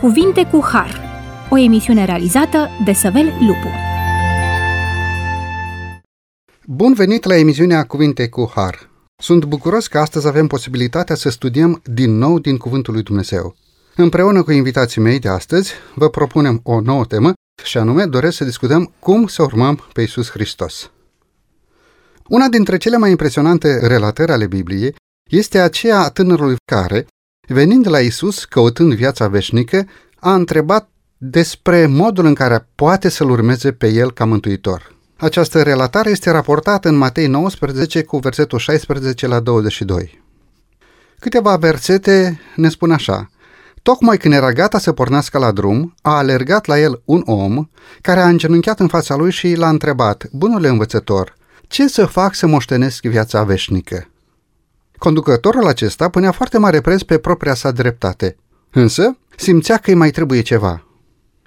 Cuvinte 0.00 0.46
cu 0.46 0.60
Har, 0.72 1.00
o 1.50 1.58
emisiune 1.58 2.04
realizată 2.04 2.68
de 2.84 2.92
Săvel 2.92 3.24
Lupu. 3.24 3.68
Bun 6.66 6.92
venit 6.92 7.24
la 7.24 7.36
emisiunea 7.36 7.84
Cuvinte 7.84 8.28
cu 8.28 8.52
Har. 8.54 8.90
Sunt 9.22 9.44
bucuros 9.44 9.86
că 9.86 9.98
astăzi 9.98 10.26
avem 10.26 10.46
posibilitatea 10.46 11.14
să 11.14 11.28
studiem 11.28 11.80
din 11.84 12.18
nou 12.18 12.38
din 12.38 12.56
Cuvântul 12.56 12.92
lui 12.92 13.02
Dumnezeu. 13.02 13.54
Împreună 13.96 14.42
cu 14.42 14.52
invitații 14.52 15.00
mei 15.00 15.18
de 15.18 15.28
astăzi, 15.28 15.72
vă 15.94 16.08
propunem 16.08 16.60
o 16.62 16.80
nouă 16.80 17.04
temă 17.04 17.32
și 17.64 17.78
anume 17.78 18.04
doresc 18.04 18.36
să 18.36 18.44
discutăm 18.44 18.92
cum 18.98 19.26
să 19.26 19.42
urmăm 19.42 19.88
pe 19.92 20.02
Isus 20.02 20.30
Hristos. 20.30 20.90
Una 22.28 22.48
dintre 22.48 22.76
cele 22.76 22.96
mai 22.96 23.10
impresionante 23.10 23.86
relatări 23.86 24.32
ale 24.32 24.46
Bibliei 24.46 24.94
este 25.30 25.58
aceea 25.58 25.98
a 25.98 26.10
tânărului 26.10 26.56
care, 26.64 27.06
venind 27.52 27.88
la 27.88 27.98
Isus 27.98 28.44
căutând 28.44 28.94
viața 28.94 29.28
veșnică, 29.28 29.86
a 30.18 30.34
întrebat 30.34 30.88
despre 31.16 31.86
modul 31.86 32.24
în 32.24 32.34
care 32.34 32.68
poate 32.74 33.08
să-L 33.08 33.30
urmeze 33.30 33.72
pe 33.72 33.88
El 33.88 34.12
ca 34.12 34.24
mântuitor. 34.24 34.94
Această 35.16 35.62
relatare 35.62 36.10
este 36.10 36.30
raportată 36.30 36.88
în 36.88 36.96
Matei 36.96 37.26
19 37.26 38.02
cu 38.02 38.18
versetul 38.18 38.58
16 38.58 39.26
la 39.26 39.40
22. 39.40 40.22
Câteva 41.18 41.56
versete 41.56 42.40
ne 42.56 42.68
spun 42.68 42.90
așa. 42.90 43.30
Tocmai 43.82 44.16
când 44.16 44.34
era 44.34 44.52
gata 44.52 44.78
să 44.78 44.92
pornească 44.92 45.38
la 45.38 45.50
drum, 45.50 45.94
a 46.02 46.16
alergat 46.16 46.66
la 46.66 46.80
el 46.80 47.02
un 47.04 47.22
om 47.24 47.68
care 48.00 48.20
a 48.20 48.28
îngenunchiat 48.28 48.80
în 48.80 48.88
fața 48.88 49.16
lui 49.16 49.30
și 49.30 49.54
l-a 49.54 49.68
întrebat, 49.68 50.28
Bunule 50.32 50.68
învățător, 50.68 51.34
ce 51.66 51.88
să 51.88 52.06
fac 52.06 52.34
să 52.34 52.46
moștenesc 52.46 53.02
viața 53.02 53.42
veșnică? 53.42 54.09
Conducătorul 55.00 55.66
acesta 55.66 56.08
punea 56.08 56.30
foarte 56.30 56.58
mare 56.58 56.80
preț 56.80 57.02
pe 57.02 57.18
propria 57.18 57.54
sa 57.54 57.70
dreptate, 57.70 58.36
însă 58.70 59.16
simțea 59.36 59.76
că 59.76 59.90
îi 59.90 59.96
mai 59.96 60.10
trebuie 60.10 60.40
ceva. 60.40 60.86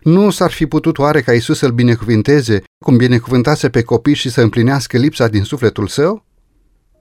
Nu 0.04 0.30
s-ar 0.30 0.52
fi 0.52 0.66
putut 0.66 0.98
oare 0.98 1.22
ca 1.22 1.32
Isus 1.32 1.58
să-l 1.58 1.72
binecuvinteze 1.72 2.64
cum 2.86 2.98
binecuvântase 2.98 3.70
pe 3.70 3.82
copii 3.82 4.14
și 4.14 4.30
să 4.30 4.42
împlinească 4.42 4.98
lipsa 4.98 5.28
din 5.28 5.44
sufletul 5.44 5.88
său? 5.88 6.26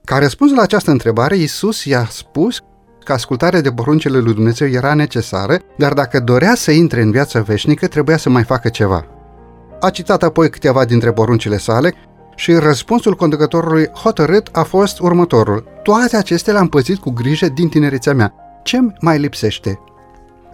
Ca 0.05 0.19
răspuns 0.19 0.53
la 0.53 0.62
această 0.62 0.91
întrebare, 0.91 1.36
Isus 1.36 1.84
i-a 1.84 2.06
spus 2.11 2.61
că 3.05 3.12
ascultarea 3.12 3.61
de 3.61 3.72
poruncile 3.72 4.19
lui 4.19 4.34
Dumnezeu 4.34 4.69
era 4.69 4.94
necesară, 4.94 5.59
dar 5.77 5.92
dacă 5.92 6.20
dorea 6.20 6.55
să 6.55 6.70
intre 6.70 7.03
în 7.03 7.11
viața 7.11 7.41
veșnică, 7.41 7.87
trebuia 7.87 8.16
să 8.16 8.31
mai 8.31 8.44
facă 8.44 8.69
ceva. 8.69 9.06
A 9.81 9.91
citat 9.91 10.22
apoi 10.22 10.50
câteva 10.50 10.84
dintre 10.84 11.12
poruncile 11.12 11.56
sale 11.56 11.94
și 12.34 12.52
răspunsul 12.52 13.14
conducătorului 13.14 13.86
hotărât 13.86 14.48
a 14.52 14.62
fost 14.62 14.98
următorul. 14.98 15.64
Toate 15.83 16.16
acestea 16.16 16.52
le-am 16.52 16.69
păzit 16.69 16.98
cu 16.98 17.11
grijă 17.11 17.48
din 17.48 17.69
tinerețea 17.69 18.14
mea. 18.14 18.34
Ce 18.62 18.78
mai 19.00 19.19
lipsește? 19.19 19.78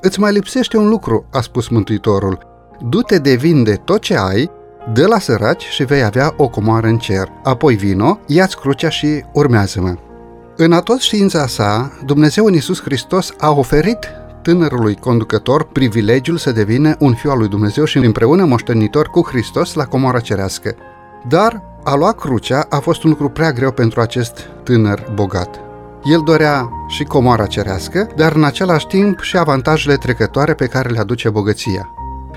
Îți 0.00 0.20
mai 0.20 0.32
lipsește 0.32 0.76
un 0.76 0.88
lucru, 0.88 1.24
a 1.32 1.40
spus 1.40 1.68
Mântuitorul. 1.68 2.38
Du-te 2.88 3.18
de 3.18 3.34
vinde 3.34 3.74
tot 3.74 4.00
ce 4.00 4.16
ai, 4.16 4.50
dă 4.92 5.06
la 5.06 5.18
săraci 5.18 5.62
și 5.62 5.84
vei 5.84 6.02
avea 6.02 6.34
o 6.36 6.48
comoară 6.48 6.86
în 6.86 6.98
cer. 6.98 7.32
Apoi 7.44 7.74
vino, 7.74 8.18
ia-ți 8.26 8.56
crucea 8.56 8.88
și 8.88 9.24
urmează-mă. 9.32 9.94
În 10.56 10.72
atot 10.72 11.00
știința 11.00 11.46
sa, 11.46 11.92
Dumnezeu 12.04 12.44
în 12.44 12.52
Iisus 12.52 12.82
Hristos 12.82 13.32
a 13.38 13.50
oferit 13.50 13.98
tânărului 14.42 14.94
conducător 14.94 15.64
privilegiul 15.64 16.36
să 16.36 16.52
devină 16.52 16.96
un 16.98 17.14
fiu 17.14 17.30
al 17.30 17.38
lui 17.38 17.48
Dumnezeu 17.48 17.84
și 17.84 17.98
împreună 17.98 18.44
moștenitor 18.44 19.08
cu 19.08 19.26
Hristos 19.26 19.74
la 19.74 19.84
comoara 19.84 20.20
cerească. 20.20 20.74
Dar 21.28 21.62
a 21.84 21.94
lua 21.94 22.12
crucea 22.12 22.66
a 22.68 22.78
fost 22.78 23.02
un 23.02 23.10
lucru 23.10 23.28
prea 23.28 23.52
greu 23.52 23.70
pentru 23.70 24.00
acest 24.00 24.48
tânăr 24.62 25.10
bogat. 25.14 25.60
El 26.04 26.20
dorea 26.24 26.68
și 26.88 27.04
comoara 27.04 27.46
cerească, 27.46 28.08
dar 28.16 28.32
în 28.32 28.44
același 28.44 28.86
timp 28.86 29.20
și 29.20 29.36
avantajele 29.36 29.96
trecătoare 29.96 30.54
pe 30.54 30.66
care 30.66 30.88
le 30.88 30.98
aduce 30.98 31.28
bogăția. 31.28 31.90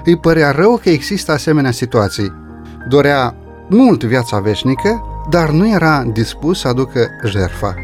Îi 0.06 0.18
părea 0.18 0.52
rău 0.52 0.80
că 0.84 0.90
există 0.90 1.31
asemenea 1.31 1.72
situații. 1.72 2.34
Dorea 2.88 3.36
mult 3.70 4.03
viața 4.03 4.40
veșnică, 4.40 5.03
dar 5.30 5.50
nu 5.50 5.70
era 5.70 6.03
dispus 6.03 6.59
să 6.59 6.68
aducă 6.68 7.08
jerfa. 7.25 7.75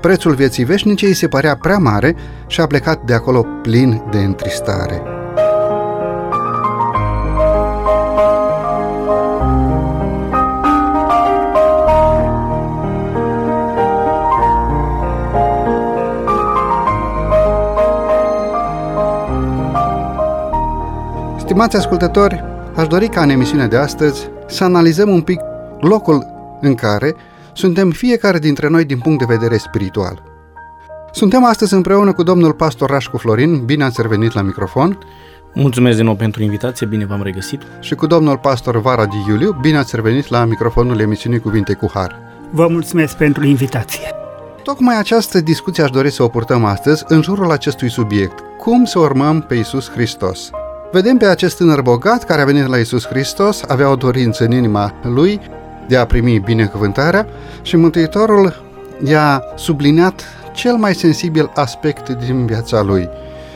Prețul 0.00 0.34
vieții 0.34 0.64
veșnice 0.64 1.06
îi 1.06 1.14
se 1.14 1.28
părea 1.28 1.56
prea 1.56 1.78
mare 1.78 2.16
și 2.46 2.60
a 2.60 2.66
plecat 2.66 3.02
de 3.04 3.14
acolo 3.14 3.46
plin 3.62 4.02
de 4.10 4.18
întristare. 4.18 5.11
Stimați 21.52 21.76
ascultători, 21.76 22.44
aș 22.76 22.86
dori 22.86 23.08
ca 23.08 23.22
în 23.22 23.28
emisiunea 23.28 23.66
de 23.66 23.76
astăzi 23.76 24.28
să 24.46 24.64
analizăm 24.64 25.08
un 25.08 25.20
pic 25.20 25.40
locul 25.80 26.26
în 26.60 26.74
care 26.74 27.14
suntem 27.52 27.90
fiecare 27.90 28.38
dintre 28.38 28.68
noi 28.68 28.84
din 28.84 28.98
punct 28.98 29.18
de 29.18 29.34
vedere 29.34 29.56
spiritual. 29.56 30.22
Suntem 31.10 31.44
astăzi 31.44 31.74
împreună 31.74 32.12
cu 32.12 32.22
domnul 32.22 32.52
pastor 32.52 32.90
Rașcu 32.90 33.16
Florin, 33.16 33.64
bine 33.64 33.84
ați 33.84 34.02
revenit 34.02 34.32
la 34.32 34.42
microfon. 34.42 34.98
Mulțumesc 35.54 35.96
din 35.96 36.04
nou 36.04 36.14
pentru 36.14 36.42
invitație, 36.42 36.86
bine 36.86 37.06
v-am 37.06 37.22
regăsit. 37.22 37.62
Și 37.80 37.94
cu 37.94 38.06
domnul 38.06 38.38
pastor 38.38 38.80
Vara 38.80 39.06
Di 39.06 39.24
Iuliu, 39.28 39.56
bine 39.60 39.78
ați 39.78 39.96
revenit 39.96 40.28
la 40.28 40.44
microfonul 40.44 41.00
emisiunii 41.00 41.40
Cuvinte 41.40 41.72
cu 41.72 41.90
Har. 41.94 42.18
Vă 42.50 42.66
mulțumesc 42.70 43.16
pentru 43.16 43.46
invitație. 43.46 44.10
Tocmai 44.62 44.98
această 44.98 45.40
discuție 45.40 45.82
aș 45.82 45.90
dori 45.90 46.10
să 46.10 46.22
o 46.22 46.28
purtăm 46.28 46.64
astăzi 46.64 47.04
în 47.08 47.22
jurul 47.22 47.50
acestui 47.50 47.90
subiect. 47.90 48.38
Cum 48.58 48.84
să 48.84 48.98
urmăm 48.98 49.40
pe 49.40 49.54
Isus 49.54 49.90
Hristos? 49.90 50.50
Vedem 50.92 51.16
pe 51.16 51.26
acest 51.26 51.56
tânăr 51.56 51.80
bogat 51.80 52.24
care 52.24 52.40
a 52.40 52.44
venit 52.44 52.66
la 52.66 52.76
Isus 52.76 53.06
Hristos, 53.06 53.62
avea 53.68 53.90
o 53.90 53.94
dorință 53.96 54.44
în 54.44 54.50
inima 54.50 54.94
lui 55.02 55.40
de 55.88 55.96
a 55.96 56.06
primi 56.06 56.38
binecuvântarea 56.38 57.26
și 57.62 57.76
Mântuitorul 57.76 58.64
i-a 59.04 59.42
subliniat 59.56 60.24
cel 60.54 60.74
mai 60.74 60.94
sensibil 60.94 61.50
aspect 61.54 62.08
din 62.08 62.46
viața 62.46 62.82
lui. 62.82 63.08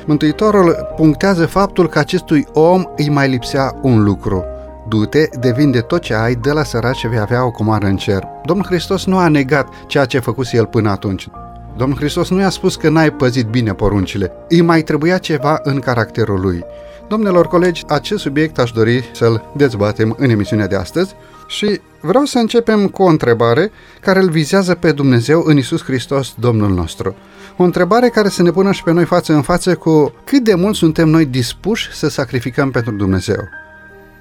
Mântuitorul 0.06 0.76
punctează 0.96 1.46
faptul 1.46 1.88
că 1.88 1.98
acestui 1.98 2.46
om 2.52 2.82
îi 2.96 3.08
mai 3.08 3.28
lipsea 3.28 3.78
un 3.82 4.02
lucru. 4.02 4.44
Du-te, 4.88 5.28
devinde 5.40 5.80
tot 5.80 6.00
ce 6.00 6.14
ai, 6.14 6.34
de 6.34 6.50
la 6.50 6.62
săraci 6.62 6.96
și 6.96 7.08
vei 7.08 7.18
avea 7.18 7.44
o 7.44 7.50
comară 7.50 7.86
în 7.86 7.96
cer. 7.96 8.22
Domnul 8.44 8.66
Hristos 8.66 9.04
nu 9.04 9.18
a 9.18 9.28
negat 9.28 9.68
ceea 9.86 10.04
ce 10.04 10.16
a 10.16 10.20
făcut 10.20 10.46
el 10.52 10.66
până 10.66 10.90
atunci. 10.90 11.28
Domnul 11.76 11.98
Hristos 11.98 12.30
nu 12.30 12.40
i-a 12.40 12.50
spus 12.50 12.76
că 12.76 12.88
n-ai 12.88 13.10
păzit 13.10 13.46
bine 13.46 13.72
poruncile. 13.72 14.32
Îi 14.48 14.60
mai 14.60 14.82
trebuia 14.82 15.18
ceva 15.18 15.60
în 15.62 15.78
caracterul 15.78 16.40
lui. 16.40 16.64
Domnilor 17.08 17.46
colegi, 17.46 17.84
acest 17.86 18.22
subiect 18.22 18.58
aș 18.58 18.70
dori 18.70 19.10
să-l 19.14 19.52
dezbatem 19.56 20.14
în 20.18 20.30
emisiunea 20.30 20.66
de 20.66 20.76
astăzi 20.76 21.14
și 21.46 21.80
vreau 22.00 22.24
să 22.24 22.38
începem 22.38 22.88
cu 22.88 23.02
o 23.02 23.06
întrebare 23.06 23.70
care 24.00 24.20
îl 24.20 24.30
vizează 24.30 24.74
pe 24.74 24.92
Dumnezeu 24.92 25.42
în 25.44 25.56
Isus 25.56 25.82
Hristos, 25.82 26.34
Domnul 26.38 26.70
nostru. 26.70 27.16
O 27.56 27.62
întrebare 27.62 28.08
care 28.08 28.28
să 28.28 28.42
ne 28.42 28.50
pună 28.50 28.72
și 28.72 28.82
pe 28.82 28.92
noi 28.92 29.04
față 29.04 29.32
în 29.32 29.42
față 29.42 29.74
cu 29.74 30.14
cât 30.24 30.44
de 30.44 30.54
mult 30.54 30.74
suntem 30.74 31.08
noi 31.08 31.24
dispuși 31.24 31.92
să 31.92 32.08
sacrificăm 32.08 32.70
pentru 32.70 32.92
Dumnezeu. 32.92 33.48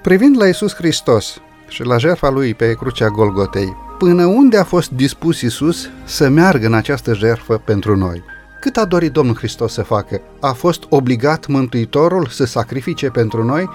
Privind 0.02 0.36
la 0.38 0.46
Isus 0.46 0.74
Hristos 0.74 1.40
și 1.68 1.84
la 1.84 1.98
jertfa 1.98 2.30
lui 2.30 2.54
pe 2.54 2.74
crucea 2.74 3.08
Golgotei, 3.08 3.76
până 3.98 4.24
unde 4.24 4.58
a 4.58 4.64
fost 4.64 4.90
dispus 4.90 5.40
Isus 5.40 5.88
să 6.04 6.28
meargă 6.28 6.66
în 6.66 6.74
această 6.74 7.14
jertfă 7.14 7.62
pentru 7.64 7.96
noi– 7.96 8.22
cât 8.66 8.76
a 8.76 8.84
dorit 8.84 9.12
Domnul 9.12 9.36
Hristos 9.36 9.72
să 9.72 9.82
facă? 9.82 10.20
A 10.40 10.52
fost 10.52 10.84
obligat 10.88 11.46
Mântuitorul 11.46 12.26
să 12.26 12.44
sacrifice 12.44 13.08
pentru 13.08 13.44
noi? 13.44 13.68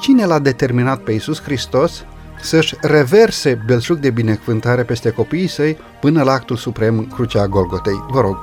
Cine 0.00 0.24
l-a 0.24 0.38
determinat 0.38 1.00
pe 1.00 1.12
Iisus 1.12 1.42
Hristos 1.42 2.04
să-și 2.40 2.74
reverse 2.80 3.62
belșug 3.66 3.98
de 3.98 4.10
binecuvântare 4.10 4.82
peste 4.82 5.10
copiii 5.10 5.46
săi 5.46 5.76
până 6.00 6.22
la 6.22 6.32
actul 6.32 6.56
suprem, 6.56 7.06
crucea 7.14 7.46
Golgotei? 7.46 8.04
Vă 8.08 8.20
rog. 8.20 8.36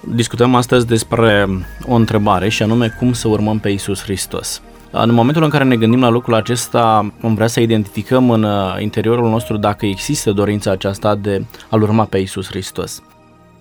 Discutăm 0.00 0.54
astăzi 0.54 0.86
despre 0.86 1.46
o 1.86 1.94
întrebare 1.94 2.48
și 2.48 2.62
anume 2.62 2.94
cum 2.98 3.12
să 3.12 3.28
urmăm 3.28 3.58
pe 3.58 3.68
Iisus 3.68 4.02
Hristos. 4.02 4.62
În 4.90 5.12
momentul 5.12 5.42
în 5.42 5.50
care 5.50 5.64
ne 5.64 5.76
gândim 5.76 6.00
la 6.00 6.08
lucrul 6.08 6.34
acesta, 6.34 7.12
am 7.22 7.34
vrea 7.34 7.46
să 7.46 7.60
identificăm 7.60 8.30
în 8.30 8.46
interiorul 8.78 9.30
nostru 9.30 9.56
dacă 9.56 9.86
există 9.86 10.32
dorința 10.32 10.70
aceasta 10.70 11.14
de 11.14 11.44
a-L 11.70 11.82
urma 11.82 12.04
pe 12.04 12.18
Iisus 12.18 12.46
Hristos 12.46 13.02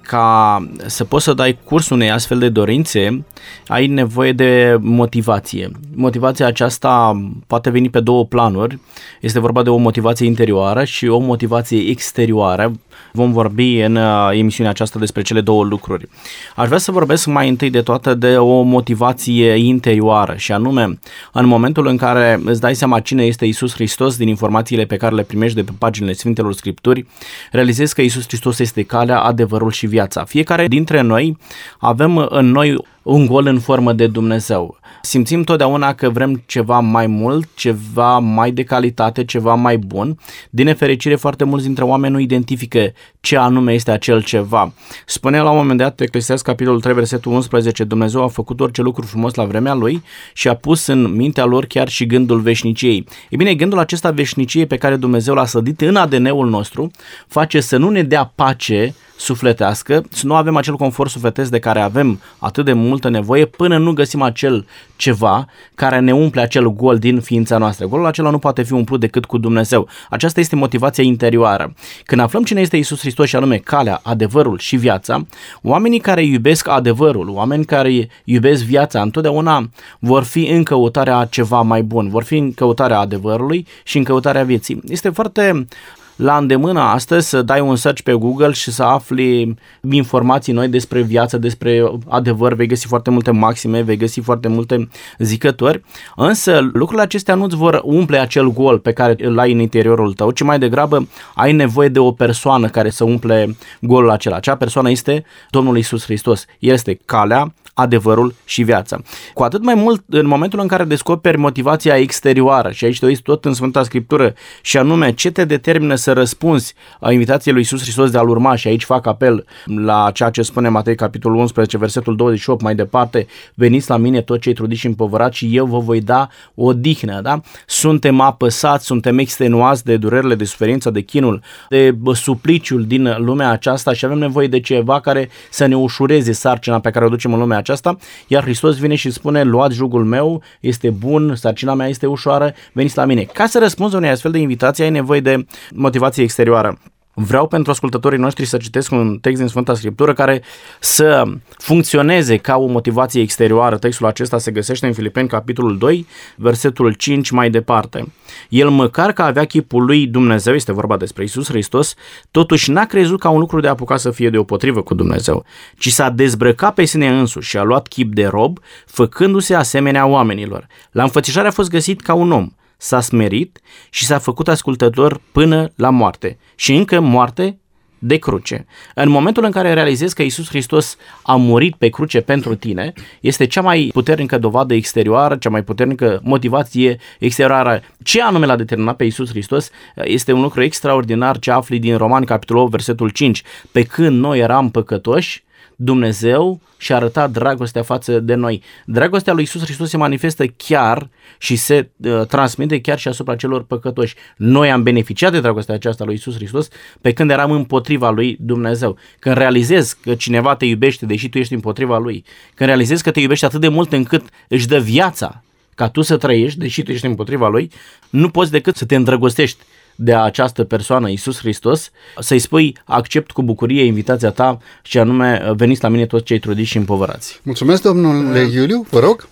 ca 0.07 0.59
să 0.85 1.03
poți 1.03 1.23
să 1.23 1.33
dai 1.33 1.57
curs 1.63 1.89
unei 1.89 2.11
astfel 2.11 2.39
de 2.39 2.49
dorințe, 2.49 3.25
ai 3.67 3.87
nevoie 3.87 4.31
de 4.31 4.77
motivație. 4.81 5.71
Motivația 5.95 6.45
aceasta 6.45 7.21
poate 7.47 7.69
veni 7.69 7.89
pe 7.89 7.99
două 7.99 8.25
planuri. 8.25 8.79
Este 9.21 9.39
vorba 9.39 9.63
de 9.63 9.69
o 9.69 9.77
motivație 9.77 10.25
interioară 10.25 10.83
și 10.83 11.07
o 11.07 11.17
motivație 11.17 11.89
exterioară. 11.89 12.71
Vom 13.15 13.31
vorbi 13.31 13.79
în 13.79 13.95
uh, 13.95 14.29
emisiunea 14.31 14.71
aceasta 14.71 14.99
despre 14.99 15.21
cele 15.21 15.41
două 15.41 15.63
lucruri. 15.63 16.07
Aș 16.55 16.67
vrea 16.67 16.77
să 16.77 16.91
vorbesc 16.91 17.25
mai 17.25 17.49
întâi 17.49 17.69
de 17.69 17.81
toate 17.81 18.13
de 18.13 18.37
o 18.37 18.61
motivație 18.61 19.49
interioară 19.51 20.35
și 20.37 20.51
anume, 20.51 20.99
în 21.31 21.45
momentul 21.45 21.87
în 21.87 21.97
care 21.97 22.41
îți 22.45 22.61
dai 22.61 22.75
seama 22.75 22.99
cine 22.99 23.23
este 23.23 23.45
Isus 23.45 23.73
Hristos 23.73 24.17
din 24.17 24.27
informațiile 24.27 24.85
pe 24.85 24.97
care 24.97 25.15
le 25.15 25.23
primești 25.23 25.55
de 25.55 25.63
pe 25.63 25.71
paginile 25.77 26.13
Sfintelor 26.13 26.53
Scripturi, 26.53 27.05
realizezi 27.51 27.95
că 27.95 28.01
Isus 28.01 28.23
Hristos 28.27 28.59
este 28.59 28.83
calea, 28.83 29.19
adevărul 29.19 29.71
și 29.71 29.87
viața. 29.87 30.23
Fiecare 30.23 30.67
dintre 30.67 31.01
noi 31.01 31.37
avem 31.79 32.17
în 32.29 32.51
noi 32.51 32.77
un 33.05 33.25
gol 33.25 33.45
în 33.45 33.59
formă 33.59 33.93
de 33.93 34.07
Dumnezeu. 34.07 34.77
Simțim 35.01 35.43
totdeauna 35.43 35.93
că 35.93 36.09
vrem 36.09 36.43
ceva 36.45 36.79
mai 36.79 37.07
mult, 37.07 37.47
ceva 37.55 38.19
mai 38.19 38.51
de 38.51 38.63
calitate, 38.63 39.25
ceva 39.25 39.53
mai 39.53 39.77
bun. 39.77 40.19
Din 40.49 40.65
nefericire, 40.65 41.15
foarte 41.15 41.43
mulți 41.43 41.65
dintre 41.65 41.83
oameni 41.83 42.13
nu 42.13 42.19
identifică 42.19 42.91
ce 43.19 43.37
anume 43.37 43.73
este 43.73 43.91
acel 43.91 44.23
ceva. 44.23 44.73
Spunea 45.05 45.43
la 45.43 45.49
un 45.49 45.57
moment 45.57 45.79
dat, 45.79 46.01
Eclesiast 46.01 46.43
capitolul 46.43 46.81
3, 46.81 46.93
versetul 46.93 47.31
11, 47.31 47.83
Dumnezeu 47.83 48.23
a 48.23 48.27
făcut 48.27 48.59
orice 48.59 48.81
lucru 48.81 49.05
frumos 49.05 49.33
la 49.33 49.45
vremea 49.45 49.73
Lui 49.73 50.03
și 50.33 50.47
a 50.47 50.55
pus 50.55 50.85
în 50.85 51.15
mintea 51.15 51.45
lor 51.45 51.65
chiar 51.65 51.87
și 51.87 52.05
gândul 52.05 52.39
veșniciei. 52.39 53.07
E 53.29 53.35
bine, 53.35 53.53
gândul 53.55 53.79
acesta 53.79 54.11
veșniciei 54.11 54.65
pe 54.65 54.77
care 54.77 54.95
Dumnezeu 54.95 55.33
l-a 55.33 55.45
sădit 55.45 55.81
în 55.81 55.95
ADN-ul 55.95 56.49
nostru 56.49 56.91
face 57.27 57.59
să 57.59 57.77
nu 57.77 57.89
ne 57.89 58.03
dea 58.03 58.31
pace 58.35 58.95
sufletească, 59.17 60.03
să 60.09 60.25
nu 60.25 60.35
avem 60.35 60.55
acel 60.55 60.75
confort 60.75 61.09
sufletesc 61.09 61.51
de 61.51 61.59
care 61.59 61.79
avem 61.79 62.21
atât 62.37 62.65
de 62.65 62.73
multă 62.73 63.09
nevoie 63.09 63.45
până 63.45 63.77
nu 63.77 63.93
găsim 63.93 64.21
acel 64.21 64.65
ceva 64.95 65.45
care 65.75 65.99
ne 65.99 66.13
umple 66.13 66.41
acel 66.41 66.67
gol 66.67 66.97
din 66.97 67.19
ființa 67.19 67.57
noastră. 67.57 67.85
Golul 67.85 68.05
acela 68.05 68.29
nu 68.29 68.39
poate 68.39 68.63
fi 68.63 68.73
umplut 68.73 68.99
decât 68.99 69.25
cu 69.25 69.37
Dumnezeu. 69.37 69.87
Aceasta 70.09 70.39
este 70.39 70.55
motivația 70.55 71.03
interioară. 71.03 71.73
Când 72.05 72.21
aflăm 72.21 72.43
cine 72.43 72.61
este 72.61 72.77
Isus 72.77 72.99
Hristos 72.99 73.27
și 73.27 73.35
anume 73.35 73.57
calea, 73.57 73.99
adevărul 74.03 74.57
și 74.57 74.75
viața, 74.75 75.25
oamenii 75.61 75.99
care 75.99 76.23
iubesc 76.23 76.67
adevărul, 76.67 77.29
oameni 77.29 77.65
care 77.65 78.09
iubesc 78.23 78.63
viața, 78.63 79.01
întotdeauna 79.01 79.69
vor 79.99 80.23
fi 80.23 80.47
în 80.47 80.63
căutarea 80.63 81.25
ceva 81.25 81.61
mai 81.61 81.83
bun, 81.83 82.09
vor 82.09 82.23
fi 82.23 82.37
în 82.37 82.53
căutarea 82.53 82.99
adevărului 82.99 83.67
și 83.83 83.97
în 83.97 84.03
căutarea 84.03 84.43
vieții. 84.43 84.81
Este 84.87 85.09
foarte 85.09 85.67
la 86.15 86.37
îndemână 86.37 86.79
astăzi 86.79 87.29
să 87.29 87.41
dai 87.41 87.59
un 87.59 87.75
search 87.75 88.01
pe 88.01 88.13
Google 88.13 88.51
și 88.51 88.71
să 88.71 88.83
afli 88.83 89.55
informații 89.91 90.53
noi 90.53 90.67
despre 90.67 91.01
viață, 91.01 91.37
despre 91.37 91.91
adevăr, 92.07 92.53
vei 92.53 92.67
găsi 92.67 92.87
foarte 92.87 93.09
multe 93.09 93.31
maxime, 93.31 93.81
vei 93.81 93.97
găsi 93.97 94.19
foarte 94.19 94.47
multe 94.47 94.89
zicători, 95.17 95.81
însă 96.15 96.59
lucrurile 96.59 97.01
acestea 97.01 97.35
nu-ți 97.35 97.55
vor 97.55 97.81
umple 97.83 98.17
acel 98.17 98.51
gol 98.53 98.79
pe 98.79 98.91
care 98.91 99.15
îl 99.17 99.39
ai 99.39 99.51
în 99.51 99.59
interiorul 99.59 100.13
tău, 100.13 100.31
ci 100.31 100.41
mai 100.41 100.59
degrabă 100.59 101.07
ai 101.35 101.53
nevoie 101.53 101.87
de 101.87 101.99
o 101.99 102.11
persoană 102.11 102.67
care 102.67 102.89
să 102.89 103.03
umple 103.03 103.55
golul 103.81 104.09
acela. 104.09 104.35
Acea 104.35 104.55
persoană 104.55 104.89
este 104.89 105.23
Domnul 105.49 105.77
Isus 105.77 106.03
Hristos. 106.03 106.45
El 106.59 106.73
este 106.73 106.99
calea, 107.05 107.53
adevărul 107.77 108.33
și 108.45 108.63
viața. 108.63 109.01
Cu 109.33 109.43
atât 109.43 109.63
mai 109.63 109.73
mult 109.73 110.03
în 110.09 110.27
momentul 110.27 110.59
în 110.59 110.67
care 110.67 110.83
descoperi 110.83 111.37
motivația 111.37 111.97
exterioară 111.97 112.71
și 112.71 112.85
aici 112.85 112.99
te 112.99 113.05
uiți 113.05 113.21
tot 113.21 113.45
în 113.45 113.53
Sfânta 113.53 113.83
Scriptură 113.83 114.33
și 114.61 114.77
anume 114.77 115.13
ce 115.13 115.31
te 115.31 115.45
determină 115.45 115.95
să 115.95 116.13
răspunzi 116.13 116.73
a 116.99 117.11
invitației 117.11 117.53
lui 117.53 117.63
Isus 117.63 117.81
Hristos 117.81 118.09
de 118.09 118.17
a-L 118.17 118.29
urma 118.29 118.55
și 118.55 118.67
aici 118.67 118.83
fac 118.83 119.05
apel 119.05 119.45
la 119.65 120.11
ceea 120.13 120.29
ce 120.29 120.41
spune 120.41 120.69
Matei 120.69 120.95
capitolul 120.95 121.37
11 121.37 121.77
versetul 121.77 122.15
28 122.15 122.61
mai 122.61 122.75
departe 122.75 123.27
veniți 123.53 123.89
la 123.89 123.97
mine 123.97 124.21
toți 124.21 124.41
cei 124.41 124.53
trudiți 124.53 124.79
și 124.79 124.87
împovărați 124.87 125.37
și 125.37 125.55
eu 125.55 125.65
vă 125.65 125.79
voi 125.79 126.01
da 126.01 126.27
o 126.55 126.73
dihnă, 126.73 127.21
da? 127.21 127.41
Suntem 127.65 128.19
apăsați, 128.19 128.85
suntem 128.85 129.17
extenuați 129.17 129.85
de 129.85 129.97
durerile, 129.97 130.35
de 130.35 130.43
suferința, 130.43 130.89
de 130.89 131.01
chinul, 131.01 131.41
de 131.69 131.95
supliciul 132.13 132.85
din 132.85 133.15
lumea 133.17 133.49
aceasta 133.49 133.93
și 133.93 134.05
avem 134.05 134.17
nevoie 134.17 134.47
de 134.47 134.59
ceva 134.59 134.99
care 134.99 135.29
să 135.49 135.65
ne 135.65 135.75
ușureze 135.75 136.31
sarcina 136.31 136.79
pe 136.79 136.89
care 136.89 137.05
o 137.05 137.09
ducem 137.09 137.33
în 137.33 137.39
lumea 137.39 137.57
aceasta, 137.65 137.97
iar 138.27 138.43
Hristos 138.43 138.77
vine 138.77 138.95
și 138.95 139.11
spune, 139.11 139.43
luați 139.43 139.75
jugul 139.75 140.03
meu, 140.03 140.43
este 140.59 140.89
bun, 140.89 141.35
sarcina 141.35 141.73
mea 141.73 141.87
este 141.87 142.05
ușoară, 142.05 142.53
veniți 142.73 142.97
la 142.97 143.05
mine. 143.05 143.23
Ca 143.23 143.45
să 143.45 143.59
răspunzi 143.59 143.95
unei 143.95 144.09
astfel 144.09 144.31
de 144.31 144.37
invitații, 144.37 144.83
ai 144.83 144.89
nevoie 144.89 145.19
de 145.19 145.45
motivație 145.73 146.23
exterioară. 146.23 146.79
Vreau 147.17 147.47
pentru 147.47 147.71
ascultătorii 147.71 148.19
noștri 148.19 148.45
să 148.45 148.57
citesc 148.57 148.91
un 148.91 149.17
text 149.21 149.39
din 149.39 149.47
Sfânta 149.47 149.73
Scriptură 149.73 150.13
care 150.13 150.41
să 150.79 151.23
funcționeze 151.57 152.37
ca 152.37 152.57
o 152.57 152.65
motivație 152.65 153.21
exterioară. 153.21 153.77
Textul 153.77 154.05
acesta 154.05 154.37
se 154.37 154.51
găsește 154.51 154.87
în 154.87 154.93
Filipeni, 154.93 155.27
capitolul 155.27 155.77
2, 155.77 156.07
versetul 156.35 156.93
5 156.93 157.29
mai 157.29 157.49
departe. 157.49 158.13
El 158.49 158.69
măcar 158.69 159.11
că 159.11 159.21
avea 159.21 159.45
chipul 159.45 159.85
lui 159.85 160.07
Dumnezeu, 160.07 160.53
este 160.53 160.71
vorba 160.71 160.97
despre 160.97 161.23
Isus 161.23 161.47
Hristos, 161.47 161.93
totuși 162.31 162.71
n-a 162.71 162.85
crezut 162.85 163.19
ca 163.19 163.29
un 163.29 163.39
lucru 163.39 163.59
de 163.59 163.67
apucat 163.67 163.99
să 163.99 164.11
fie 164.11 164.29
deopotrivă 164.29 164.81
cu 164.81 164.93
Dumnezeu, 164.93 165.45
ci 165.77 165.89
s-a 165.89 166.09
dezbrăcat 166.09 166.73
pe 166.73 166.85
sine 166.85 167.07
însuși 167.07 167.49
și 167.49 167.57
a 167.57 167.63
luat 167.63 167.87
chip 167.87 168.13
de 168.13 168.25
rob, 168.25 168.59
făcându-se 168.85 169.55
asemenea 169.55 170.05
oamenilor. 170.05 170.67
La 170.91 171.03
înfățișare 171.03 171.47
a 171.47 171.51
fost 171.51 171.69
găsit 171.69 172.01
ca 172.01 172.13
un 172.13 172.31
om 172.31 172.49
s-a 172.77 173.01
smerit 173.01 173.61
și 173.89 174.05
s-a 174.05 174.17
făcut 174.17 174.47
ascultător 174.47 175.21
până 175.31 175.71
la 175.75 175.89
moarte 175.89 176.37
și 176.55 176.73
încă 176.75 176.99
moarte 176.99 177.59
de 177.99 178.17
cruce. 178.17 178.65
În 178.95 179.09
momentul 179.09 179.43
în 179.43 179.51
care 179.51 179.73
realizezi 179.73 180.15
că 180.15 180.21
Isus 180.21 180.47
Hristos 180.47 180.97
a 181.23 181.35
murit 181.35 181.75
pe 181.75 181.89
cruce 181.89 182.21
pentru 182.21 182.55
tine, 182.55 182.93
este 183.21 183.45
cea 183.45 183.61
mai 183.61 183.89
puternică 183.93 184.37
dovadă 184.37 184.73
exterioară, 184.73 185.35
cea 185.35 185.49
mai 185.49 185.63
puternică 185.63 186.19
motivație 186.23 186.97
exterioară. 187.19 187.81
Ce 188.03 188.21
anume 188.21 188.45
l-a 188.45 188.55
determinat 188.55 188.95
pe 188.95 189.03
Isus 189.03 189.29
Hristos 189.29 189.69
este 189.95 190.31
un 190.31 190.41
lucru 190.41 190.61
extraordinar 190.61 191.39
ce 191.39 191.51
afli 191.51 191.79
din 191.79 191.97
Romani 191.97 192.25
capitolul 192.25 192.61
8, 192.61 192.71
versetul 192.71 193.09
5. 193.09 193.43
Pe 193.71 193.83
când 193.83 194.19
noi 194.19 194.39
eram 194.39 194.69
păcătoși, 194.71 195.43
Dumnezeu 195.75 196.61
și-a 196.77 196.95
arătat 196.95 197.31
dragostea 197.31 197.81
față 197.81 198.19
de 198.19 198.33
noi. 198.33 198.63
Dragostea 198.85 199.33
lui 199.33 199.43
Isus 199.43 199.61
Hristos 199.63 199.89
se 199.89 199.97
manifestă 199.97 200.45
chiar 200.45 201.09
și 201.37 201.55
se 201.55 201.89
uh, 201.97 202.25
transmite 202.27 202.81
chiar 202.81 202.99
și 202.99 203.07
asupra 203.07 203.35
celor 203.35 203.63
păcătoși. 203.63 204.15
Noi 204.37 204.71
am 204.71 204.83
beneficiat 204.83 205.31
de 205.31 205.39
dragostea 205.39 205.75
aceasta 205.75 206.03
lui 206.03 206.13
Isus 206.13 206.35
Hristos 206.35 206.67
pe 207.01 207.13
când 207.13 207.29
eram 207.29 207.51
împotriva 207.51 208.09
lui 208.09 208.37
Dumnezeu. 208.39 208.97
Când 209.19 209.37
realizezi 209.37 209.97
că 210.01 210.15
cineva 210.15 210.55
te 210.55 210.65
iubește 210.65 211.05
deși 211.05 211.29
tu 211.29 211.37
ești 211.37 211.53
împotriva 211.53 211.97
lui, 211.97 212.23
când 212.53 212.69
realizezi 212.69 213.03
că 213.03 213.11
te 213.11 213.19
iubește 213.19 213.45
atât 213.45 213.61
de 213.61 213.67
mult 213.67 213.93
încât 213.93 214.23
își 214.47 214.67
dă 214.67 214.79
viața 214.79 215.43
ca 215.75 215.89
tu 215.89 216.01
să 216.01 216.17
trăiești, 216.17 216.59
deși 216.59 216.83
tu 216.83 216.91
ești 216.91 217.05
împotriva 217.05 217.47
lui, 217.47 217.71
nu 218.09 218.29
poți 218.29 218.51
decât 218.51 218.75
să 218.75 218.85
te 218.85 218.95
îndrăgostești 218.95 219.63
de 219.95 220.15
această 220.15 220.63
persoană, 220.63 221.09
Isus 221.09 221.37
Hristos, 221.37 221.91
să-i 222.19 222.39
spui 222.39 222.77
accept 222.85 223.31
cu 223.31 223.43
bucurie 223.43 223.83
invitația 223.83 224.29
ta 224.29 224.57
și 224.83 224.97
anume 224.97 225.53
veniți 225.55 225.83
la 225.83 225.89
mine 225.89 226.05
toți 226.05 226.23
cei 226.23 226.39
trudiți 226.39 226.69
și 226.69 226.77
împovărați. 226.77 227.39
Mulțumesc, 227.43 227.81
domnule 227.81 228.39
Iuliu, 228.39 228.85
vă 228.89 228.99
rog. 228.99 229.27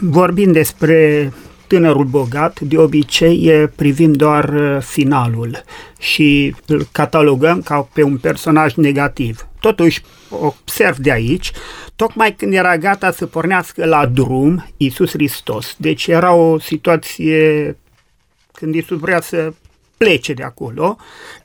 Vorbind 0.00 0.52
despre 0.52 1.32
tânărul 1.66 2.04
bogat, 2.04 2.60
de 2.60 2.78
obicei 2.78 3.68
privim 3.76 4.12
doar 4.12 4.48
uh, 4.48 4.82
finalul 4.82 5.62
și 5.98 6.54
îl 6.66 6.86
catalogăm 6.92 7.60
ca 7.60 7.88
pe 7.92 8.02
un 8.02 8.16
personaj 8.16 8.74
negativ. 8.74 9.46
Totuși, 9.60 10.02
observ 10.28 10.96
de 10.96 11.12
aici, 11.12 11.52
tocmai 11.96 12.34
când 12.34 12.52
era 12.52 12.76
gata 12.76 13.10
să 13.10 13.26
pornească 13.26 13.84
la 13.84 14.06
drum 14.06 14.66
Iisus 14.76 15.10
Hristos, 15.10 15.74
deci 15.78 16.06
era 16.06 16.32
o 16.32 16.58
situație 16.58 17.76
când 18.52 18.74
Iisus 18.74 18.98
vrea 18.98 19.20
să 19.20 19.52
plece 19.96 20.32
de 20.32 20.42
acolo, 20.42 20.96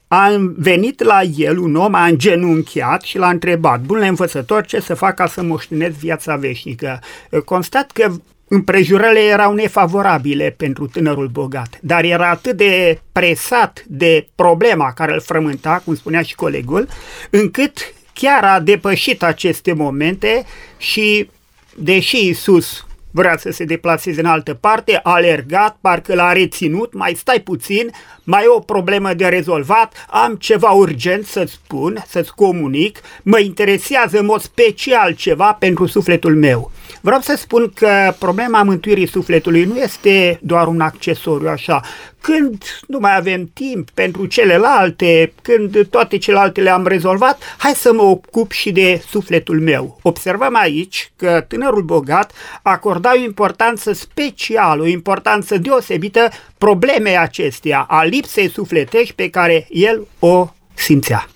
a 0.07 0.35
venit 0.57 1.03
la 1.03 1.21
el 1.21 1.57
un 1.57 1.75
om, 1.75 1.93
a 1.93 2.05
îngenunchiat 2.05 3.01
și 3.01 3.17
l-a 3.17 3.29
întrebat, 3.29 3.81
bunule 3.81 4.07
învățător, 4.07 4.65
ce 4.65 4.79
să 4.79 4.93
fac 4.93 5.15
ca 5.15 5.27
să 5.27 5.43
moștenesc 5.43 5.95
viața 5.95 6.35
veșnică? 6.35 6.99
Constat 7.45 7.91
că 7.91 8.11
împrejurările 8.47 9.19
erau 9.19 9.53
nefavorabile 9.53 10.53
pentru 10.57 10.87
tânărul 10.87 11.27
bogat, 11.27 11.77
dar 11.81 12.03
era 12.03 12.29
atât 12.29 12.57
de 12.57 12.99
presat 13.11 13.83
de 13.87 14.27
problema 14.35 14.93
care 14.93 15.13
îl 15.13 15.21
frământa, 15.21 15.81
cum 15.85 15.95
spunea 15.95 16.21
și 16.21 16.35
colegul, 16.35 16.87
încât 17.29 17.93
chiar 18.13 18.43
a 18.43 18.59
depășit 18.59 19.23
aceste 19.23 19.73
momente 19.73 20.45
și, 20.77 21.29
deși 21.75 22.27
Isus 22.27 22.85
vrea 23.11 23.37
să 23.37 23.51
se 23.51 23.63
deplaseze 23.63 24.19
în 24.19 24.25
altă 24.25 24.53
parte, 24.53 24.99
a 25.03 25.11
alergat, 25.11 25.77
parcă 25.81 26.15
l-a 26.15 26.31
reținut, 26.31 26.93
mai 26.93 27.13
stai 27.13 27.39
puțin, 27.39 27.91
mai 28.29 28.43
e 28.43 28.47
o 28.47 28.59
problemă 28.59 29.13
de 29.13 29.25
rezolvat, 29.25 30.05
am 30.09 30.35
ceva 30.35 30.69
urgent 30.69 31.25
să-ți 31.25 31.51
spun, 31.51 32.03
să-ți 32.07 32.35
comunic, 32.35 32.99
mă 33.23 33.39
interesează 33.39 34.19
în 34.19 34.25
mod 34.25 34.41
special 34.41 35.11
ceva 35.11 35.53
pentru 35.59 35.85
sufletul 35.85 36.35
meu. 36.35 36.71
Vreau 37.01 37.19
să 37.19 37.35
spun 37.37 37.71
că 37.75 38.13
problema 38.19 38.63
mântuirii 38.63 39.07
sufletului 39.07 39.63
nu 39.63 39.77
este 39.77 40.39
doar 40.41 40.67
un 40.67 40.81
accesoriu 40.81 41.47
așa. 41.47 41.81
Când 42.21 42.63
nu 42.87 42.99
mai 42.99 43.15
avem 43.15 43.49
timp 43.53 43.89
pentru 43.89 44.25
celelalte, 44.25 45.33
când 45.41 45.87
toate 45.89 46.17
celelalte 46.17 46.61
le-am 46.61 46.87
rezolvat, 46.87 47.41
hai 47.57 47.71
să 47.75 47.93
mă 47.93 48.01
ocup 48.01 48.51
și 48.51 48.71
de 48.71 49.01
sufletul 49.07 49.59
meu. 49.59 49.99
Observăm 50.01 50.55
aici 50.55 51.11
că 51.15 51.45
tânărul 51.47 51.81
bogat 51.81 52.31
acorda 52.61 53.11
o 53.13 53.19
importanță 53.19 53.93
specială, 53.93 54.81
o 54.81 54.87
importanță 54.87 55.57
deosebită 55.57 56.29
problemei 56.57 57.17
acesteia, 57.17 57.85
a 57.89 58.03
lipsei 58.19 58.49
sufletești 58.49 59.13
pe 59.13 59.29
care 59.29 59.67
el 59.69 60.07
o 60.19 60.53
simțea. 60.75 61.29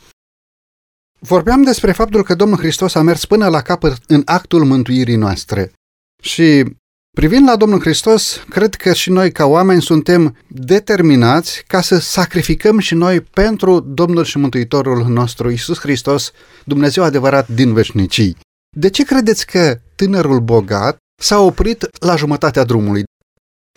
Vorbeam 1.19 1.63
despre 1.63 1.91
faptul 1.91 2.23
că 2.23 2.35
Domnul 2.35 2.57
Hristos 2.57 2.95
a 2.95 3.01
mers 3.01 3.25
până 3.25 3.47
la 3.47 3.61
capăt 3.61 3.97
în 4.07 4.21
actul 4.25 4.65
mântuirii 4.65 5.15
noastre. 5.15 5.71
Și 6.21 6.63
Privind 7.17 7.47
la 7.47 7.55
Domnul 7.55 7.79
Hristos, 7.79 8.43
cred 8.49 8.75
că 8.75 8.93
și 8.93 9.09
noi 9.09 9.31
ca 9.31 9.45
oameni 9.45 9.81
suntem 9.81 10.37
determinați 10.47 11.63
ca 11.67 11.81
să 11.81 11.97
sacrificăm 11.99 12.79
și 12.79 12.93
noi 12.93 13.21
pentru 13.21 13.79
Domnul 13.79 14.23
și 14.23 14.37
Mântuitorul 14.37 15.05
nostru 15.07 15.49
Isus 15.49 15.79
Hristos, 15.79 16.31
Dumnezeu 16.65 17.03
adevărat 17.03 17.47
din 17.47 17.73
veșnicii. 17.73 18.37
De 18.77 18.89
ce 18.89 19.03
credeți 19.03 19.45
că 19.45 19.79
tânărul 19.95 20.39
bogat 20.39 20.97
s-a 21.21 21.39
oprit 21.39 21.87
la 21.99 22.15
jumătatea 22.15 22.63
drumului? 22.63 23.03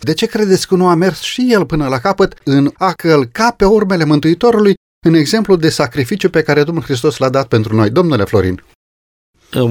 De 0.03 0.13
ce 0.13 0.25
credeți 0.25 0.67
că 0.67 0.75
nu 0.75 0.87
a 0.87 0.95
mers 0.95 1.21
și 1.21 1.47
el 1.49 1.65
până 1.65 1.87
la 1.87 1.97
capăt 1.97 2.39
în 2.43 2.71
a 2.77 2.91
călca 2.91 3.51
pe 3.51 3.65
urmele 3.65 4.05
Mântuitorului 4.05 4.73
în 5.05 5.13
exemplu 5.13 5.55
de 5.55 5.69
sacrificiu 5.69 6.29
pe 6.29 6.41
care 6.41 6.63
Domnul 6.63 6.83
Hristos 6.83 7.17
l-a 7.17 7.29
dat 7.29 7.47
pentru 7.47 7.75
noi? 7.75 7.89
Domnule 7.89 8.23
Florin. 8.23 8.63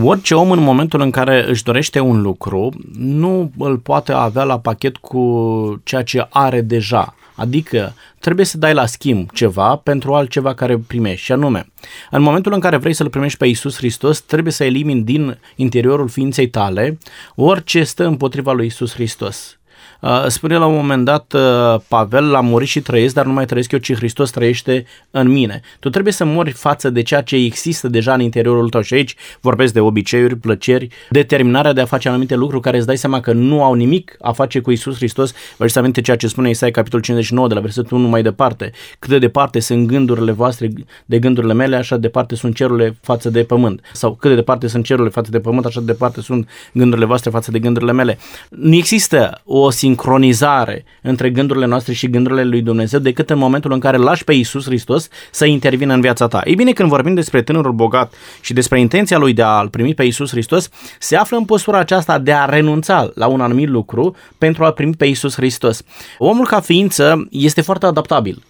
Orice 0.02 0.34
om 0.34 0.50
în 0.50 0.62
momentul 0.62 1.00
în 1.00 1.10
care 1.10 1.48
își 1.48 1.62
dorește 1.62 2.00
un 2.00 2.20
lucru, 2.20 2.72
nu 2.98 3.52
îl 3.58 3.78
poate 3.78 4.12
avea 4.12 4.44
la 4.44 4.58
pachet 4.58 4.96
cu 4.96 5.80
ceea 5.84 6.02
ce 6.02 6.26
are 6.30 6.60
deja. 6.60 7.14
Adică 7.34 7.94
trebuie 8.18 8.44
să 8.46 8.58
dai 8.58 8.74
la 8.74 8.86
schimb 8.86 9.30
ceva 9.30 9.76
pentru 9.76 10.14
altceva 10.14 10.54
care 10.54 10.78
primești. 10.78 11.24
Și 11.24 11.32
anume, 11.32 11.72
în 12.10 12.22
momentul 12.22 12.52
în 12.52 12.60
care 12.60 12.76
vrei 12.76 12.92
să-L 12.92 13.08
primești 13.08 13.38
pe 13.38 13.46
Isus 13.46 13.76
Hristos, 13.76 14.20
trebuie 14.20 14.52
să 14.52 14.64
elimini 14.64 15.02
din 15.02 15.38
interiorul 15.56 16.08
ființei 16.08 16.48
tale 16.48 16.98
orice 17.34 17.84
stă 17.84 18.04
împotriva 18.04 18.52
lui 18.52 18.66
Isus 18.66 18.92
Hristos. 18.92 19.55
Uh, 20.00 20.24
spune 20.26 20.56
la 20.56 20.66
un 20.66 20.74
moment 20.74 21.04
dat 21.04 21.32
uh, 21.32 21.80
Pavel, 21.88 22.30
l-a 22.30 22.40
murit 22.40 22.68
și 22.68 22.80
trăiesc, 22.80 23.14
dar 23.14 23.26
nu 23.26 23.32
mai 23.32 23.44
trăiesc 23.44 23.72
eu, 23.72 23.78
ci 23.78 23.94
Hristos 23.94 24.30
trăiește 24.30 24.84
în 25.10 25.28
mine. 25.28 25.60
Tu 25.80 25.90
trebuie 25.90 26.12
să 26.12 26.24
mori 26.24 26.50
față 26.50 26.90
de 26.90 27.02
ceea 27.02 27.22
ce 27.22 27.36
există 27.36 27.88
deja 27.88 28.14
în 28.14 28.20
interiorul 28.20 28.68
tău 28.68 28.80
și 28.80 28.94
aici 28.94 29.14
vorbesc 29.40 29.72
de 29.72 29.80
obiceiuri, 29.80 30.36
plăceri, 30.36 30.88
determinarea 31.10 31.72
de 31.72 31.80
a 31.80 31.84
face 31.84 32.08
anumite 32.08 32.34
lucruri 32.34 32.62
care 32.62 32.76
îți 32.76 32.86
dai 32.86 32.96
seama 32.96 33.20
că 33.20 33.32
nu 33.32 33.62
au 33.62 33.74
nimic 33.74 34.16
a 34.20 34.32
face 34.32 34.60
cu 34.60 34.70
Isus 34.70 34.96
Hristos. 34.96 35.32
Vă 35.56 35.66
să 35.66 35.78
aminte 35.78 36.00
ceea 36.00 36.16
ce 36.16 36.26
spune 36.26 36.48
Isaia 36.48 36.72
capitolul 36.72 37.04
59 37.04 37.48
de 37.48 37.54
la 37.54 37.60
versetul 37.60 37.96
1 37.96 38.08
mai 38.08 38.22
departe. 38.22 38.72
Cât 38.98 39.10
de 39.10 39.18
departe 39.18 39.60
sunt 39.60 39.86
gândurile 39.86 40.32
voastre 40.32 40.70
de 41.04 41.18
gândurile 41.18 41.52
mele, 41.52 41.76
așa 41.76 41.96
de 41.96 42.06
departe 42.06 42.34
sunt 42.34 42.54
cerurile 42.54 42.96
față 43.00 43.30
de 43.30 43.44
pământ. 43.44 43.80
Sau 43.92 44.14
cât 44.14 44.30
de 44.30 44.36
departe 44.36 44.66
sunt 44.66 44.84
cerurile 44.84 45.10
față 45.10 45.30
de 45.30 45.40
pământ, 45.40 45.64
așa 45.64 45.80
de 45.80 45.86
departe 45.86 46.20
sunt 46.20 46.48
gândurile 46.72 47.06
voastre 47.06 47.30
față 47.30 47.50
de 47.50 47.58
gândurile 47.58 47.92
mele. 47.92 48.18
Nu 48.48 48.74
există 48.74 49.40
o 49.44 49.70
sincronizare 49.86 50.84
între 51.02 51.30
gândurile 51.30 51.66
noastre 51.66 51.92
și 51.92 52.10
gândurile 52.10 52.44
lui 52.44 52.62
Dumnezeu 52.62 53.00
decât 53.00 53.30
în 53.30 53.38
momentul 53.38 53.72
în 53.72 53.78
care 53.78 53.96
lași 53.96 54.24
pe 54.24 54.32
Isus 54.32 54.64
Hristos 54.64 55.08
să 55.30 55.44
intervină 55.44 55.94
în 55.94 56.00
viața 56.00 56.26
ta. 56.28 56.40
Ei 56.44 56.54
bine, 56.54 56.72
când 56.72 56.88
vorbim 56.88 57.14
despre 57.14 57.42
tânărul 57.42 57.72
bogat 57.72 58.14
și 58.40 58.52
despre 58.52 58.80
intenția 58.80 59.18
lui 59.18 59.32
de 59.32 59.42
a-l 59.42 59.68
primi 59.68 59.94
pe 59.94 60.04
Isus 60.04 60.30
Hristos, 60.30 60.68
se 60.98 61.16
află 61.16 61.36
în 61.36 61.44
postura 61.44 61.78
aceasta 61.78 62.18
de 62.18 62.32
a 62.32 62.44
renunța 62.44 63.10
la 63.14 63.26
un 63.26 63.40
anumit 63.40 63.68
lucru 63.68 64.16
pentru 64.38 64.64
a 64.64 64.70
primi 64.70 64.94
pe 64.94 65.06
Isus 65.06 65.34
Hristos. 65.34 65.82
Omul 66.18 66.46
ca 66.46 66.60
ființă 66.60 67.26
este 67.30 67.60
foarte 67.60 67.86
adaptabil 67.86 68.42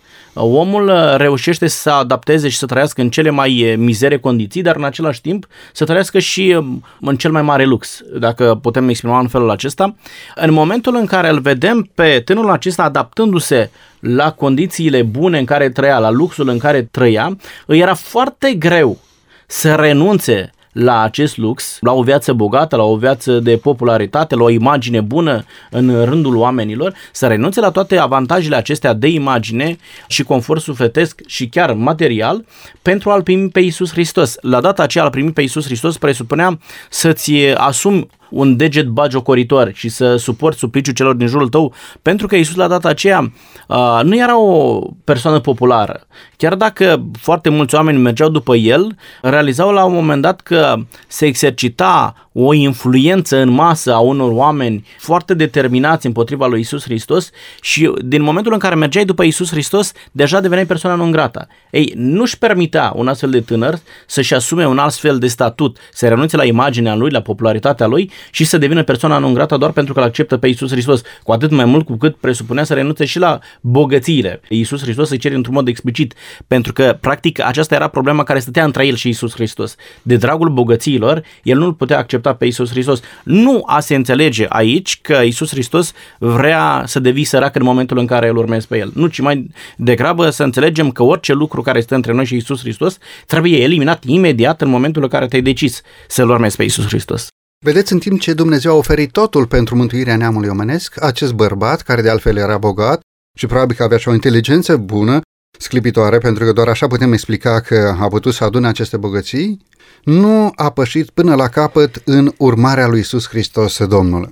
omul 0.43 0.89
uh, 0.89 1.15
reușește 1.17 1.67
să 1.67 1.91
adapteze 1.91 2.49
și 2.49 2.57
să 2.57 2.67
trăiască 2.67 3.01
în 3.01 3.11
cele 3.11 3.31
mai 3.31 3.71
uh, 3.71 3.77
mizere 3.77 4.19
condiții, 4.19 4.63
dar 4.63 4.77
în 4.77 4.85
același 4.85 5.21
timp 5.21 5.47
să 5.73 5.85
trăiască 5.85 6.19
și 6.19 6.55
um, 6.59 6.85
în 7.01 7.17
cel 7.17 7.31
mai 7.31 7.43
mare 7.43 7.65
lux, 7.65 8.01
dacă 8.19 8.59
putem 8.63 8.89
exprima 8.89 9.19
în 9.19 9.29
felul 9.29 9.51
acesta. 9.51 9.95
În 10.35 10.53
momentul 10.53 10.97
în 10.97 11.07
care 11.07 11.29
îl 11.29 11.41
vedem 11.41 11.91
pe 11.95 12.23
tânărul 12.25 12.51
acesta 12.51 12.83
adaptându-se 12.83 13.71
la 14.01 14.33
condițiile 14.33 15.03
bune 15.03 15.39
în 15.39 15.45
care 15.45 15.71
trăia, 15.71 15.99
la 15.99 16.11
luxul 16.11 16.49
în 16.49 16.59
care 16.59 16.83
trăia, 16.83 17.37
îi 17.67 17.79
era 17.79 17.95
foarte 17.95 18.53
greu 18.53 18.99
să 19.47 19.75
renunțe 19.75 20.51
la 20.77 21.03
acest 21.03 21.37
lux, 21.37 21.79
la 21.81 21.93
o 21.93 22.03
viață 22.03 22.33
bogată, 22.33 22.77
la 22.77 22.83
o 22.83 22.97
viață 22.97 23.39
de 23.39 23.57
popularitate, 23.57 24.35
la 24.35 24.43
o 24.43 24.51
imagine 24.51 25.01
bună 25.01 25.45
în 25.71 26.05
rândul 26.05 26.37
oamenilor, 26.37 26.95
să 27.13 27.27
renunțe 27.27 27.61
la 27.61 27.71
toate 27.71 27.99
avantajele 27.99 28.57
acestea 28.57 28.93
de 28.93 29.09
imagine 29.09 29.77
și 30.09 30.23
confort 30.23 30.61
sufletesc 30.61 31.21
și 31.27 31.49
chiar 31.49 31.73
material 31.73 32.45
pentru 32.83 33.11
a-L 33.11 33.23
primi 33.23 33.49
pe 33.49 33.61
Iisus 33.61 33.91
Hristos. 33.91 34.37
La 34.41 34.61
data 34.61 34.83
aceea 34.83 35.05
a-L 35.05 35.11
primi 35.11 35.33
pe 35.33 35.41
Iisus 35.41 35.65
Hristos 35.65 35.99
presupunea 35.99 36.59
să-ți 36.91 37.33
asumi 37.55 38.07
un 38.31 38.57
deget 38.57 38.87
bagiocoritor 38.87 39.71
și 39.75 39.89
să 39.89 40.17
suporți 40.17 40.59
supliciul 40.59 40.95
celor 40.95 41.15
din 41.15 41.27
jurul 41.27 41.49
tău, 41.49 41.75
pentru 42.03 42.27
că 42.27 42.37
Isus 42.37 42.55
la 42.55 42.69
data 42.69 42.89
aceea 42.89 43.33
uh, 43.69 44.01
nu 44.03 44.17
era 44.17 44.41
o 44.41 44.81
persoană 45.05 45.41
populară. 45.41 46.07
Chiar 46.37 46.55
dacă 46.55 47.05
foarte 47.19 47.49
mulți 47.49 47.75
oameni 47.75 47.99
mergeau 47.99 48.29
după 48.29 48.57
el, 48.57 48.97
realizau 49.23 49.73
la 49.73 49.85
un 49.85 49.95
moment 49.95 50.23
dat 50.23 50.41
că 50.41 50.77
se 51.07 51.27
exercita 51.27 52.15
o 52.33 52.53
influență 52.53 53.37
în 53.37 53.49
masă 53.49 53.95
a 53.95 53.99
unor 53.99 54.31
oameni 54.33 54.87
foarte 54.99 55.35
determinați 55.35 56.07
împotriva 56.07 56.47
lui 56.47 56.61
Isus 56.61 56.83
Hristos 56.83 57.31
și 57.61 57.93
din 58.05 58.23
momentul 58.23 58.53
în 58.53 58.59
care 58.59 58.75
mergeai 58.75 59.05
după 59.05 59.23
Isus 59.23 59.51
Hristos, 59.51 59.93
deja 60.13 60.41
deveneai 60.41 60.67
persoana 60.67 60.97
non 60.97 61.11
grata. 61.11 61.47
Ei, 61.71 61.93
nu-și 61.97 62.39
permitea 62.39 62.93
un 62.95 63.09
astfel 63.09 63.31
de 63.31 63.41
tânăr 63.41 63.79
să-și 64.07 64.35
asume 64.35 64.67
un 64.67 64.79
astfel 64.79 65.19
de 65.19 65.27
statut, 65.27 65.79
să 65.93 66.09
renunțe 66.09 66.37
la 66.37 66.45
imaginea 66.45 66.95
lui, 66.95 67.11
la 67.11 67.21
popularitatea 67.21 67.87
lui 67.87 68.11
și 68.31 68.45
să 68.45 68.59
devină 68.59 68.83
persoana 68.83 69.19
non 69.19 69.35
grata 69.35 69.57
doar 69.57 69.71
pentru 69.71 69.93
că 69.93 70.01
îl 70.01 70.07
acceptă 70.07 70.37
pe 70.37 70.49
Isus 70.49 70.71
Hristos. 70.71 71.03
Cu 71.23 71.33
atât 71.33 71.51
mai 71.51 71.65
mult 71.65 71.85
cu 71.85 71.97
cât 71.97 72.17
presupunea 72.17 72.65
să 72.65 72.75
renunțe 72.75 73.05
și 73.05 73.19
la 73.19 73.39
bogățiile. 73.61 74.41
Isus 74.49 74.83
Hristos 74.83 75.11
îi 75.11 75.19
cere 75.19 75.35
într-un 75.35 75.55
mod 75.55 75.69
explicit, 75.69 76.15
pentru 76.47 76.73
că, 76.73 76.99
practic, 77.01 77.45
aceasta 77.45 77.75
era 77.75 77.89
problema 77.89 78.23
care 78.23 78.39
stătea 78.39 78.65
între 78.65 78.87
el 78.87 78.95
și 78.95 79.09
Isus 79.09 79.33
Hristos. 79.33 79.75
De 80.03 80.17
dragul 80.17 80.49
bogățiilor, 80.49 81.23
el 81.43 81.59
nu-l 81.59 81.73
putea 81.73 81.99
accepta 81.99 82.35
pe 82.35 82.47
Isus 82.47 82.71
Hristos. 82.71 83.01
Nu 83.25 83.63
a 83.67 83.81
se 83.81 83.95
înțelege 83.95 84.47
aici 84.49 85.01
că 85.03 85.23
Isus 85.25 85.51
Hristos 85.51 85.93
vrea 86.19 86.83
să 86.87 87.01
devii 87.01 87.25
sărac 87.25 87.55
în 87.57 87.63
momentul 87.63 87.99
în 87.99 88.07
care 88.07 88.29
îl 88.29 88.37
urmezi 88.37 88.67
pe 88.67 88.79
el. 88.79 88.91
Nu, 88.95 89.07
ci 89.07 89.21
mai 89.21 89.51
degrabă 89.77 90.31
să 90.31 90.43
înțelegem 90.43 90.91
că 90.91 91.03
orice 91.03 91.33
lucru 91.33 91.63
care 91.63 91.79
este 91.79 91.95
între 91.95 92.13
noi 92.13 92.25
și 92.25 92.37
Isus 92.37 92.61
Hristos 92.61 92.99
trebuie 93.27 93.63
eliminat 93.63 94.05
imediat 94.05 94.63
în 94.63 94.69
momentul 94.69 95.03
în 95.03 95.09
care 95.09 95.27
te-ai 95.27 95.43
decis 95.43 95.83
să-L 96.09 96.31
urmezi 96.31 96.57
pe 96.57 96.63
Isus 96.63 96.87
Hristos. 96.87 97.29
Vedeți, 97.65 97.93
în 97.93 97.99
timp 97.99 98.21
ce 98.21 98.33
Dumnezeu 98.33 98.73
a 98.73 98.77
oferit 98.77 99.11
totul 99.11 99.47
pentru 99.47 99.77
mântuirea 99.77 100.17
neamului 100.17 100.49
omenesc, 100.49 101.03
acest 101.03 101.33
bărbat, 101.33 101.83
care 101.83 102.03
de 102.03 102.11
altfel 102.11 102.37
era 102.37 102.59
bogat 102.59 103.01
și 103.39 103.47
probabil 103.47 103.77
că 103.77 103.83
avea 103.83 103.99
și 103.99 104.09
o 104.09 104.13
inteligență 104.13 104.77
bună, 104.77 105.21
sclipitoare, 105.59 106.19
pentru 106.19 106.45
că 106.45 106.53
doar 106.53 106.69
așa 106.69 106.87
putem 106.87 107.13
explica 107.13 107.61
că 107.61 107.97
a 108.01 108.09
putut 108.09 108.35
să 108.35 108.45
adune 108.45 108.67
aceste 108.67 108.97
bogății, 108.97 109.67
nu 110.05 110.53
a 110.55 110.71
pășit 110.71 111.11
până 111.11 111.35
la 111.35 111.49
capăt 111.49 112.03
în 112.05 112.33
urmarea 112.39 112.87
lui 112.87 113.01
Isus 113.01 113.29
Hristos, 113.29 113.87
Domnul. 113.87 114.31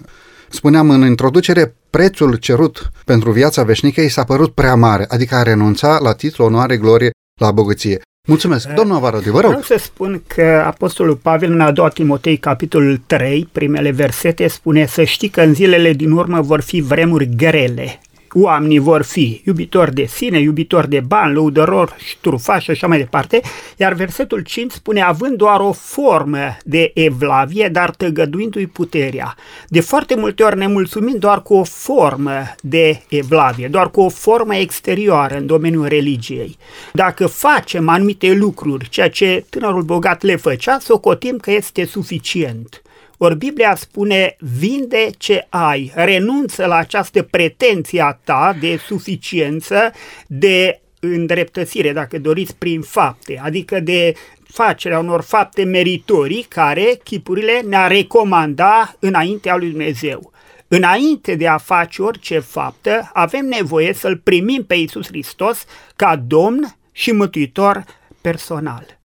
Spuneam 0.50 0.90
în 0.90 1.06
introducere, 1.06 1.76
prețul 1.90 2.36
cerut 2.36 2.90
pentru 3.04 3.30
viața 3.30 3.62
veșnică 3.62 4.00
i 4.00 4.08
s-a 4.08 4.24
părut 4.24 4.54
prea 4.54 4.74
mare, 4.74 5.04
adică 5.08 5.34
a 5.34 5.42
renunța 5.42 5.98
la 5.98 6.12
titlu, 6.12 6.44
onoare, 6.44 6.76
glorie, 6.76 7.10
la 7.40 7.52
bogăție. 7.52 8.00
Mulțumesc. 8.26 8.68
Domnul 8.68 8.96
Avarodi, 8.96 9.30
vă 9.30 9.40
rog. 9.40 9.46
Vreau 9.46 9.62
să 9.62 9.76
spun 9.78 10.22
că 10.26 10.62
Apostolul 10.66 11.16
Pavel 11.16 11.52
în 11.52 11.60
a 11.60 11.70
doua 11.70 11.88
Timotei, 11.88 12.36
capitolul 12.36 13.00
3, 13.06 13.48
primele 13.52 13.90
versete, 13.90 14.48
spune 14.48 14.86
să 14.86 15.02
știi 15.02 15.28
că 15.28 15.40
în 15.40 15.54
zilele 15.54 15.92
din 15.92 16.10
urmă 16.10 16.40
vor 16.40 16.60
fi 16.60 16.80
vremuri 16.80 17.28
grele 17.36 18.00
oamenii 18.34 18.78
vor 18.78 19.02
fi 19.02 19.42
iubitori 19.44 19.94
de 19.94 20.04
sine, 20.04 20.38
iubitori 20.38 20.88
de 20.88 21.00
bani, 21.00 21.34
lăudărori, 21.34 22.18
trufași 22.20 22.64
și 22.64 22.70
așa 22.70 22.86
mai 22.86 22.98
departe, 22.98 23.40
iar 23.76 23.92
versetul 23.92 24.40
5 24.40 24.72
spune 24.72 25.02
având 25.02 25.36
doar 25.36 25.60
o 25.60 25.72
formă 25.72 26.56
de 26.64 26.90
evlavie, 26.94 27.68
dar 27.68 27.90
tăgăduindu-i 27.90 28.66
puterea. 28.66 29.34
De 29.68 29.80
foarte 29.80 30.14
multe 30.14 30.42
ori 30.42 30.56
ne 30.56 30.66
mulțumim 30.66 31.16
doar 31.18 31.42
cu 31.42 31.54
o 31.54 31.64
formă 31.64 32.54
de 32.60 33.02
evlavie, 33.08 33.68
doar 33.68 33.90
cu 33.90 34.00
o 34.00 34.08
formă 34.08 34.56
exterioară 34.56 35.36
în 35.36 35.46
domeniul 35.46 35.86
religiei. 35.86 36.56
Dacă 36.92 37.26
facem 37.26 37.88
anumite 37.88 38.32
lucruri, 38.32 38.88
ceea 38.88 39.10
ce 39.10 39.44
tânărul 39.50 39.82
bogat 39.82 40.22
le 40.22 40.36
făcea, 40.36 40.78
socotim 40.78 41.36
că 41.36 41.50
este 41.50 41.84
suficient. 41.84 42.82
Ori 43.18 43.36
Biblia 43.36 43.74
spune, 43.74 44.36
vinde 44.58 45.10
ce 45.18 45.46
ai, 45.48 45.92
renunță 45.94 46.66
la 46.66 46.76
această 46.76 47.22
pretenție 47.22 48.00
a 48.00 48.12
ta 48.12 48.56
de 48.60 48.76
suficiență, 48.76 49.92
de 50.26 50.80
îndreptățire, 51.00 51.92
dacă 51.92 52.18
doriți, 52.18 52.56
prin 52.56 52.80
fapte, 52.80 53.40
adică 53.44 53.80
de 53.80 54.14
facerea 54.42 54.98
unor 54.98 55.22
fapte 55.22 55.64
meritorii 55.64 56.46
care 56.48 57.00
chipurile 57.04 57.60
ne-a 57.60 57.86
recomanda 57.86 58.96
înaintea 58.98 59.56
lui 59.56 59.68
Dumnezeu. 59.68 60.32
Înainte 60.68 61.34
de 61.34 61.48
a 61.48 61.58
face 61.58 62.02
orice 62.02 62.38
faptă, 62.38 63.10
avem 63.12 63.46
nevoie 63.46 63.92
să-L 63.92 64.16
primim 64.16 64.64
pe 64.64 64.74
Iisus 64.74 65.06
Hristos 65.06 65.64
ca 65.96 66.16
Domn 66.16 66.76
și 66.92 67.12
Mântuitor 67.12 67.84
personal. 68.20 69.03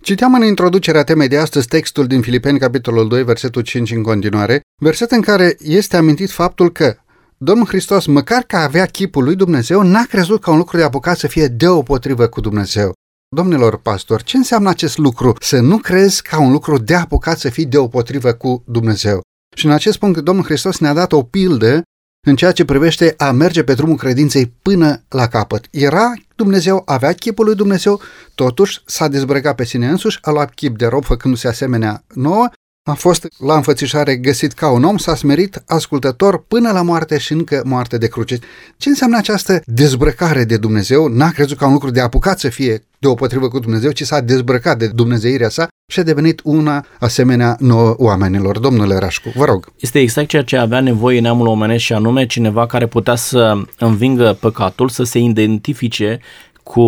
Citeam 0.00 0.34
în 0.34 0.42
introducerea 0.42 1.04
temei 1.04 1.28
de 1.28 1.38
astăzi 1.38 1.68
textul 1.68 2.06
din 2.06 2.20
Filipeni, 2.20 2.58
capitolul 2.58 3.08
2, 3.08 3.24
versetul 3.24 3.62
5 3.62 3.90
în 3.90 4.02
continuare, 4.02 4.60
verset 4.80 5.10
în 5.10 5.20
care 5.20 5.56
este 5.58 5.96
amintit 5.96 6.30
faptul 6.30 6.72
că 6.72 6.96
Domnul 7.36 7.66
Hristos, 7.66 8.06
măcar 8.06 8.42
că 8.42 8.56
avea 8.56 8.86
chipul 8.86 9.24
lui 9.24 9.34
Dumnezeu, 9.36 9.82
n-a 9.82 10.04
crezut 10.04 10.40
ca 10.40 10.50
un 10.50 10.56
lucru 10.56 10.76
de 10.76 10.82
apucat 10.82 11.18
să 11.18 11.26
fie 11.26 11.46
deopotrivă 11.46 12.26
cu 12.26 12.40
Dumnezeu. 12.40 12.92
Domnilor 13.36 13.76
pastori, 13.76 14.24
ce 14.24 14.36
înseamnă 14.36 14.68
acest 14.68 14.98
lucru? 14.98 15.32
Să 15.40 15.60
nu 15.60 15.78
crezi 15.78 16.22
ca 16.22 16.40
un 16.40 16.52
lucru 16.52 16.78
de 16.78 16.94
apucat 16.94 17.38
să 17.38 17.48
fii 17.48 17.66
deopotrivă 17.66 18.32
cu 18.32 18.62
Dumnezeu. 18.66 19.20
Și 19.56 19.66
în 19.66 19.72
acest 19.72 19.98
punct 19.98 20.18
Domnul 20.18 20.44
Hristos 20.44 20.78
ne-a 20.78 20.92
dat 20.92 21.12
o 21.12 21.22
pildă 21.22 21.82
în 22.26 22.36
ceea 22.36 22.52
ce 22.52 22.64
privește 22.64 23.14
a 23.16 23.30
merge 23.30 23.64
pe 23.64 23.74
drumul 23.74 23.96
credinței 23.96 24.52
până 24.62 25.02
la 25.08 25.26
capăt. 25.26 25.66
Era 25.70 26.12
Dumnezeu, 26.36 26.82
avea 26.86 27.12
chipul 27.12 27.44
lui 27.44 27.54
Dumnezeu, 27.54 28.00
totuși 28.34 28.80
s-a 28.84 29.08
dezbrăcat 29.08 29.54
pe 29.54 29.64
sine 29.64 29.88
însuși, 29.88 30.18
a 30.22 30.30
luat 30.30 30.54
chip 30.54 30.78
de 30.78 30.86
rob 30.86 31.04
făcându-se 31.04 31.48
asemenea 31.48 32.04
nouă, 32.14 32.48
a 32.88 32.94
fost 32.94 33.28
la 33.38 33.54
înfățișare 33.54 34.16
găsit 34.16 34.52
ca 34.52 34.70
un 34.70 34.84
om, 34.84 34.96
s-a 34.96 35.14
smerit 35.14 35.62
ascultător 35.66 36.44
până 36.48 36.72
la 36.72 36.82
moarte 36.82 37.18
și 37.18 37.32
încă 37.32 37.62
moarte 37.64 37.98
de 37.98 38.08
cruce. 38.08 38.38
Ce 38.76 38.88
înseamnă 38.88 39.16
această 39.16 39.62
dezbrăcare 39.66 40.44
de 40.44 40.56
Dumnezeu? 40.56 41.06
N-a 41.06 41.30
crezut 41.30 41.58
ca 41.58 41.66
un 41.66 41.72
lucru 41.72 41.90
de 41.90 42.00
apucat 42.00 42.38
să 42.38 42.48
fie 42.48 42.84
deopotrivă 42.98 43.48
cu 43.48 43.58
Dumnezeu, 43.58 43.90
ci 43.90 44.02
s-a 44.02 44.20
dezbrăcat 44.20 44.78
de 44.78 44.86
Dumnezeirea 44.86 45.48
sa 45.48 45.68
și 45.92 46.00
a 46.00 46.02
devenit 46.02 46.40
una 46.44 46.86
asemenea 46.98 47.56
nouă 47.58 47.94
oamenilor. 47.98 48.58
Domnule 48.58 48.98
Rașcu, 48.98 49.32
vă 49.34 49.44
rog. 49.44 49.72
Este 49.80 49.98
exact 49.98 50.28
ceea 50.28 50.42
ce 50.42 50.56
avea 50.56 50.80
nevoie 50.80 51.20
neamul 51.20 51.46
omenesc 51.46 51.84
și 51.84 51.92
anume 51.92 52.26
cineva 52.26 52.66
care 52.66 52.86
putea 52.86 53.14
să 53.14 53.62
învingă 53.78 54.36
păcatul, 54.40 54.88
să 54.88 55.02
se 55.02 55.18
identifice 55.18 56.20
cu 56.62 56.82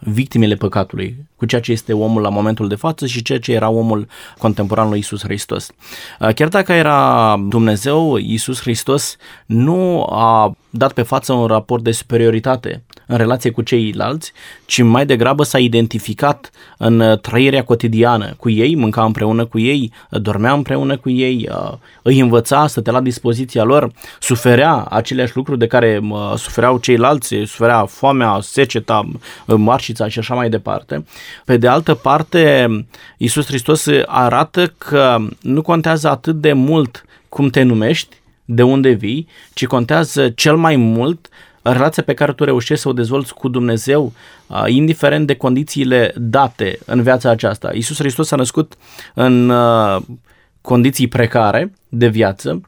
victimele 0.00 0.54
păcatului, 0.54 1.16
cu 1.38 1.46
ceea 1.46 1.60
ce 1.60 1.72
este 1.72 1.92
omul 1.92 2.22
la 2.22 2.28
momentul 2.28 2.68
de 2.68 2.74
față 2.74 3.06
și 3.06 3.22
ceea 3.22 3.38
ce 3.38 3.52
era 3.52 3.68
omul 3.68 4.06
contemporan 4.38 4.88
lui 4.88 4.98
Isus 4.98 5.22
Hristos. 5.22 5.70
Chiar 6.34 6.48
dacă 6.48 6.72
era 6.72 7.36
Dumnezeu, 7.48 8.16
Isus 8.16 8.60
Hristos 8.60 9.16
nu 9.46 10.02
a 10.02 10.56
dat 10.70 10.92
pe 10.92 11.02
față 11.02 11.32
un 11.32 11.46
raport 11.46 11.82
de 11.82 11.90
superioritate 11.90 12.82
în 13.06 13.16
relație 13.16 13.50
cu 13.50 13.62
ceilalți, 13.62 14.32
ci 14.66 14.82
mai 14.82 15.06
degrabă 15.06 15.42
s-a 15.42 15.58
identificat 15.58 16.50
în 16.78 17.18
trăirea 17.22 17.64
cotidiană 17.64 18.34
cu 18.38 18.50
ei, 18.50 18.76
mânca 18.76 19.04
împreună 19.04 19.44
cu 19.44 19.58
ei, 19.58 19.92
dormea 20.10 20.52
împreună 20.52 20.96
cu 20.96 21.10
ei, 21.10 21.48
îi 22.02 22.20
învăța, 22.20 22.66
stătea 22.66 22.92
la 22.92 23.00
dispoziția 23.00 23.62
lor, 23.62 23.90
suferea 24.20 24.86
aceleași 24.90 25.36
lucruri 25.36 25.58
de 25.58 25.66
care 25.66 26.00
sufereau 26.36 26.78
ceilalți, 26.78 27.34
suferea 27.46 27.86
foamea, 27.86 28.38
seceta, 28.40 29.08
marșița 29.46 30.08
și 30.08 30.18
așa 30.18 30.34
mai 30.34 30.48
departe. 30.48 31.04
Pe 31.44 31.56
de 31.56 31.68
altă 31.68 31.94
parte, 31.94 32.68
Isus 33.16 33.46
Hristos 33.46 33.86
arată 34.06 34.74
că 34.78 35.16
nu 35.40 35.62
contează 35.62 36.08
atât 36.08 36.40
de 36.40 36.52
mult 36.52 37.04
cum 37.28 37.48
te 37.48 37.62
numești, 37.62 38.16
de 38.44 38.62
unde 38.62 38.90
vii, 38.90 39.28
ci 39.54 39.66
contează 39.66 40.28
cel 40.28 40.56
mai 40.56 40.76
mult 40.76 41.28
relația 41.62 42.02
pe 42.02 42.14
care 42.14 42.32
tu 42.32 42.44
reușești 42.44 42.82
să 42.82 42.88
o 42.88 42.92
dezvolți 42.92 43.34
cu 43.34 43.48
Dumnezeu, 43.48 44.12
indiferent 44.66 45.26
de 45.26 45.34
condițiile 45.34 46.12
date 46.16 46.78
în 46.84 47.02
viața 47.02 47.30
aceasta. 47.30 47.70
Isus 47.72 47.98
Hristos 47.98 48.26
s-a 48.26 48.36
născut 48.36 48.72
în 49.14 49.52
condiții 50.68 51.08
precare 51.08 51.72
de 51.88 52.08
viață, 52.08 52.60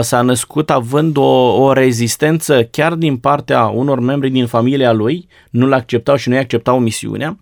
s-a 0.00 0.20
născut 0.20 0.70
având 0.70 1.16
o, 1.16 1.62
o 1.62 1.72
rezistență 1.72 2.62
chiar 2.70 2.94
din 2.94 3.16
partea 3.16 3.64
unor 3.64 4.00
membri 4.00 4.30
din 4.30 4.46
familia 4.46 4.92
lui, 4.92 5.28
nu-l 5.50 5.72
acceptau 5.72 6.16
și 6.16 6.28
nu-i 6.28 6.38
acceptau 6.38 6.78
misiunea, 6.78 7.38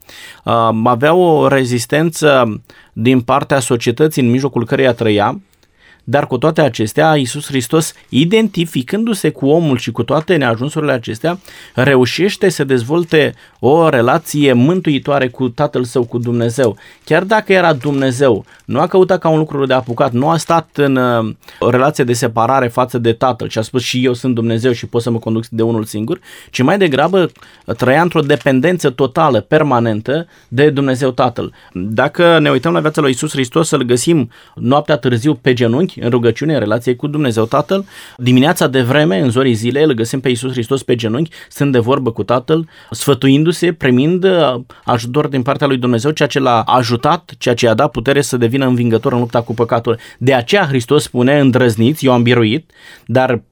avea 0.85 1.15
o 1.15 1.49
rezistență 1.49 2.61
din 2.93 3.21
partea 3.21 3.59
societății 3.59 4.23
în 4.23 4.31
mijlocul 4.31 4.67
căreia 4.67 4.93
trăia, 4.93 5.41
dar 6.09 6.27
cu 6.27 6.39
toate 6.39 6.61
acestea, 6.61 7.17
Iisus 7.17 7.47
Hristos, 7.47 7.93
identificându-se 8.09 9.31
cu 9.31 9.47
omul 9.47 9.77
și 9.77 9.91
cu 9.91 10.03
toate 10.03 10.37
neajunsurile 10.37 10.93
acestea, 10.93 11.39
reușește 11.75 12.49
să 12.49 12.65
dezvolte 12.65 13.35
o 13.59 13.89
relație 13.89 14.53
mântuitoare 14.53 15.29
cu 15.29 15.49
Tatăl 15.49 15.85
Său, 15.85 16.05
cu 16.05 16.19
Dumnezeu. 16.19 16.77
Chiar 17.05 17.25
dacă 17.25 17.53
era 17.53 17.73
Dumnezeu, 17.73 18.45
nu 18.65 18.81
a 18.81 18.87
căutat 18.87 19.19
ca 19.19 19.29
un 19.29 19.39
lucru 19.39 19.67
de 19.67 19.75
apucat, 19.75 20.13
nu 20.13 20.29
a 20.29 20.37
stat 20.37 20.69
în 20.75 20.97
uh, 20.97 21.35
o 21.59 21.71
relație 21.71 22.05
de 22.05 22.13
separare 22.13 22.69
față 22.69 22.99
de 22.99 23.13
Tatăl 23.13 23.49
și 23.49 23.59
a 23.59 23.63
spus 23.63 23.83
și 23.83 24.05
eu 24.05 24.13
sunt 24.13 24.35
Dumnezeu 24.35 24.73
și 24.73 24.87
pot 24.87 25.03
să 25.03 25.11
mă 25.11 25.19
conduc 25.19 25.47
de 25.47 25.63
unul 25.63 25.85
singur, 25.85 26.21
ci 26.51 26.63
mai 26.63 26.79
degrabă 26.79 27.31
trăia 27.77 28.03
într-o 28.03 28.21
dependență 28.21 28.91
totală, 28.91 29.41
permanentă 29.41 30.27
de 30.49 30.71
Dumnezeu 30.71 31.11
Tatăl. 31.11 31.53
Dacă 31.73 32.39
ne 32.39 32.51
uităm 32.51 32.73
la 32.73 32.81
viața 32.81 33.01
lui 33.01 33.11
Iisus 33.11 33.31
Hristos, 33.31 33.69
să-L 33.69 33.83
găsim 33.83 34.31
noaptea 34.55 34.97
târziu 34.97 35.35
pe 35.35 35.53
genunchi, 35.53 35.96
în 36.01 36.11
rugăciune, 36.11 36.53
în 36.53 36.59
relație 36.59 36.95
cu 36.95 37.07
Dumnezeu 37.07 37.45
Tatăl. 37.45 37.85
Dimineața 38.17 38.67
de 38.67 38.83
vreme, 38.83 39.21
în 39.21 39.31
zorii 39.31 39.55
zilei, 39.55 39.85
îl 39.85 39.93
găsim 39.93 40.21
pe 40.21 40.29
Iisus 40.29 40.53
Hristos 40.53 40.83
pe 40.83 40.95
genunchi, 40.95 41.31
stând 41.49 41.73
de 41.73 41.79
vorbă 41.79 42.11
cu 42.11 42.23
Tatăl, 42.23 42.69
sfătuindu-se, 42.91 43.73
primind 43.73 44.25
uh, 44.25 44.55
ajutor 44.85 45.27
din 45.27 45.43
partea 45.43 45.67
lui 45.67 45.77
Dumnezeu, 45.77 46.11
ceea 46.11 46.29
ce 46.29 46.39
l-a 46.39 46.61
ajutat, 46.61 47.31
ceea 47.39 47.55
ce 47.55 47.65
i-a 47.65 47.75
dat 47.75 47.91
putere 47.91 48.21
să 48.21 48.37
devină 48.37 48.67
învingător 48.67 49.13
în 49.13 49.19
lupta 49.19 49.43
cu 49.43 49.55
păcatul. 49.55 49.99
De 50.19 50.35
aceea 50.35 50.67
Hristos 50.67 51.03
spune, 51.03 51.41
îndrăzniți, 51.41 52.07
eu 52.07 52.13
am 52.13 52.23
biruit, 52.23 52.71
dar 53.07 53.43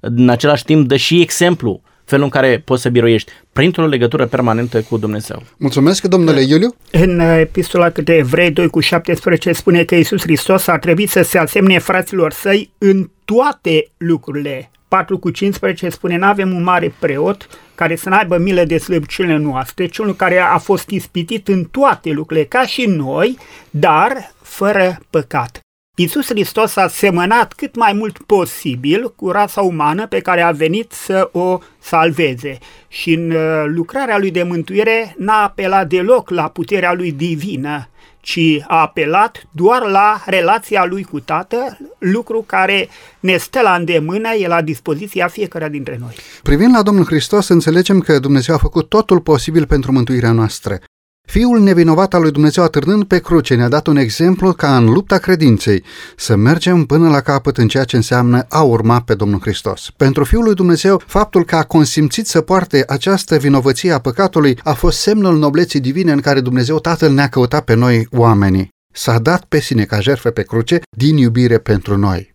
în 0.00 0.28
același 0.28 0.64
timp 0.64 0.88
dă 0.88 0.96
și 0.96 1.20
exemplu 1.20 1.82
felul 2.04 2.24
în 2.24 2.30
care 2.30 2.62
poți 2.64 2.82
să 2.82 2.88
biroiești 2.88 3.32
printr-o 3.52 3.86
legătură 3.86 4.26
permanentă 4.26 4.80
cu 4.80 4.96
Dumnezeu. 4.96 5.42
Mulțumesc, 5.56 6.04
domnule 6.04 6.40
Iuliu. 6.40 6.74
În 6.90 7.20
epistola 7.20 7.90
către 7.90 8.14
Evrei 8.14 8.50
2 8.50 8.68
cu 8.68 8.80
17 8.80 9.52
spune 9.52 9.84
că 9.84 9.94
Iisus 9.94 10.20
Hristos 10.20 10.66
a 10.66 10.78
trebuit 10.78 11.10
să 11.10 11.22
se 11.22 11.38
asemne 11.38 11.78
fraților 11.78 12.32
săi 12.32 12.70
în 12.78 13.10
toate 13.24 13.86
lucrurile. 13.96 14.70
4 14.88 15.18
cu 15.18 15.30
15 15.30 15.88
spune, 15.88 16.16
nu 16.16 16.26
avem 16.26 16.54
un 16.54 16.62
mare 16.62 16.94
preot 16.98 17.48
care 17.74 17.96
să 17.96 18.08
n-aibă 18.08 18.36
milă 18.36 18.64
de 18.64 18.78
slăbiciunile 18.78 19.36
noastre, 19.36 19.86
ci 19.86 19.98
unul 19.98 20.14
care 20.14 20.38
a 20.38 20.58
fost 20.58 20.90
ispitit 20.90 21.48
în 21.48 21.64
toate 21.64 22.10
lucrurile, 22.10 22.46
ca 22.46 22.66
și 22.66 22.86
noi, 22.86 23.38
dar 23.70 24.32
fără 24.42 24.98
păcat. 25.10 25.60
Iisus 25.96 26.26
Hristos 26.26 26.76
a 26.76 26.88
semănat 26.88 27.52
cât 27.52 27.76
mai 27.76 27.92
mult 27.92 28.18
posibil 28.18 29.12
cu 29.16 29.30
rasa 29.30 29.60
umană 29.60 30.06
pe 30.06 30.20
care 30.20 30.40
a 30.40 30.50
venit 30.50 30.92
să 30.92 31.28
o 31.32 31.58
salveze 31.80 32.58
și 32.88 33.12
în 33.12 33.30
uh, 33.30 33.64
lucrarea 33.66 34.18
lui 34.18 34.30
de 34.30 34.42
mântuire 34.42 35.14
n-a 35.18 35.42
apelat 35.42 35.88
deloc 35.88 36.30
la 36.30 36.48
puterea 36.48 36.92
lui 36.92 37.12
divină, 37.12 37.88
ci 38.20 38.38
a 38.66 38.80
apelat 38.80 39.44
doar 39.50 39.82
la 39.82 40.22
relația 40.26 40.84
lui 40.84 41.02
cu 41.02 41.20
Tatăl, 41.20 41.78
lucru 41.98 42.44
care 42.46 42.88
ne 43.20 43.36
stă 43.36 43.60
la 43.62 43.74
îndemână, 43.74 44.28
e 44.34 44.46
la 44.46 44.62
dispoziția 44.62 45.28
fiecare 45.28 45.68
dintre 45.68 45.96
noi. 46.00 46.14
Privind 46.42 46.74
la 46.74 46.82
Domnul 46.82 47.04
Hristos, 47.04 47.48
înțelegem 47.48 48.00
că 48.00 48.18
Dumnezeu 48.18 48.54
a 48.54 48.58
făcut 48.58 48.88
totul 48.88 49.20
posibil 49.20 49.66
pentru 49.66 49.92
mântuirea 49.92 50.32
noastră. 50.32 50.80
Fiul 51.26 51.60
nevinovat 51.60 52.14
al 52.14 52.20
lui 52.20 52.30
Dumnezeu 52.30 52.64
atârnând 52.64 53.04
pe 53.04 53.18
cruce 53.18 53.54
ne-a 53.54 53.68
dat 53.68 53.86
un 53.86 53.96
exemplu 53.96 54.52
ca 54.52 54.76
în 54.76 54.84
lupta 54.84 55.18
credinței 55.18 55.84
să 56.16 56.36
mergem 56.36 56.84
până 56.84 57.08
la 57.08 57.20
capăt 57.20 57.56
în 57.56 57.68
ceea 57.68 57.84
ce 57.84 57.96
înseamnă 57.96 58.46
a 58.48 58.62
urma 58.62 59.00
pe 59.00 59.14
Domnul 59.14 59.40
Hristos. 59.40 59.90
Pentru 59.96 60.24
Fiul 60.24 60.44
lui 60.44 60.54
Dumnezeu, 60.54 61.02
faptul 61.06 61.44
că 61.44 61.56
a 61.56 61.62
consimțit 61.62 62.26
să 62.26 62.40
poarte 62.40 62.84
această 62.86 63.36
vinovăție 63.36 63.92
a 63.92 63.98
păcatului 63.98 64.58
a 64.62 64.72
fost 64.72 64.98
semnul 64.98 65.38
nobleții 65.38 65.80
divine 65.80 66.12
în 66.12 66.20
care 66.20 66.40
Dumnezeu 66.40 66.78
Tatăl 66.78 67.12
ne-a 67.12 67.28
căutat 67.28 67.64
pe 67.64 67.74
noi 67.74 68.06
oamenii. 68.10 68.68
S-a 68.94 69.18
dat 69.18 69.44
pe 69.44 69.60
sine 69.60 69.84
ca 69.84 70.00
jertfă 70.00 70.30
pe 70.30 70.42
cruce 70.42 70.80
din 70.96 71.16
iubire 71.16 71.58
pentru 71.58 71.96
noi. 71.96 72.34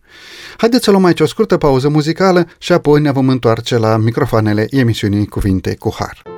Haideți 0.56 0.84
să 0.84 0.90
luăm 0.90 1.04
aici 1.04 1.20
o 1.20 1.26
scurtă 1.26 1.56
pauză 1.56 1.88
muzicală 1.88 2.46
și 2.58 2.72
apoi 2.72 3.00
ne 3.00 3.10
vom 3.10 3.28
întoarce 3.28 3.76
la 3.76 3.96
microfoanele 3.96 4.66
emisiunii 4.70 5.26
Cuvinte 5.26 5.74
cu 5.74 5.94
Har. 5.98 6.37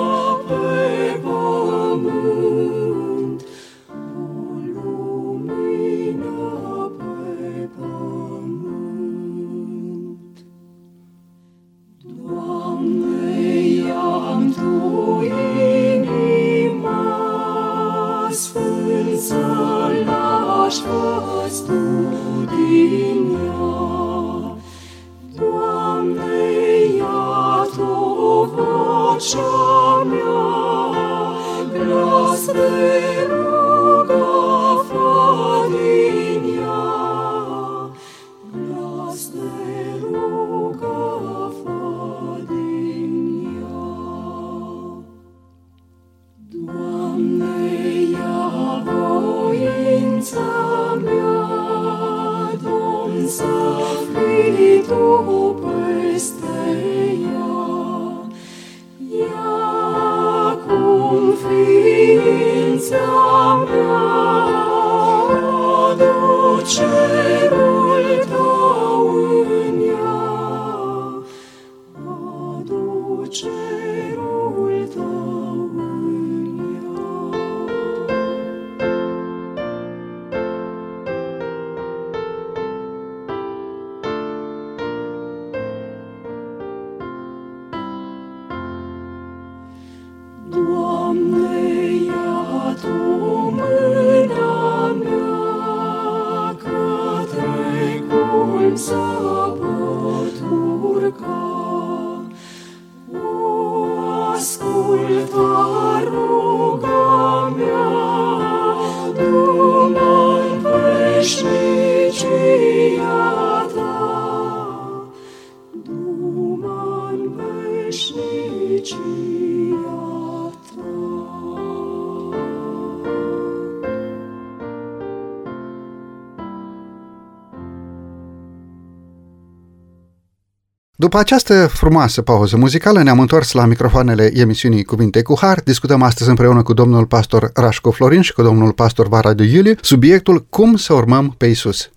După 131.01 131.17
această 131.17 131.67
frumoasă 131.67 132.21
pauză 132.21 132.57
muzicală, 132.57 133.03
ne-am 133.03 133.19
întors 133.19 133.51
la 133.51 133.65
microfoanele 133.65 134.31
emisiunii 134.33 134.83
Cuvinte 134.83 135.21
cu 135.21 135.37
Har. 135.39 135.61
Discutăm 135.61 136.01
astăzi 136.01 136.29
împreună 136.29 136.63
cu 136.63 136.73
domnul 136.73 137.05
pastor 137.05 137.51
Rașco 137.53 137.91
Florin 137.91 138.21
și 138.21 138.33
cu 138.33 138.41
domnul 138.41 138.71
pastor 138.71 139.07
Vara 139.07 139.33
de 139.33 139.43
Iuliu 139.43 139.73
subiectul 139.81 140.45
Cum 140.49 140.75
să 140.75 140.93
urmăm 140.93 141.33
pe 141.37 141.45
Isus. 141.45 141.89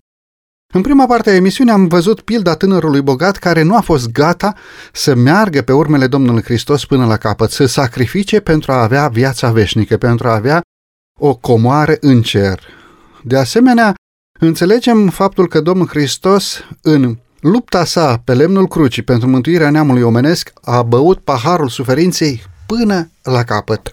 În 0.74 0.80
prima 0.82 1.06
parte 1.06 1.30
a 1.30 1.34
emisiunii 1.34 1.72
am 1.72 1.86
văzut 1.86 2.20
pilda 2.20 2.54
tânărului 2.54 3.00
bogat 3.00 3.36
care 3.36 3.62
nu 3.62 3.76
a 3.76 3.80
fost 3.80 4.12
gata 4.12 4.54
să 4.92 5.14
meargă 5.14 5.62
pe 5.62 5.72
urmele 5.72 6.06
Domnului 6.06 6.42
Hristos 6.42 6.84
până 6.84 7.06
la 7.06 7.16
capăt, 7.16 7.50
să 7.50 7.66
sacrifice 7.66 8.40
pentru 8.40 8.72
a 8.72 8.82
avea 8.82 9.08
viața 9.08 9.50
veșnică, 9.50 9.96
pentru 9.96 10.28
a 10.28 10.34
avea 10.34 10.60
o 11.20 11.34
comoară 11.34 11.96
în 12.00 12.22
cer. 12.22 12.60
De 13.22 13.36
asemenea, 13.36 13.94
înțelegem 14.40 15.08
faptul 15.08 15.48
că 15.48 15.60
Domnul 15.60 15.88
Hristos 15.88 16.64
în 16.82 17.16
lupta 17.44 17.84
sa 17.84 18.18
pe 18.18 18.34
lemnul 18.34 18.68
crucii 18.68 19.02
pentru 19.02 19.28
mântuirea 19.28 19.70
neamului 19.70 20.02
omenesc 20.02 20.52
a 20.62 20.82
băut 20.82 21.18
paharul 21.20 21.68
suferinței 21.68 22.42
până 22.66 23.10
la 23.22 23.42
capăt. 23.42 23.92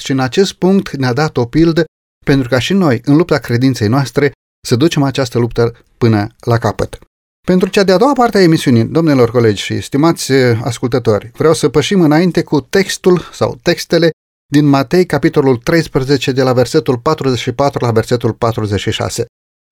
Și 0.00 0.10
în 0.10 0.20
acest 0.20 0.52
punct 0.52 0.96
ne-a 0.96 1.12
dat 1.12 1.36
o 1.36 1.44
pildă 1.44 1.84
pentru 2.26 2.48
ca 2.48 2.58
și 2.58 2.72
noi, 2.72 3.00
în 3.04 3.16
lupta 3.16 3.38
credinței 3.38 3.88
noastre, 3.88 4.32
să 4.66 4.76
ducem 4.76 5.02
această 5.02 5.38
luptă 5.38 5.72
până 5.98 6.26
la 6.40 6.58
capăt. 6.58 6.98
Pentru 7.46 7.68
cea 7.68 7.84
de-a 7.84 7.96
doua 7.96 8.12
parte 8.12 8.38
a 8.38 8.42
emisiunii, 8.42 8.84
domnilor 8.84 9.30
colegi 9.30 9.62
și 9.62 9.80
stimați 9.80 10.32
eh, 10.32 10.60
ascultători, 10.62 11.30
vreau 11.36 11.54
să 11.54 11.68
pășim 11.68 12.00
înainte 12.00 12.42
cu 12.42 12.60
textul 12.60 13.20
sau 13.32 13.58
textele 13.62 14.10
din 14.52 14.64
Matei, 14.64 15.06
capitolul 15.06 15.56
13, 15.56 16.32
de 16.32 16.42
la 16.42 16.52
versetul 16.52 16.98
44 16.98 17.84
la 17.84 17.92
versetul 17.92 18.32
46. 18.32 19.24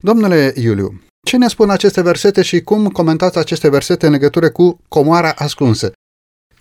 Domnule 0.04 0.52
Iuliu, 0.56 1.00
ce 1.24 1.36
ne 1.36 1.48
spun 1.48 1.70
aceste 1.70 2.02
versete 2.02 2.42
și 2.42 2.60
cum 2.60 2.88
comentați 2.88 3.38
aceste 3.38 3.68
versete 3.68 4.06
în 4.06 4.12
legătură 4.12 4.50
cu 4.50 4.80
comoara 4.88 5.32
ascunsă? 5.36 5.92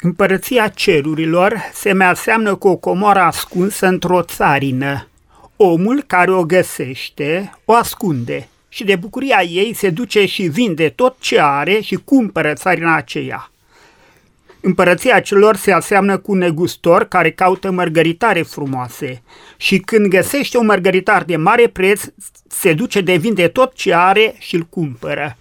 Împărăția 0.02 0.68
cerurilor 0.68 1.58
se 1.74 1.94
mai 1.94 2.08
aseamnă 2.08 2.56
cu 2.56 2.68
o 2.68 2.76
comoară 2.76 3.20
ascunsă 3.20 3.88
într-o 3.88 4.22
țarină. 4.22 5.08
Omul 5.56 6.04
care 6.08 6.32
o 6.32 6.44
găsește 6.44 7.58
o 7.66 7.74
ascunde 7.74 8.50
și 8.70 8.84
de 8.84 8.96
bucuria 8.96 9.42
ei 9.42 9.74
se 9.74 9.90
duce 9.90 10.26
și 10.26 10.44
vinde 10.44 10.90
tot 10.90 11.16
ce 11.20 11.40
are 11.40 11.80
și 11.80 11.96
cumpără 11.96 12.54
țarina 12.54 12.96
aceea. 12.96 13.52
Împărăția 14.62 15.20
celor 15.20 15.56
se 15.56 15.72
aseamnă 15.72 16.18
cu 16.18 16.32
un 16.32 16.38
negustor 16.38 17.04
care 17.04 17.32
caută 17.32 17.72
mărgăritare 17.72 18.42
frumoase 18.42 19.22
și 19.58 19.78
când 19.78 20.08
găsește 20.08 20.58
un 20.58 20.66
mărgăritar 20.66 21.24
de 21.24 21.36
mare 21.36 21.68
preț, 21.68 22.04
se 22.48 22.74
duce 22.74 23.02
de 23.02 23.16
vinde 23.16 23.48
tot 23.48 23.74
ce 23.74 23.94
are 23.94 24.36
și 24.38 24.56
îl 24.56 24.62
cumpără. 24.62 25.38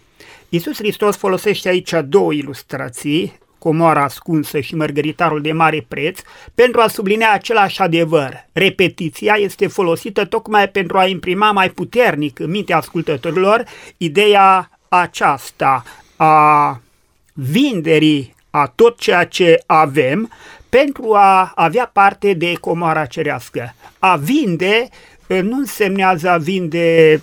Iisus 0.49 0.77
Hristos 0.77 1.17
folosește 1.17 1.69
aici 1.69 1.95
două 2.05 2.33
ilustrații, 2.33 3.39
comoara 3.59 4.03
ascunsă 4.03 4.61
și 4.61 4.75
mărgăritarul 4.75 5.41
de 5.41 5.53
mare 5.53 5.85
preț, 5.89 6.21
pentru 6.55 6.81
a 6.81 6.89
sublinea 6.89 7.33
același 7.33 7.81
adevăr. 7.81 8.47
Repetiția 8.53 9.35
este 9.39 9.67
folosită 9.67 10.25
tocmai 10.25 10.69
pentru 10.69 10.99
a 10.99 11.07
imprima 11.07 11.53
mai 11.53 11.71
puternic 11.71 12.39
în 12.39 12.51
mintea 12.51 12.77
ascultătorilor 12.77 13.65
ideea 13.97 14.71
aceasta 14.89 15.85
a 16.17 16.81
vinderii 17.33 18.35
a 18.51 18.73
tot 18.75 18.99
ceea 18.99 19.25
ce 19.25 19.63
avem 19.67 20.31
pentru 20.69 21.15
a 21.15 21.53
avea 21.55 21.91
parte 21.93 22.33
de 22.33 22.53
comoara 22.61 23.07
cerească. 23.07 23.75
A 23.99 24.17
vinde 24.17 24.89
eh, 25.27 25.43
nu 25.43 25.57
însemnează 25.57 26.29
a 26.29 26.37
vinde 26.37 27.21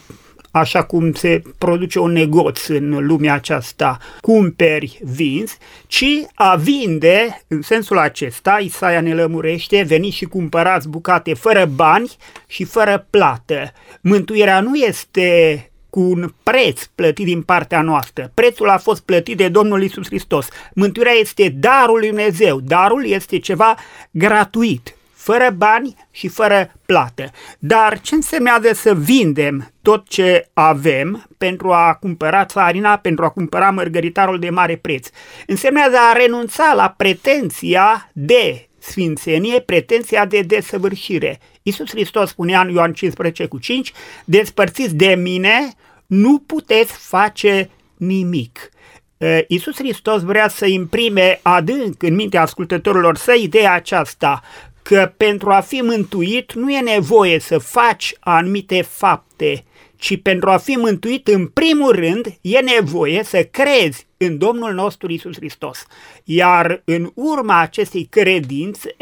așa 0.51 0.83
cum 0.83 1.13
se 1.13 1.41
produce 1.57 1.99
un 1.99 2.11
negoț 2.11 2.67
în 2.67 3.05
lumea 3.05 3.33
aceasta, 3.33 3.97
cumperi, 4.21 4.99
vinzi, 5.03 5.57
ci 5.87 6.05
a 6.33 6.55
vinde, 6.55 7.41
în 7.47 7.61
sensul 7.61 7.97
acesta, 7.97 8.57
Isaia 8.61 9.01
ne 9.01 9.13
lămurește, 9.13 9.83
veniți 9.87 10.15
și 10.15 10.25
cumpărați 10.25 10.89
bucate 10.89 11.33
fără 11.33 11.65
bani 11.65 12.15
și 12.47 12.63
fără 12.63 13.07
plată. 13.09 13.71
Mântuirea 14.01 14.59
nu 14.59 14.75
este 14.75 15.71
cu 15.97 16.03
un 16.03 16.33
preț 16.43 16.85
plătit 16.95 17.25
din 17.25 17.41
partea 17.41 17.81
noastră. 17.81 18.31
Prețul 18.33 18.69
a 18.69 18.77
fost 18.77 19.01
plătit 19.01 19.37
de 19.37 19.47
Domnul 19.47 19.83
Isus 19.83 20.05
Hristos. 20.05 20.47
Mântuirea 20.73 21.11
este 21.11 21.49
darul 21.49 21.97
lui 21.97 22.07
Dumnezeu. 22.07 22.59
Darul 22.59 23.05
este 23.05 23.39
ceva 23.39 23.75
gratuit, 24.11 24.95
fără 25.13 25.53
bani 25.55 25.95
și 26.11 26.27
fără 26.27 26.73
plată. 26.85 27.31
Dar 27.59 27.99
ce 28.01 28.15
însemnează 28.15 28.73
să 28.73 28.93
vindem 28.95 29.71
tot 29.81 30.07
ce 30.07 30.49
avem 30.53 31.27
pentru 31.37 31.71
a 31.71 31.93
cumpăra 31.93 32.45
țarina, 32.45 32.97
pentru 32.97 33.25
a 33.25 33.29
cumpăra 33.29 33.69
mărgăritarul 33.69 34.39
de 34.39 34.49
mare 34.49 34.75
preț? 34.75 35.07
Însemnează 35.47 35.95
a 36.09 36.17
renunța 36.17 36.73
la 36.75 36.93
pretenția 36.97 38.09
de 38.13 38.67
sfințenie, 38.79 39.59
pretenția 39.59 40.25
de 40.25 40.41
desăvârșire. 40.41 41.39
Iisus 41.63 41.89
Hristos 41.89 42.29
spunea 42.29 42.61
în 42.61 42.69
Ioan 42.69 42.93
15 42.93 43.45
cu 43.45 43.57
5, 43.57 43.91
despărțiți 44.25 44.95
de 44.95 45.15
mine, 45.15 45.75
nu 46.07 46.39
puteți 46.39 46.91
face 46.91 47.69
nimic. 47.97 48.69
Uh, 49.17 49.39
Iisus 49.47 49.75
Hristos 49.75 50.21
vrea 50.21 50.47
să 50.47 50.65
imprime 50.65 51.39
adânc 51.41 52.03
în 52.03 52.15
mintea 52.15 52.41
ascultătorilor 52.41 53.17
să 53.17 53.33
ideea 53.33 53.73
aceasta 53.73 54.41
că 54.81 55.13
pentru 55.17 55.51
a 55.51 55.59
fi 55.59 55.81
mântuit 55.81 56.53
nu 56.53 56.71
e 56.71 56.79
nevoie 56.79 57.39
să 57.39 57.57
faci 57.57 58.13
anumite 58.19 58.81
fapte, 58.81 59.65
ci 59.95 60.21
pentru 60.21 60.49
a 60.49 60.57
fi 60.57 60.71
mântuit 60.71 61.27
în 61.27 61.47
primul 61.47 61.91
rând 61.91 62.27
e 62.41 62.59
nevoie 62.59 63.23
să 63.23 63.43
crezi 63.43 64.07
în 64.17 64.37
Domnul 64.37 64.73
nostru 64.73 65.11
Isus 65.11 65.35
Hristos. 65.35 65.85
Iar 66.23 66.81
în 66.85 67.11
urma 67.13 67.59
acestei 67.59 68.07
credințe 68.09 68.95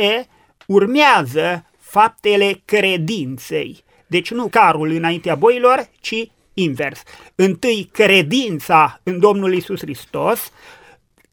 urmează 0.67 1.65
faptele 1.79 2.61
credinței. 2.65 3.83
Deci 4.07 4.31
nu 4.31 4.47
carul 4.47 4.89
înaintea 4.91 5.35
boilor, 5.35 5.89
ci 5.99 6.27
invers. 6.55 7.01
Întâi 7.35 7.89
credința 7.91 8.99
în 9.03 9.19
Domnul 9.19 9.53
Isus 9.53 9.79
Hristos, 9.79 10.51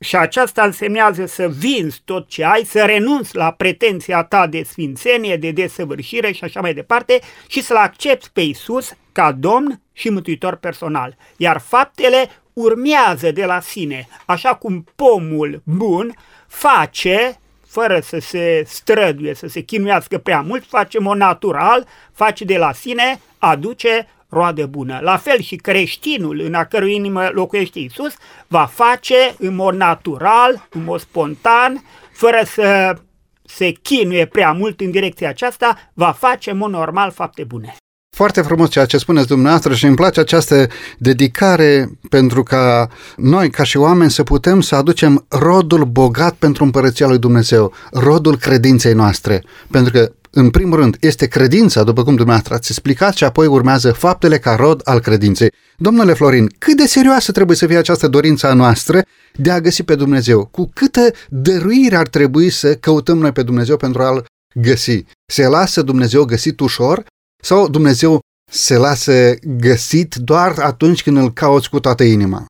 și 0.03 0.17
aceasta 0.17 0.63
însemnează 0.63 1.27
să 1.27 1.49
vinzi 1.49 2.01
tot 2.05 2.29
ce 2.29 2.45
ai, 2.45 2.65
să 2.65 2.85
renunți 2.85 3.37
la 3.37 3.51
pretenția 3.51 4.23
ta 4.23 4.47
de 4.47 4.63
sfințenie, 4.63 5.37
de 5.37 5.51
desăvârșire 5.51 6.33
și 6.33 6.45
așa 6.45 6.61
mai 6.61 6.75
departe 6.75 7.21
și 7.47 7.63
să-L 7.63 7.77
accepti 7.77 8.29
pe 8.33 8.41
Isus 8.41 8.93
ca 9.13 9.33
Domn 9.33 9.81
și 9.93 10.09
Mântuitor 10.09 10.57
personal. 10.57 11.17
Iar 11.37 11.61
faptele 11.61 12.29
urmează 12.53 13.31
de 13.31 13.45
la 13.45 13.61
sine, 13.61 14.09
așa 14.27 14.55
cum 14.55 14.87
pomul 14.97 15.63
bun 15.65 16.15
face 16.47 17.37
fără 17.67 18.01
să 18.01 18.19
se 18.19 18.63
străduie, 18.67 19.35
să 19.35 19.47
se 19.47 19.61
chinuiască 19.61 20.19
prea 20.19 20.41
mult, 20.41 20.65
face 20.67 20.99
mod 20.99 21.17
natural, 21.17 21.87
face 22.13 22.45
de 22.45 22.57
la 22.57 22.73
sine, 22.73 23.21
aduce 23.39 24.09
roadă 24.33 24.67
bună. 24.67 24.99
La 25.03 25.17
fel 25.17 25.41
și 25.41 25.57
creștinul 25.57 26.41
în 26.41 26.55
a 26.55 26.65
cărui 26.65 26.95
inimă 26.95 27.29
locuiește 27.33 27.79
Isus 27.79 28.15
va 28.47 28.65
face 28.65 29.35
în 29.39 29.55
mod 29.55 29.75
natural, 29.75 30.69
în 30.71 30.85
mod 30.85 31.01
spontan, 31.01 31.85
fără 32.13 32.41
să 32.45 32.97
se 33.45 33.71
chinuie 33.71 34.27
prea 34.27 34.53
mult 34.53 34.81
în 34.81 34.91
direcția 34.91 35.29
aceasta, 35.29 35.91
va 35.95 36.13
face 36.13 36.51
în 36.51 36.57
mod 36.57 36.71
normal 36.71 37.11
fapte 37.11 37.45
bune. 37.45 37.75
Foarte 38.17 38.41
frumos 38.41 38.71
ceea 38.71 38.85
ce 38.85 38.97
spuneți 38.97 39.27
dumneavoastră 39.27 39.75
și 39.75 39.87
îmi 39.87 39.97
place 39.97 40.21
această 40.21 40.67
dedicare 40.99 41.99
pentru 42.09 42.43
ca 42.43 42.89
noi, 43.17 43.51
ca 43.51 43.63
și 43.63 43.77
oameni, 43.77 44.11
să 44.11 44.23
putem 44.23 44.61
să 44.61 44.75
aducem 44.75 45.25
rodul 45.29 45.85
bogat 45.85 46.35
pentru 46.35 46.65
împărăția 46.65 47.07
lui 47.07 47.19
Dumnezeu, 47.19 47.73
rodul 47.91 48.37
credinței 48.37 48.93
noastre. 48.93 49.45
Pentru 49.71 49.93
că, 49.93 50.13
în 50.31 50.51
primul 50.51 50.79
rând, 50.79 50.97
este 51.01 51.27
credința, 51.27 51.83
după 51.83 52.03
cum 52.03 52.15
dumneavoastră 52.15 52.55
ați 52.55 52.71
explicat, 52.71 53.15
și 53.15 53.25
apoi 53.25 53.47
urmează 53.47 53.93
faptele 53.93 54.39
ca 54.39 54.55
rod 54.55 54.81
al 54.85 55.01
credinței. 55.01 55.53
Domnule 55.77 56.13
Florin, 56.13 56.51
cât 56.59 56.77
de 56.77 56.87
serioasă 56.87 57.33
trebuie 57.33 57.57
să 57.57 57.67
fie 57.67 57.77
această 57.77 58.09
dorință 58.09 58.47
a 58.47 58.55
noastră 58.55 59.05
de 59.37 59.51
a 59.51 59.61
găsi 59.61 59.83
pe 59.83 59.95
Dumnezeu? 59.95 60.49
Cu 60.51 60.71
câtă 60.75 61.11
dăruire 61.29 61.97
ar 61.97 62.09
trebui 62.09 62.51
să 62.51 62.75
căutăm 62.75 63.19
noi 63.19 63.33
pe 63.33 63.43
Dumnezeu 63.43 63.77
pentru 63.77 64.03
a-L 64.03 64.25
găsi? 64.55 65.05
Se 65.27 65.47
lasă 65.47 65.83
Dumnezeu 65.83 66.25
găsit 66.25 66.61
ușor 66.61 67.05
sau 67.45 67.69
Dumnezeu 67.69 68.21
se 68.51 68.77
lasă 68.77 69.35
găsit 69.43 70.15
doar 70.15 70.55
atunci 70.59 71.03
când 71.03 71.17
îl 71.17 71.33
cauți 71.33 71.71
cu 71.71 71.81
toată 71.81 72.03
inima? 72.03 72.45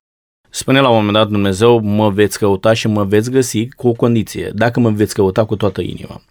Spune 0.49 0.79
la 0.79 0.89
un 0.89 0.95
moment 0.95 1.13
dat 1.13 1.27
Dumnezeu, 1.27 1.79
mă 1.79 2.09
veți 2.09 2.37
căuta 2.37 2.73
și 2.73 2.87
mă 2.87 3.03
veți 3.03 3.31
găsi 3.31 3.69
cu 3.69 3.87
o 3.87 3.91
condiție, 3.91 4.51
dacă 4.53 4.79
mă 4.79 4.89
veți 4.89 5.13
căuta 5.13 5.45
cu 5.45 5.55
toată 5.55 5.81
inima. 5.81 6.21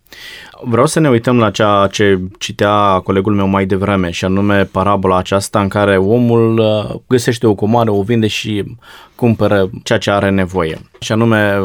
Vreau 0.64 0.86
să 0.86 1.00
ne 1.00 1.08
uităm 1.08 1.38
la 1.38 1.50
ceea 1.50 1.88
ce 1.90 2.20
citea 2.38 3.00
colegul 3.04 3.34
meu 3.34 3.46
mai 3.46 3.66
devreme 3.66 4.10
și 4.10 4.24
anume 4.24 4.64
parabola 4.64 5.18
aceasta 5.18 5.60
în 5.60 5.68
care 5.68 5.96
omul 5.96 6.58
uh, 6.58 7.00
găsește 7.08 7.46
o 7.46 7.54
comoară, 7.54 7.90
o 7.90 8.02
vinde 8.02 8.26
și 8.26 8.76
cumpără 9.14 9.70
ceea 9.82 9.98
ce 9.98 10.10
are 10.10 10.30
nevoie. 10.30 10.78
Și 11.00 11.12
anume 11.12 11.60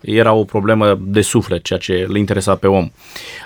era 0.00 0.32
o 0.32 0.44
problemă 0.44 0.98
de 1.00 1.20
suflet, 1.20 1.62
ceea 1.62 1.78
ce 1.78 2.04
îl 2.08 2.16
interesa 2.16 2.54
pe 2.54 2.66
om. 2.66 2.90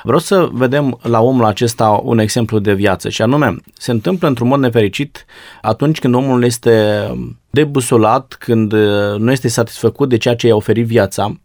Vreau 0.02 0.18
să 0.18 0.48
vedem 0.52 0.98
la 1.02 1.20
omul 1.20 1.44
acesta 1.44 2.00
un 2.02 2.18
exemplu 2.18 2.58
de 2.58 2.74
viață 2.74 3.08
și 3.08 3.22
anume, 3.22 3.56
se 3.72 3.90
întâmplă 3.90 4.28
într-un 4.28 4.48
mod 4.48 4.60
nefericit 4.60 5.24
atunci 5.62 5.98
când 5.98 6.14
omul 6.14 6.44
este 6.44 7.06
debusolat, 7.50 8.36
când 8.38 8.72
nu 9.18 9.30
este 9.30 9.48
satisfăcut 9.48 10.08
de 10.08 10.16
ceea 10.16 10.36
ce 10.36 10.46
i-a 10.46 10.54
oferit 10.54 10.86
viața, 10.86 11.40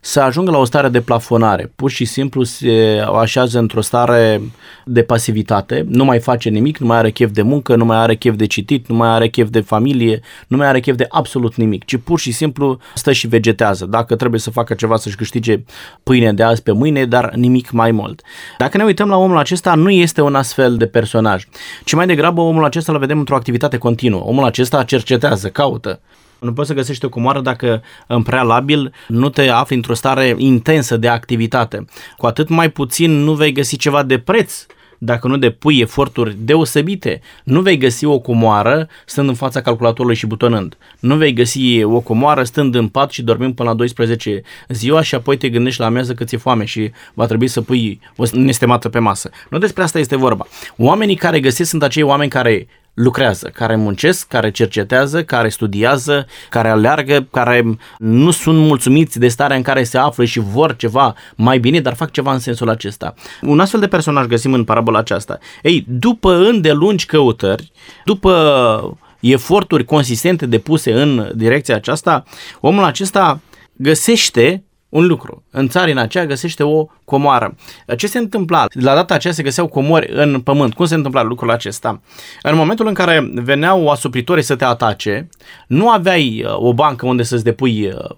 să 0.00 0.20
ajungă 0.20 0.50
la 0.50 0.58
o 0.58 0.64
stare 0.64 0.88
de 0.88 1.00
plafonare. 1.00 1.72
Pur 1.76 1.90
și 1.90 2.04
simplu 2.04 2.42
se 2.42 3.04
așează 3.18 3.58
într-o 3.58 3.80
stare 3.80 4.40
de 4.84 5.02
pasivitate, 5.02 5.84
nu 5.88 6.04
mai 6.04 6.18
face 6.18 6.48
nimic, 6.48 6.78
nu 6.78 6.86
mai 6.86 6.96
are 6.96 7.10
chef 7.10 7.30
de 7.30 7.42
muncă, 7.42 7.76
nu 7.76 7.84
mai 7.84 7.96
are 7.96 8.14
chef 8.14 8.34
de 8.34 8.46
citit, 8.46 8.88
nu 8.88 8.94
mai 8.94 9.08
are 9.08 9.28
chef 9.28 9.48
de 9.48 9.60
familie, 9.60 10.20
nu 10.46 10.56
mai 10.56 10.66
are 10.66 10.80
chef 10.80 10.96
de 10.96 11.06
absolut 11.08 11.54
nimic, 11.54 11.84
ci 11.84 11.96
pur 11.96 12.18
și 12.18 12.32
simplu 12.32 12.78
stă 12.94 13.12
și 13.12 13.26
vegetează. 13.26 13.86
Dacă 13.86 14.16
trebuie 14.16 14.40
să 14.40 14.50
facă 14.50 14.74
ceva 14.74 14.96
să-și 14.96 15.16
câștige 15.16 15.64
pâine 16.02 16.32
de 16.32 16.42
azi 16.42 16.62
pe 16.62 16.72
mâine, 16.72 17.04
dar 17.04 17.34
nimic 17.34 17.70
mai 17.70 17.90
mult. 17.90 18.22
Dacă 18.58 18.76
ne 18.76 18.84
uităm 18.84 19.08
la 19.08 19.16
omul 19.16 19.38
acesta, 19.38 19.74
nu 19.74 19.90
este 19.90 20.20
un 20.20 20.34
astfel 20.34 20.76
de 20.76 20.86
personaj, 20.86 21.44
ci 21.84 21.94
mai 21.94 22.06
degrabă 22.06 22.40
omul 22.40 22.64
acesta 22.64 22.92
îl 22.92 22.98
vedem 22.98 23.18
într-o 23.18 23.34
activitate 23.34 23.78
continuă. 23.78 24.20
Omul 24.20 24.44
acesta 24.44 24.82
cercetează, 24.82 25.48
caută, 25.48 26.00
nu 26.40 26.52
poți 26.52 26.68
să 26.68 26.74
găsești 26.74 27.04
o 27.04 27.08
comoară 27.08 27.40
dacă 27.40 27.82
în 28.06 28.22
prealabil 28.22 28.92
nu 29.08 29.28
te 29.28 29.48
afli 29.48 29.76
într-o 29.76 29.94
stare 29.94 30.34
intensă 30.38 30.96
de 30.96 31.08
activitate. 31.08 31.84
Cu 32.16 32.26
atât 32.26 32.48
mai 32.48 32.70
puțin 32.70 33.10
nu 33.10 33.32
vei 33.32 33.52
găsi 33.52 33.76
ceva 33.76 34.02
de 34.02 34.18
preț 34.18 34.66
dacă 35.02 35.28
nu 35.28 35.36
depui 35.36 35.78
eforturi 35.78 36.36
deosebite, 36.38 37.20
nu 37.44 37.60
vei 37.60 37.76
găsi 37.76 38.04
o 38.04 38.18
comoară 38.18 38.88
stând 39.06 39.28
în 39.28 39.34
fața 39.34 39.60
calculatorului 39.60 40.16
și 40.16 40.26
butonând. 40.26 40.76
Nu 40.98 41.16
vei 41.16 41.32
găsi 41.32 41.82
o 41.82 42.00
comoară 42.00 42.42
stând 42.42 42.74
în 42.74 42.88
pat 42.88 43.10
și 43.10 43.22
dormind 43.22 43.54
până 43.54 43.68
la 43.68 43.74
12 43.74 44.42
ziua 44.68 45.02
și 45.02 45.14
apoi 45.14 45.36
te 45.36 45.48
gândești 45.48 45.80
la 45.80 45.86
amiază 45.86 46.14
că 46.14 46.24
ți-e 46.24 46.38
foame 46.38 46.64
și 46.64 46.90
va 47.14 47.26
trebui 47.26 47.48
să 47.48 47.60
pui 47.60 48.00
o 48.16 48.24
nestemată 48.32 48.88
pe 48.88 48.98
masă. 48.98 49.30
Nu 49.50 49.58
despre 49.58 49.82
asta 49.82 49.98
este 49.98 50.16
vorba. 50.16 50.46
Oamenii 50.76 51.16
care 51.16 51.40
găsesc 51.40 51.70
sunt 51.70 51.82
acei 51.82 52.02
oameni 52.02 52.30
care 52.30 52.66
lucrează, 52.94 53.50
care 53.54 53.76
muncesc, 53.76 54.28
care 54.28 54.50
cercetează, 54.50 55.24
care 55.24 55.48
studiază, 55.48 56.26
care 56.48 56.68
aleargă, 56.68 57.26
care 57.30 57.78
nu 57.98 58.30
sunt 58.30 58.58
mulțumiți 58.58 59.18
de 59.18 59.28
starea 59.28 59.56
în 59.56 59.62
care 59.62 59.84
se 59.84 59.98
află 59.98 60.24
și 60.24 60.38
vor 60.38 60.76
ceva 60.76 61.14
mai 61.36 61.58
bine, 61.58 61.80
dar 61.80 61.94
fac 61.94 62.10
ceva 62.10 62.32
în 62.32 62.38
sensul 62.38 62.68
acesta. 62.68 63.14
Un 63.42 63.60
astfel 63.60 63.80
de 63.80 63.88
personaj 63.88 64.26
găsim 64.26 64.52
în 64.52 64.64
parabola 64.64 64.98
aceasta. 64.98 65.38
Ei, 65.62 65.84
după 65.88 66.34
îndelungi 66.34 67.06
căutări, 67.06 67.72
după 68.04 68.98
eforturi 69.20 69.84
consistente 69.84 70.46
depuse 70.46 70.92
în 70.92 71.32
direcția 71.34 71.74
aceasta, 71.74 72.24
omul 72.60 72.84
acesta 72.84 73.40
găsește 73.72 74.64
un 74.90 75.06
lucru. 75.06 75.42
În 75.50 75.68
țarina 75.68 76.02
aceea 76.02 76.26
găsește 76.26 76.62
o 76.62 76.86
comoară. 77.04 77.54
Ce 77.96 78.06
se 78.06 78.18
întâmpla? 78.18 78.66
La 78.72 78.94
data 78.94 79.14
aceea 79.14 79.32
se 79.32 79.42
găseau 79.42 79.66
comori 79.66 80.10
în 80.12 80.40
pământ. 80.40 80.74
Cum 80.74 80.86
se 80.86 80.94
întâmpla 80.94 81.22
lucrul 81.22 81.50
acesta? 81.50 82.00
În 82.42 82.56
momentul 82.56 82.86
în 82.86 82.94
care 82.94 83.30
veneau 83.34 83.88
asupritorii 83.88 84.42
să 84.42 84.56
te 84.56 84.64
atace, 84.64 85.28
nu 85.66 85.90
aveai 85.90 86.44
uh, 86.46 86.56
o 86.56 86.74
bancă 86.74 87.06
unde 87.06 87.22
să-ți 87.22 87.44
depui 87.44 87.86
uh, 87.86 88.10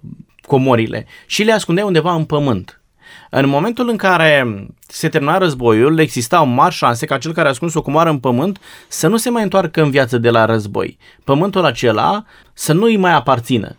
comorile 0.47 1.05
și 1.25 1.43
le 1.43 1.51
ascundeai 1.51 1.87
undeva 1.87 2.13
în 2.13 2.25
pământ. 2.25 2.77
În 3.29 3.49
momentul 3.49 3.89
în 3.89 3.95
care 3.95 4.65
se 4.87 5.09
termina 5.09 5.37
războiul, 5.37 5.99
existau 5.99 6.45
mari 6.45 6.73
șanse 6.73 7.05
ca 7.05 7.17
cel 7.17 7.33
care 7.33 7.47
a 7.47 7.49
ascuns 7.49 7.73
o 7.73 7.81
comoară 7.81 8.09
în 8.09 8.19
pământ 8.19 8.59
să 8.87 9.07
nu 9.07 9.17
se 9.17 9.29
mai 9.29 9.43
întoarcă 9.43 9.81
în 9.81 9.89
viață 9.89 10.17
de 10.17 10.29
la 10.29 10.45
război. 10.45 10.97
Pământul 11.23 11.65
acela 11.65 12.25
să 12.53 12.73
nu 12.73 12.83
îi 12.83 12.97
mai 12.97 13.13
aparțină 13.13 13.75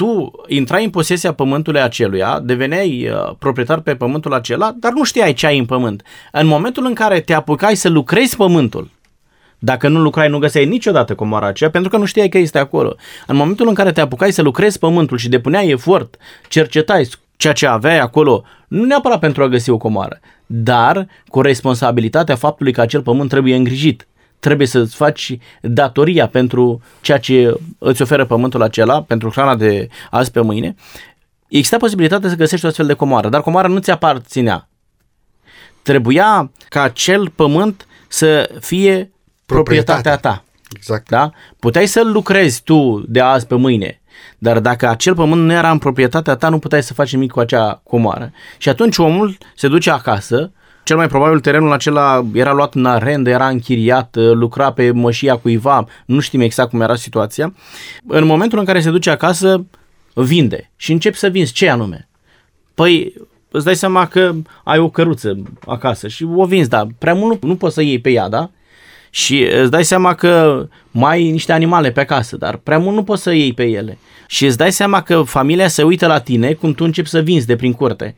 tu 0.00 0.32
intrai 0.46 0.84
în 0.84 0.90
posesia 0.90 1.32
pământului 1.32 1.80
aceluia, 1.80 2.40
deveneai 2.42 3.08
uh, 3.08 3.34
proprietar 3.38 3.80
pe 3.80 3.94
pământul 3.94 4.34
acela, 4.34 4.74
dar 4.78 4.92
nu 4.92 5.04
știai 5.04 5.32
ce 5.32 5.46
ai 5.46 5.58
în 5.58 5.64
pământ. 5.64 6.02
În 6.32 6.46
momentul 6.46 6.86
în 6.86 6.94
care 6.94 7.20
te 7.20 7.32
apucai 7.32 7.76
să 7.76 7.88
lucrezi 7.88 8.36
pământul, 8.36 8.90
dacă 9.58 9.88
nu 9.88 10.00
lucrai, 10.00 10.28
nu 10.28 10.38
găseai 10.38 10.66
niciodată 10.66 11.14
comoara 11.14 11.46
aceea, 11.46 11.70
pentru 11.70 11.90
că 11.90 11.96
nu 11.96 12.04
știai 12.04 12.28
că 12.28 12.38
este 12.38 12.58
acolo. 12.58 12.96
În 13.26 13.36
momentul 13.36 13.68
în 13.68 13.74
care 13.74 13.92
te 13.92 14.00
apucai 14.00 14.32
să 14.32 14.42
lucrezi 14.42 14.78
pământul 14.78 15.18
și 15.18 15.28
depuneai 15.28 15.68
efort, 15.68 16.16
cercetai 16.48 17.08
ceea 17.36 17.52
ce 17.52 17.66
aveai 17.66 17.98
acolo, 17.98 18.44
nu 18.68 18.84
neapărat 18.84 19.18
pentru 19.18 19.42
a 19.42 19.48
găsi 19.48 19.70
o 19.70 19.76
comoară, 19.76 20.20
dar 20.46 21.06
cu 21.28 21.40
responsabilitatea 21.40 22.36
faptului 22.36 22.72
că 22.72 22.80
acel 22.80 23.02
pământ 23.02 23.28
trebuie 23.28 23.54
îngrijit 23.54 24.06
trebuie 24.40 24.66
să-ți 24.66 24.94
faci 24.94 25.38
datoria 25.60 26.28
pentru 26.28 26.82
ceea 27.00 27.18
ce 27.18 27.54
îți 27.78 28.02
oferă 28.02 28.24
pământul 28.24 28.62
acela, 28.62 29.02
pentru 29.02 29.30
hrana 29.30 29.56
de 29.56 29.88
azi 30.10 30.30
pe 30.30 30.40
mâine, 30.40 30.74
exista 31.48 31.76
posibilitatea 31.76 32.28
să 32.28 32.34
găsești 32.34 32.64
o 32.64 32.68
astfel 32.68 32.86
de 32.86 32.94
comoară, 32.94 33.28
dar 33.28 33.42
comoara 33.42 33.68
nu 33.68 33.78
ți 33.78 33.90
aparținea. 33.90 34.68
Trebuia 35.82 36.50
ca 36.68 36.82
acel 36.82 37.28
pământ 37.28 37.86
să 38.08 38.50
fie 38.60 39.10
proprietatea 39.46 40.16
ta. 40.16 40.44
Exact. 40.76 41.08
Da? 41.08 41.30
Puteai 41.58 41.86
să-l 41.86 42.12
lucrezi 42.12 42.62
tu 42.62 43.04
de 43.08 43.20
azi 43.20 43.46
pe 43.46 43.54
mâine, 43.54 44.00
dar 44.38 44.60
dacă 44.60 44.88
acel 44.88 45.14
pământ 45.14 45.42
nu 45.42 45.52
era 45.52 45.70
în 45.70 45.78
proprietatea 45.78 46.34
ta, 46.34 46.48
nu 46.48 46.58
puteai 46.58 46.82
să 46.82 46.94
faci 46.94 47.12
nimic 47.12 47.30
cu 47.30 47.40
acea 47.40 47.80
comoară. 47.84 48.32
Și 48.58 48.68
atunci 48.68 48.98
omul 48.98 49.38
se 49.56 49.68
duce 49.68 49.90
acasă, 49.90 50.52
cel 50.82 50.96
mai 50.96 51.08
probabil 51.08 51.40
terenul 51.40 51.72
acela 51.72 52.26
era 52.32 52.52
luat 52.52 52.74
în 52.74 52.84
arendă, 52.84 53.30
era 53.30 53.48
închiriat, 53.48 54.16
lucra 54.16 54.72
pe 54.72 54.90
mășia 54.90 55.36
cuiva, 55.36 55.86
nu 56.06 56.20
știm 56.20 56.40
exact 56.40 56.70
cum 56.70 56.80
era 56.80 56.94
situația. 56.94 57.54
În 58.06 58.24
momentul 58.24 58.58
în 58.58 58.64
care 58.64 58.80
se 58.80 58.90
duce 58.90 59.10
acasă, 59.10 59.66
vinde 60.14 60.70
și 60.76 60.92
începi 60.92 61.16
să 61.16 61.28
vinzi. 61.28 61.52
Ce 61.52 61.68
anume? 61.68 62.08
Păi 62.74 63.14
îți 63.50 63.64
dai 63.64 63.76
seama 63.76 64.06
că 64.06 64.32
ai 64.64 64.78
o 64.78 64.88
căruță 64.88 65.42
acasă 65.66 66.08
și 66.08 66.26
o 66.34 66.44
vinzi, 66.44 66.68
dar 66.68 66.86
prea 66.98 67.14
mult 67.14 67.42
nu, 67.42 67.48
nu 67.48 67.56
poți 67.56 67.74
să 67.74 67.82
iei 67.82 67.98
pe 67.98 68.10
ea, 68.10 68.28
da? 68.28 68.50
Și 69.10 69.42
îți 69.42 69.70
dai 69.70 69.84
seama 69.84 70.14
că 70.14 70.66
mai 70.90 71.12
ai 71.12 71.30
niște 71.30 71.52
animale 71.52 71.90
pe 71.90 72.00
acasă, 72.00 72.36
dar 72.36 72.56
prea 72.56 72.78
mult 72.78 72.94
nu 72.94 73.04
poți 73.04 73.22
să 73.22 73.32
iei 73.32 73.52
pe 73.52 73.64
ele. 73.64 73.98
Și 74.26 74.46
îți 74.46 74.56
dai 74.56 74.72
seama 74.72 75.02
că 75.02 75.22
familia 75.22 75.68
se 75.68 75.82
uită 75.82 76.06
la 76.06 76.20
tine 76.20 76.52
cum 76.52 76.72
tu 76.74 76.84
începi 76.84 77.08
să 77.08 77.20
vinzi 77.20 77.46
de 77.46 77.56
prin 77.56 77.72
curte. 77.72 78.16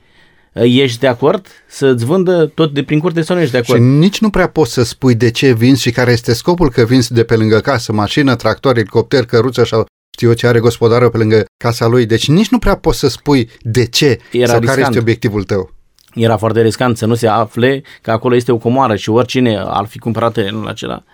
Ești 0.53 0.99
de 0.99 1.07
acord 1.07 1.47
să-ți 1.69 2.05
vândă 2.05 2.47
tot 2.47 2.73
de 2.73 2.83
prin 2.83 2.99
curte 2.99 3.23
sau 3.23 3.37
nu 3.37 3.43
ești 3.43 3.53
de 3.53 3.59
acord? 3.59 3.79
Și 3.79 3.85
nici 3.85 4.21
nu 4.21 4.31
prea 4.31 4.49
poți 4.49 4.73
să 4.73 4.83
spui 4.83 5.15
de 5.15 5.31
ce 5.31 5.53
vinzi 5.53 5.83
și 5.83 5.91
care 5.91 6.13
este 6.13 6.33
scopul 6.33 6.71
că 6.71 6.85
vinzi 6.85 7.13
de 7.13 7.25
pe 7.25 7.37
lângă 7.37 7.61
casă, 7.61 7.93
mașină, 7.93 8.37
tractor, 8.37 8.77
elicopter, 8.77 9.25
căruță 9.25 9.65
sau 9.65 9.87
știu 10.15 10.29
eu 10.29 10.35
ce 10.35 10.47
are 10.47 10.59
gospodarul 10.59 11.11
pe 11.11 11.17
lângă 11.17 11.45
casa 11.57 11.87
lui. 11.87 12.07
Deci 12.07 12.29
nici 12.29 12.49
nu 12.49 12.59
prea 12.59 12.77
poți 12.77 12.99
să 12.99 13.09
spui 13.09 13.51
de 13.61 13.87
ce 13.87 14.19
Era 14.33 14.47
sau 14.47 14.59
riscant. 14.59 14.65
care 14.65 14.81
este 14.81 14.99
obiectivul 14.99 15.45
tău. 15.45 15.73
Era 16.15 16.37
foarte 16.37 16.63
riscant 16.63 16.97
să 16.97 17.07
nu 17.07 17.15
se 17.15 17.27
afle 17.27 17.83
că 18.03 18.11
acolo 18.11 18.35
este 18.35 18.53
o 18.53 18.57
comoară 18.57 18.97
și 18.97 19.11
oricine 19.11 19.63
ar 19.67 19.87
fi 19.87 19.99
cumpărat 19.99 20.33
terenul 20.33 20.69
acela. 20.69 21.05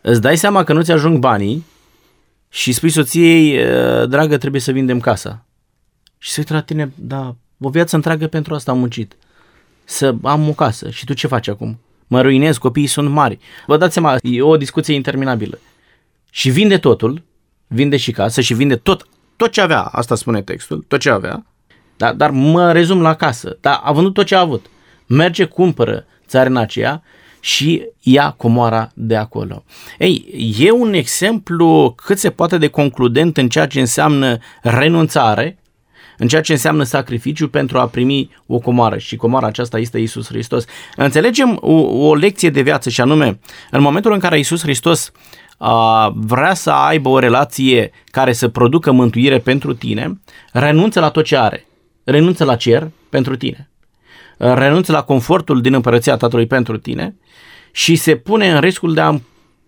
Îți 0.00 0.20
dai 0.20 0.38
seama 0.38 0.64
că 0.64 0.72
nu 0.72 0.82
ți 0.82 0.90
ajung 0.90 1.18
banii 1.18 1.66
și 2.48 2.72
spui 2.72 2.90
soției, 2.90 3.58
dragă, 4.08 4.36
trebuie 4.36 4.60
să 4.60 4.72
vindem 4.72 5.00
casa. 5.00 5.44
Și 6.18 6.30
se 6.30 6.40
uită 6.40 6.54
la 6.54 6.62
tine, 6.62 6.92
da, 6.94 7.36
o 7.62 7.68
viață 7.68 7.96
întreagă 7.96 8.26
pentru 8.26 8.54
asta 8.54 8.70
am 8.70 8.78
muncit. 8.78 9.16
Să 9.84 10.14
am 10.22 10.48
o 10.48 10.52
casă. 10.52 10.90
Și 10.90 11.04
tu 11.04 11.12
ce 11.12 11.26
faci 11.26 11.48
acum? 11.48 11.78
Mă 12.06 12.20
ruinez, 12.20 12.58
copiii 12.58 12.86
sunt 12.86 13.10
mari. 13.10 13.38
Vă 13.66 13.76
dați 13.76 13.92
seama, 13.92 14.16
e 14.22 14.42
o 14.42 14.56
discuție 14.56 14.94
interminabilă. 14.94 15.58
Și 16.30 16.50
vinde 16.50 16.78
totul, 16.78 17.22
vinde 17.66 17.96
și 17.96 18.12
casă 18.12 18.40
și 18.40 18.54
vinde 18.54 18.76
tot, 18.76 19.06
tot 19.36 19.50
ce 19.50 19.60
avea, 19.60 19.82
asta 19.82 20.14
spune 20.14 20.42
textul, 20.42 20.84
tot 20.88 21.00
ce 21.00 21.10
avea, 21.10 21.46
da, 21.96 22.12
dar 22.12 22.30
mă 22.30 22.72
rezum 22.72 23.00
la 23.00 23.14
casă, 23.14 23.58
dar 23.60 23.80
a 23.84 23.92
vândut 23.92 24.14
tot 24.14 24.26
ce 24.26 24.34
a 24.34 24.40
avut. 24.40 24.66
Merge, 25.06 25.44
cumpără 25.44 26.06
țarina 26.26 26.60
aceea 26.60 27.02
și 27.40 27.82
ia 28.00 28.30
comoara 28.30 28.90
de 28.94 29.16
acolo. 29.16 29.64
Ei, 29.98 30.54
e 30.58 30.70
un 30.70 30.92
exemplu 30.92 31.94
cât 32.04 32.18
se 32.18 32.30
poate 32.30 32.58
de 32.58 32.68
concludent 32.68 33.36
în 33.36 33.48
ceea 33.48 33.66
ce 33.66 33.80
înseamnă 33.80 34.38
renunțare, 34.62 35.61
în 36.22 36.28
ceea 36.28 36.40
ce 36.40 36.52
înseamnă 36.52 36.82
sacrificiu 36.82 37.48
pentru 37.48 37.78
a 37.78 37.86
primi 37.86 38.30
o 38.46 38.58
comoară 38.58 38.98
și 38.98 39.16
comoara 39.16 39.46
aceasta 39.46 39.78
este 39.78 39.98
Isus 39.98 40.26
Hristos. 40.26 40.64
Înțelegem 40.96 41.58
o, 41.60 41.72
o 42.06 42.14
lecție 42.14 42.50
de 42.50 42.62
viață 42.62 42.90
și 42.90 43.00
anume, 43.00 43.38
în 43.70 43.80
momentul 43.80 44.12
în 44.12 44.18
care 44.18 44.38
Isus 44.38 44.62
Hristos 44.62 45.12
uh, 45.58 46.08
vrea 46.14 46.54
să 46.54 46.70
aibă 46.70 47.08
o 47.08 47.18
relație 47.18 47.90
care 48.04 48.32
să 48.32 48.48
producă 48.48 48.92
mântuire 48.92 49.38
pentru 49.38 49.74
tine, 49.74 50.20
renunță 50.52 51.00
la 51.00 51.10
tot 51.10 51.24
ce 51.24 51.36
are. 51.36 51.66
Renunță 52.04 52.44
la 52.44 52.56
cer 52.56 52.90
pentru 53.08 53.36
tine. 53.36 53.70
Uh, 54.38 54.54
renunță 54.54 54.92
la 54.92 55.02
confortul 55.02 55.60
din 55.60 55.74
împărăția 55.74 56.16
Tatălui 56.16 56.46
pentru 56.46 56.78
tine 56.78 57.16
și 57.72 57.96
se 57.96 58.16
pune 58.16 58.50
în 58.50 58.60
riscul 58.60 58.94
de 58.94 59.00
a 59.00 59.18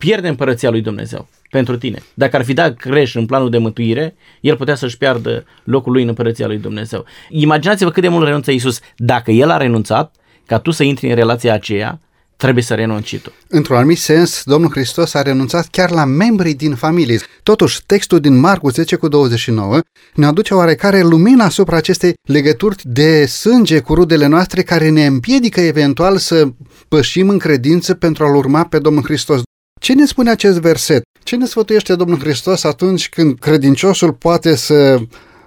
pierde 0.05 0.29
împărăția 0.29 0.71
lui 0.71 0.81
Dumnezeu 0.81 1.29
pentru 1.51 1.77
tine. 1.77 2.03
Dacă 2.14 2.37
ar 2.37 2.45
fi 2.45 2.53
dat 2.53 2.77
greș 2.77 3.14
în 3.14 3.27
planul 3.27 3.51
de 3.51 3.59
mântuire, 3.59 4.14
el 4.40 4.57
putea 4.57 4.75
să-și 4.75 4.99
piardă 4.99 5.45
locul 5.64 5.93
lui 5.93 6.03
în 6.03 6.09
împărăția 6.09 6.47
lui 6.47 6.59
Dumnezeu. 6.59 7.05
Imaginați-vă 7.29 7.90
cât 7.90 8.03
de 8.03 8.09
mult 8.09 8.25
renunță 8.25 8.51
Iisus. 8.51 8.81
Dacă 8.97 9.31
el 9.31 9.51
a 9.51 9.57
renunțat, 9.57 10.14
ca 10.47 10.59
tu 10.59 10.71
să 10.71 10.83
intri 10.83 11.09
în 11.09 11.14
relația 11.14 11.53
aceea, 11.55 12.01
trebuie 12.37 12.62
să 12.62 12.75
renunți 12.75 13.17
tu. 13.17 13.33
Într-un 13.49 13.77
anumit 13.77 13.99
sens, 13.99 14.43
Domnul 14.45 14.71
Hristos 14.71 15.14
a 15.14 15.23
renunțat 15.23 15.67
chiar 15.71 15.90
la 15.90 16.05
membrii 16.05 16.55
din 16.55 16.75
familie. 16.75 17.21
Totuși, 17.43 17.83
textul 17.87 18.21
din 18.21 18.38
Marcu 18.40 18.71
10 18.71 18.97
cu 18.97 19.09
29 19.09 19.79
ne 20.14 20.27
aduce 20.27 20.55
oarecare 20.55 21.03
lumină 21.03 21.43
asupra 21.43 21.77
acestei 21.77 22.12
legături 22.29 22.77
de 22.83 23.27
sânge 23.27 23.79
cu 23.81 23.95
rudele 23.95 24.27
noastre 24.27 24.62
care 24.62 24.88
ne 24.88 25.07
împiedică 25.07 25.61
eventual 25.61 26.17
să 26.17 26.49
pășim 26.88 27.29
în 27.29 27.38
credință 27.38 27.95
pentru 27.95 28.25
a-L 28.25 28.35
urma 28.35 28.64
pe 28.64 28.79
Domnul 28.79 29.05
Hristos. 29.05 29.43
Ce 29.85 29.94
ne 29.94 30.05
spune 30.05 30.31
acest 30.31 30.61
verset? 30.61 31.03
Ce 31.23 31.37
ne 31.37 31.47
sfătuiește 31.47 31.94
Domnul 31.94 32.18
Hristos 32.18 32.64
atunci 32.64 33.09
când 33.09 33.38
credinciosul 33.38 34.12
poate 34.12 34.55
să 34.55 34.99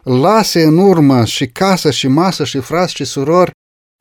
lase 0.04 0.63
în 0.63 0.78
urmă 0.78 1.26
și 1.26 1.47
casă 1.47 1.91
și 1.91 2.08
masă 2.08 2.45
și 2.45 2.60
frați 2.60 2.93
și 2.93 3.04
surori 3.04 3.52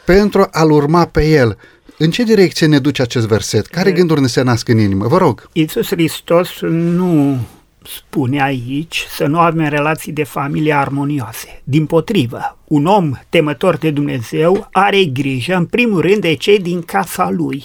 pentru 0.05 0.47
a-L 0.51 0.71
urma 0.71 1.05
pe 1.05 1.29
El? 1.29 1.59
În 1.99 2.11
ce 2.11 2.23
direcție 2.23 2.67
ne 2.67 2.79
duce 2.79 3.03
acest 3.03 3.27
verset? 3.27 3.67
Care 3.67 3.93
gânduri 3.93 4.21
ne 4.21 4.27
se 4.27 4.43
nasc 4.43 4.69
în 4.69 4.79
inimă? 4.79 5.07
Vă 5.07 5.17
rog. 5.17 5.49
Iisus 5.53 5.87
Hristos 5.87 6.61
nu 6.61 7.39
spune 7.83 8.43
aici 8.43 9.07
să 9.11 9.27
nu 9.27 9.39
avem 9.39 9.69
relații 9.69 10.13
de 10.13 10.25
familie 10.25 10.73
armonioase. 10.73 11.61
Din 11.65 11.87
potrivă, 11.87 12.59
un 12.65 12.87
om 12.87 13.13
temător 13.29 13.77
de 13.77 13.91
Dumnezeu 13.91 14.69
are 14.73 15.05
grijă, 15.05 15.55
în 15.55 15.65
primul 15.65 16.01
rând, 16.01 16.21
de 16.21 16.35
cei 16.35 16.59
din 16.59 16.83
casa 16.83 17.31
lui. 17.31 17.65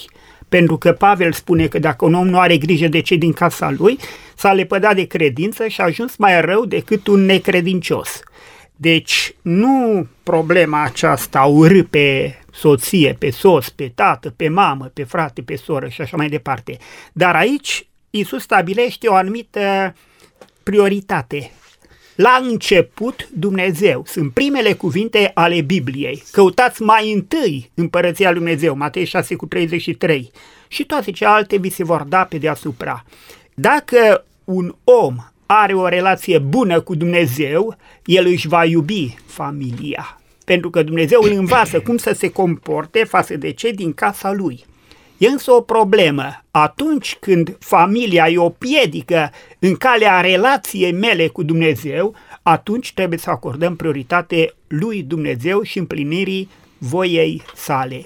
Pentru 0.52 0.78
că 0.78 0.92
Pavel 0.92 1.32
spune 1.32 1.68
că 1.68 1.80
dacă 1.80 2.06
un 2.06 2.14
om 2.14 2.28
nu 2.28 2.40
are 2.40 2.58
grijă 2.58 2.88
de 2.88 3.00
cei 3.00 3.18
din 3.18 3.34
casa 3.34 3.72
lui, 3.78 3.98
s-a 4.36 4.54
lepădat 4.54 4.96
de 4.96 5.04
credință 5.08 5.68
și 5.68 5.82
a 5.82 5.84
ajuns 5.84 6.16
mai 6.16 6.42
rău 6.42 6.66
decât 6.66 7.08
un 7.08 7.26
necredincios. 7.26 8.20
Deci 8.76 9.36
nu 9.42 10.08
problema 10.24 10.84
aceasta 10.84 11.42
urâ 11.44 11.84
pe 11.84 12.36
soție, 12.52 13.16
pe 13.20 13.30
sos, 13.30 13.70
pe 13.70 13.92
tată, 13.96 14.34
pe 14.36 14.48
mamă, 14.48 14.92
pe 14.94 15.04
frate, 15.04 15.42
pe 15.42 15.56
soră 15.56 15.88
și 15.88 16.02
așa 16.02 16.18
mai 16.18 16.30
departe. 16.30 16.78
Dar 17.14 17.36
aici 17.36 17.88
Isus 18.10 18.42
stabilește 18.42 19.08
o 19.08 19.14
anumită 19.14 19.96
prioritate. 20.64 21.52
La 22.16 22.40
început 22.42 23.30
Dumnezeu, 23.34 24.04
sunt 24.08 24.34
primele 24.34 24.74
cuvinte 24.74 25.32
ale 25.34 25.62
Bibliei. 25.62 26.24
Căutați 26.32 26.82
mai 26.82 27.12
întâi 27.12 27.72
împărăția 27.74 28.30
lui 28.32 28.40
Dumnezeu, 28.40 28.76
Matei 28.76 29.06
6 29.06 29.36
cu 29.36 29.46
33. 29.46 30.32
Și 30.68 30.86
toate 30.86 31.12
celelalte 31.12 31.58
vi 31.58 31.70
se 31.70 31.84
vor 31.84 32.02
da 32.02 32.24
pe 32.24 32.38
deasupra. 32.38 33.06
Dacă 33.54 34.26
un 34.44 34.76
om 34.84 35.16
are 35.46 35.74
o 35.74 35.88
relație 35.88 36.40
bună 36.40 36.82
cu 36.82 36.96
Dumnezeu, 36.96 37.78
el 38.06 38.26
își 38.26 38.48
va 38.48 38.66
iubi 38.66 39.18
familia. 39.26 40.22
Pentru 40.46 40.70
că 40.70 40.84
Dumnezeu 40.84 41.22
îl 41.24 41.32
învață 41.32 41.80
cum 41.80 41.98
să 41.98 42.14
se 42.14 42.30
comporte 42.30 43.04
față 43.04 43.36
de 43.36 43.52
cei 43.52 43.74
din 43.74 43.94
casa 43.94 44.32
lui. 44.32 44.66
E 45.22 45.28
însă 45.28 45.52
o 45.52 45.62
problemă. 45.62 46.44
Atunci 46.52 47.18
când 47.20 47.58
familia 47.60 48.30
e 48.30 48.38
o 48.38 48.50
piedică 48.50 49.32
în 49.60 49.76
calea 49.76 50.22
relației 50.22 50.92
mele 50.92 51.28
cu 51.28 51.44
Dumnezeu, 51.44 52.16
atunci 52.44 52.94
trebuie 52.94 53.20
să 53.20 53.30
acordăm 53.30 53.76
prioritate 53.76 54.54
lui 54.68 55.04
Dumnezeu 55.04 55.62
și 55.62 55.78
împlinirii 55.78 56.50
voiei 56.78 57.42
sale. 57.56 58.06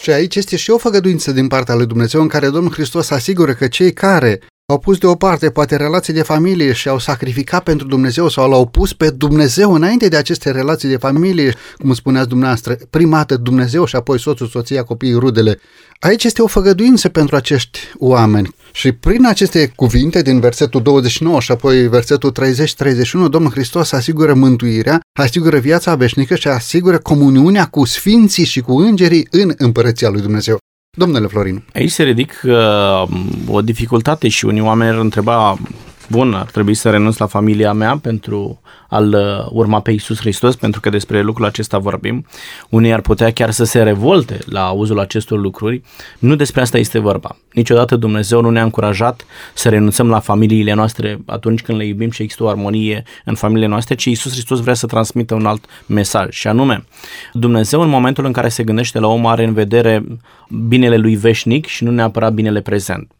Și 0.00 0.10
aici 0.10 0.34
este 0.34 0.56
și 0.56 0.70
o 0.70 0.78
făgăduință 0.78 1.32
din 1.32 1.48
partea 1.48 1.74
lui 1.74 1.86
Dumnezeu 1.86 2.20
în 2.20 2.28
care 2.28 2.48
Domnul 2.48 2.72
Hristos 2.72 3.10
asigură 3.10 3.54
că 3.54 3.68
cei 3.68 3.92
care 3.92 4.40
au 4.66 4.78
pus 4.78 4.98
deoparte 4.98 5.50
poate 5.50 5.76
relații 5.76 6.12
de 6.12 6.22
familie 6.22 6.72
și 6.72 6.88
au 6.88 6.98
sacrificat 6.98 7.62
pentru 7.62 7.86
Dumnezeu 7.86 8.28
sau 8.28 8.50
l-au 8.50 8.66
pus 8.66 8.92
pe 8.92 9.10
Dumnezeu 9.10 9.72
înainte 9.74 10.08
de 10.08 10.16
aceste 10.16 10.50
relații 10.50 10.88
de 10.88 10.96
familie, 10.96 11.54
cum 11.78 11.94
spuneați 11.94 12.28
dumneavoastră, 12.28 12.78
prima 12.90 13.16
dată 13.16 13.36
Dumnezeu 13.36 13.84
și 13.84 13.96
apoi 13.96 14.20
soțul, 14.20 14.46
soția, 14.46 14.82
copiii, 14.82 15.14
rudele. 15.14 15.58
Aici 16.00 16.24
este 16.24 16.42
o 16.42 16.46
făgăduință 16.46 17.08
pentru 17.08 17.36
acești 17.36 17.78
oameni. 17.98 18.54
Și 18.72 18.92
prin 18.92 19.26
aceste 19.26 19.72
cuvinte 19.76 20.22
din 20.22 20.40
versetul 20.40 20.82
29 20.82 21.40
și 21.40 21.52
apoi 21.52 21.88
versetul 21.88 22.32
30-31, 23.26 23.30
Domnul 23.30 23.50
Hristos 23.50 23.92
asigură 23.92 24.34
mântuirea, 24.34 25.00
asigură 25.18 25.58
viața 25.58 25.94
veșnică 25.94 26.34
și 26.34 26.48
asigură 26.48 26.98
comuniunea 26.98 27.66
cu 27.66 27.84
sfinții 27.84 28.44
și 28.44 28.60
cu 28.60 28.78
îngerii 28.78 29.28
în 29.30 29.52
împărăția 29.56 30.08
lui 30.08 30.20
Dumnezeu. 30.20 30.58
Domnule 30.94 31.26
Florin. 31.26 31.62
Aici 31.74 31.90
se 31.90 32.02
ridic 32.02 32.42
uh, 32.44 33.08
o 33.48 33.62
dificultate 33.62 34.28
și 34.28 34.44
unii 34.44 34.60
oameni 34.60 34.90
ar 34.90 34.98
întreba 34.98 35.58
bun, 36.14 36.34
ar 36.34 36.50
trebui 36.50 36.74
să 36.74 36.90
renunț 36.90 37.16
la 37.16 37.26
familia 37.26 37.72
mea 37.72 37.98
pentru 38.02 38.60
a-L 38.88 39.14
uh, 39.14 39.46
urma 39.50 39.80
pe 39.80 39.90
Iisus 39.90 40.18
Hristos, 40.18 40.56
pentru 40.56 40.80
că 40.80 40.90
despre 40.90 41.22
lucrul 41.22 41.46
acesta 41.46 41.78
vorbim. 41.78 42.26
Unii 42.68 42.92
ar 42.92 43.00
putea 43.00 43.30
chiar 43.30 43.50
să 43.50 43.64
se 43.64 43.82
revolte 43.82 44.38
la 44.44 44.66
auzul 44.66 45.00
acestor 45.00 45.38
lucruri. 45.38 45.82
Nu 46.18 46.34
despre 46.34 46.60
asta 46.60 46.78
este 46.78 46.98
vorba. 46.98 47.36
Niciodată 47.52 47.96
Dumnezeu 47.96 48.40
nu 48.40 48.50
ne-a 48.50 48.62
încurajat 48.62 49.26
să 49.54 49.68
renunțăm 49.68 50.08
la 50.08 50.18
familiile 50.18 50.72
noastre 50.72 51.18
atunci 51.26 51.62
când 51.62 51.78
le 51.78 51.86
iubim 51.86 52.10
și 52.10 52.22
există 52.22 52.44
o 52.44 52.48
armonie 52.48 53.02
în 53.24 53.34
familiile 53.34 53.68
noastre, 53.68 53.94
ci 53.94 54.04
Iisus 54.04 54.32
Hristos 54.32 54.60
vrea 54.60 54.74
să 54.74 54.86
transmită 54.86 55.34
un 55.34 55.46
alt 55.46 55.64
mesaj 55.86 56.28
și 56.30 56.46
anume, 56.46 56.84
Dumnezeu 57.32 57.80
în 57.80 57.88
momentul 57.88 58.24
în 58.24 58.32
care 58.32 58.48
se 58.48 58.64
gândește 58.64 58.98
la 58.98 59.06
om 59.06 59.26
are 59.26 59.44
în 59.44 59.52
vedere 59.52 60.04
binele 60.48 60.96
lui 60.96 61.14
veșnic 61.14 61.66
și 61.66 61.84
nu 61.84 61.90
neapărat 61.90 62.32
binele 62.32 62.60
prezent. 62.60 63.10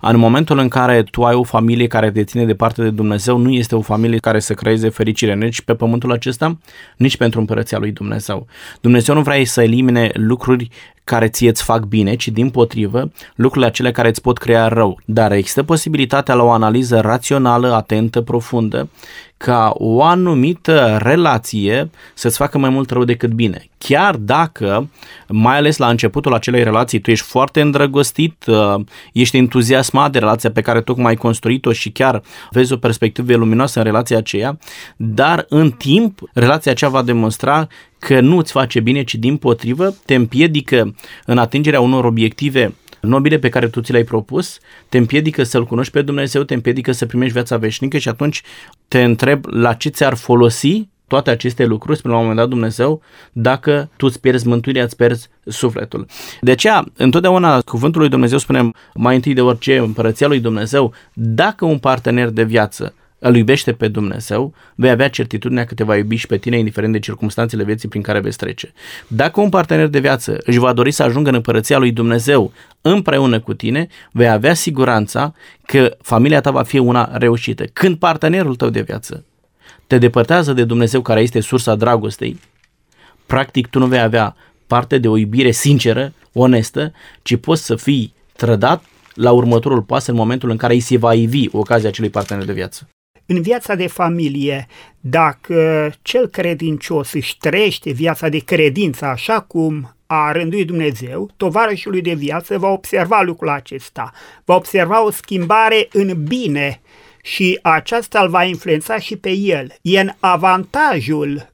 În 0.00 0.18
momentul 0.18 0.58
în 0.58 0.68
care 0.68 1.02
tu 1.02 1.24
ai 1.24 1.34
o 1.34 1.42
familie 1.42 1.86
care 1.86 2.10
te 2.10 2.24
ține 2.24 2.44
departe 2.44 2.82
de 2.82 2.90
Dumnezeu, 2.90 3.36
nu 3.36 3.50
este 3.50 3.76
o 3.76 3.80
familie 3.80 4.18
care 4.18 4.40
să 4.40 4.54
creeze 4.54 4.88
fericire 4.88 5.34
nici 5.34 5.60
pe 5.60 5.74
pământul 5.74 6.12
acesta, 6.12 6.58
nici 6.96 7.16
pentru 7.16 7.40
împărăția 7.40 7.78
lui 7.78 7.90
Dumnezeu. 7.90 8.46
Dumnezeu 8.80 9.14
nu 9.14 9.22
vrea 9.22 9.44
să 9.44 9.62
elimine 9.62 10.10
lucruri 10.14 10.68
care 11.04 11.28
ție 11.28 11.48
îți 11.48 11.62
fac 11.62 11.84
bine, 11.84 12.14
ci 12.14 12.28
din 12.28 12.50
potrivă 12.50 13.10
lucrurile 13.34 13.70
acele 13.70 13.90
care 13.90 14.08
îți 14.08 14.20
pot 14.20 14.38
crea 14.38 14.68
rău. 14.68 15.00
Dar 15.04 15.32
există 15.32 15.62
posibilitatea 15.62 16.34
la 16.34 16.42
o 16.42 16.50
analiză 16.50 17.00
rațională, 17.00 17.74
atentă, 17.74 18.20
profundă, 18.20 18.88
ca 19.36 19.72
o 19.74 20.02
anumită 20.02 20.98
relație 21.02 21.90
să-ți 22.14 22.36
facă 22.36 22.58
mai 22.58 22.70
mult 22.70 22.90
rău 22.90 23.04
decât 23.04 23.30
bine. 23.30 23.68
Chiar 23.78 24.16
dacă, 24.16 24.90
mai 25.28 25.56
ales 25.56 25.76
la 25.76 25.88
începutul 25.88 26.34
acelei 26.34 26.62
relații, 26.62 27.00
tu 27.00 27.10
ești 27.10 27.26
foarte 27.26 27.60
îndrăgostit, 27.60 28.44
uh, 28.46 28.74
ești 29.12 29.36
entuziasmat 29.36 30.12
de 30.12 30.18
relația 30.18 30.50
pe 30.50 30.60
care 30.60 30.80
tocmai 30.80 31.10
ai 31.10 31.16
construit-o 31.16 31.72
și 31.72 31.90
chiar 31.90 32.22
vezi 32.50 32.72
o 32.72 32.76
perspectivă 32.76 33.34
luminoasă 33.34 33.78
în 33.78 33.84
relația 33.84 34.16
aceea, 34.16 34.58
dar 34.96 35.46
în 35.48 35.70
timp 35.70 36.18
relația 36.32 36.72
aceea 36.72 36.90
va 36.90 37.02
demonstra 37.02 37.66
că 38.00 38.20
nu 38.20 38.36
îți 38.36 38.52
face 38.52 38.80
bine, 38.80 39.02
ci 39.02 39.14
din 39.14 39.36
potrivă 39.36 39.96
te 40.04 40.14
împiedică 40.14 40.94
în 41.24 41.38
atingerea 41.38 41.80
unor 41.80 42.04
obiective 42.04 42.74
nobile 43.00 43.38
pe 43.38 43.48
care 43.48 43.68
tu 43.68 43.80
ți 43.80 43.90
le-ai 43.90 44.04
propus, 44.04 44.58
te 44.88 44.98
împiedică 44.98 45.42
să-L 45.42 45.66
cunoști 45.66 45.92
pe 45.92 46.02
Dumnezeu, 46.02 46.42
te 46.42 46.54
împiedică 46.54 46.92
să 46.92 47.06
primești 47.06 47.32
viața 47.32 47.56
veșnică 47.56 47.98
și 47.98 48.08
atunci 48.08 48.42
te 48.88 49.02
întreb 49.02 49.44
la 49.44 49.72
ce 49.72 49.88
ți-ar 49.88 50.14
folosi 50.14 50.88
toate 51.06 51.30
aceste 51.30 51.64
lucruri, 51.64 51.98
spune 51.98 52.14
la 52.14 52.20
un 52.20 52.26
moment 52.26 52.42
dat 52.42 52.54
Dumnezeu, 52.54 53.02
dacă 53.32 53.90
tu 53.96 54.06
îți 54.06 54.20
pierzi 54.20 54.46
mântuirea, 54.46 54.82
îți 54.82 54.96
pierzi 54.96 55.28
sufletul. 55.44 56.06
De 56.40 56.50
aceea, 56.50 56.84
întotdeauna 56.96 57.60
cuvântul 57.60 58.00
lui 58.00 58.10
Dumnezeu 58.10 58.38
spune 58.38 58.70
mai 58.94 59.14
întâi 59.14 59.34
de 59.34 59.40
orice 59.40 59.76
împărăția 59.76 60.26
lui 60.26 60.40
Dumnezeu, 60.40 60.92
dacă 61.12 61.64
un 61.64 61.78
partener 61.78 62.28
de 62.28 62.44
viață 62.44 62.94
îl 63.20 63.36
iubește 63.36 63.72
pe 63.72 63.88
Dumnezeu, 63.88 64.54
vei 64.74 64.90
avea 64.90 65.08
certitudinea 65.08 65.64
că 65.64 65.74
te 65.74 65.84
va 65.84 65.96
iubi 65.96 66.16
și 66.16 66.26
pe 66.26 66.36
tine, 66.36 66.58
indiferent 66.58 66.92
de 66.92 66.98
circunstanțele 66.98 67.64
vieții 67.64 67.88
prin 67.88 68.02
care 68.02 68.20
veți 68.20 68.36
trece. 68.36 68.72
Dacă 69.06 69.40
un 69.40 69.48
partener 69.48 69.86
de 69.86 69.98
viață 69.98 70.38
își 70.44 70.58
va 70.58 70.72
dori 70.72 70.90
să 70.90 71.02
ajungă 71.02 71.28
în 71.28 71.34
împărăția 71.34 71.78
lui 71.78 71.92
Dumnezeu 71.92 72.52
împreună 72.80 73.40
cu 73.40 73.54
tine, 73.54 73.86
vei 74.12 74.28
avea 74.28 74.54
siguranța 74.54 75.34
că 75.66 75.96
familia 76.02 76.40
ta 76.40 76.50
va 76.50 76.62
fi 76.62 76.78
una 76.78 77.16
reușită. 77.16 77.64
Când 77.72 77.96
partenerul 77.96 78.56
tău 78.56 78.70
de 78.70 78.80
viață 78.80 79.24
te 79.86 79.98
depărtează 79.98 80.52
de 80.52 80.64
Dumnezeu 80.64 81.02
care 81.02 81.20
este 81.20 81.40
sursa 81.40 81.74
dragostei, 81.74 82.40
practic 83.26 83.66
tu 83.66 83.78
nu 83.78 83.86
vei 83.86 84.00
avea 84.00 84.36
parte 84.66 84.98
de 84.98 85.08
o 85.08 85.16
iubire 85.16 85.50
sinceră, 85.50 86.12
onestă, 86.32 86.92
ci 87.22 87.36
poți 87.36 87.64
să 87.64 87.76
fii 87.76 88.14
trădat 88.36 88.84
la 89.14 89.32
următorul 89.32 89.82
pas 89.82 90.06
în 90.06 90.14
momentul 90.14 90.50
în 90.50 90.56
care 90.56 90.72
îi 90.72 90.80
se 90.80 90.96
va 90.96 91.14
ivi 91.14 91.48
ocazia 91.52 91.88
acelui 91.88 92.10
partener 92.10 92.44
de 92.44 92.52
viață. 92.52 92.88
În 93.32 93.42
viața 93.42 93.74
de 93.74 93.86
familie, 93.86 94.66
dacă 95.00 95.92
cel 96.02 96.28
credincios 96.28 97.12
își 97.12 97.38
trăiește 97.38 97.90
viața 97.90 98.28
de 98.28 98.38
credință 98.38 99.04
așa 99.04 99.40
cum 99.40 99.96
a 100.06 100.32
rânduit 100.32 100.66
Dumnezeu, 100.66 101.30
tovarășul 101.36 102.00
de 102.02 102.12
viață 102.14 102.58
va 102.58 102.68
observa 102.68 103.22
lucrul 103.22 103.48
acesta, 103.48 104.12
va 104.44 104.54
observa 104.54 105.04
o 105.04 105.10
schimbare 105.10 105.88
în 105.92 106.24
bine 106.24 106.80
și 107.22 107.58
aceasta 107.62 108.20
îl 108.20 108.28
va 108.28 108.44
influența 108.44 108.98
și 108.98 109.16
pe 109.16 109.30
el. 109.30 109.74
E 109.82 110.00
în 110.00 110.10
avantajul 110.20 111.52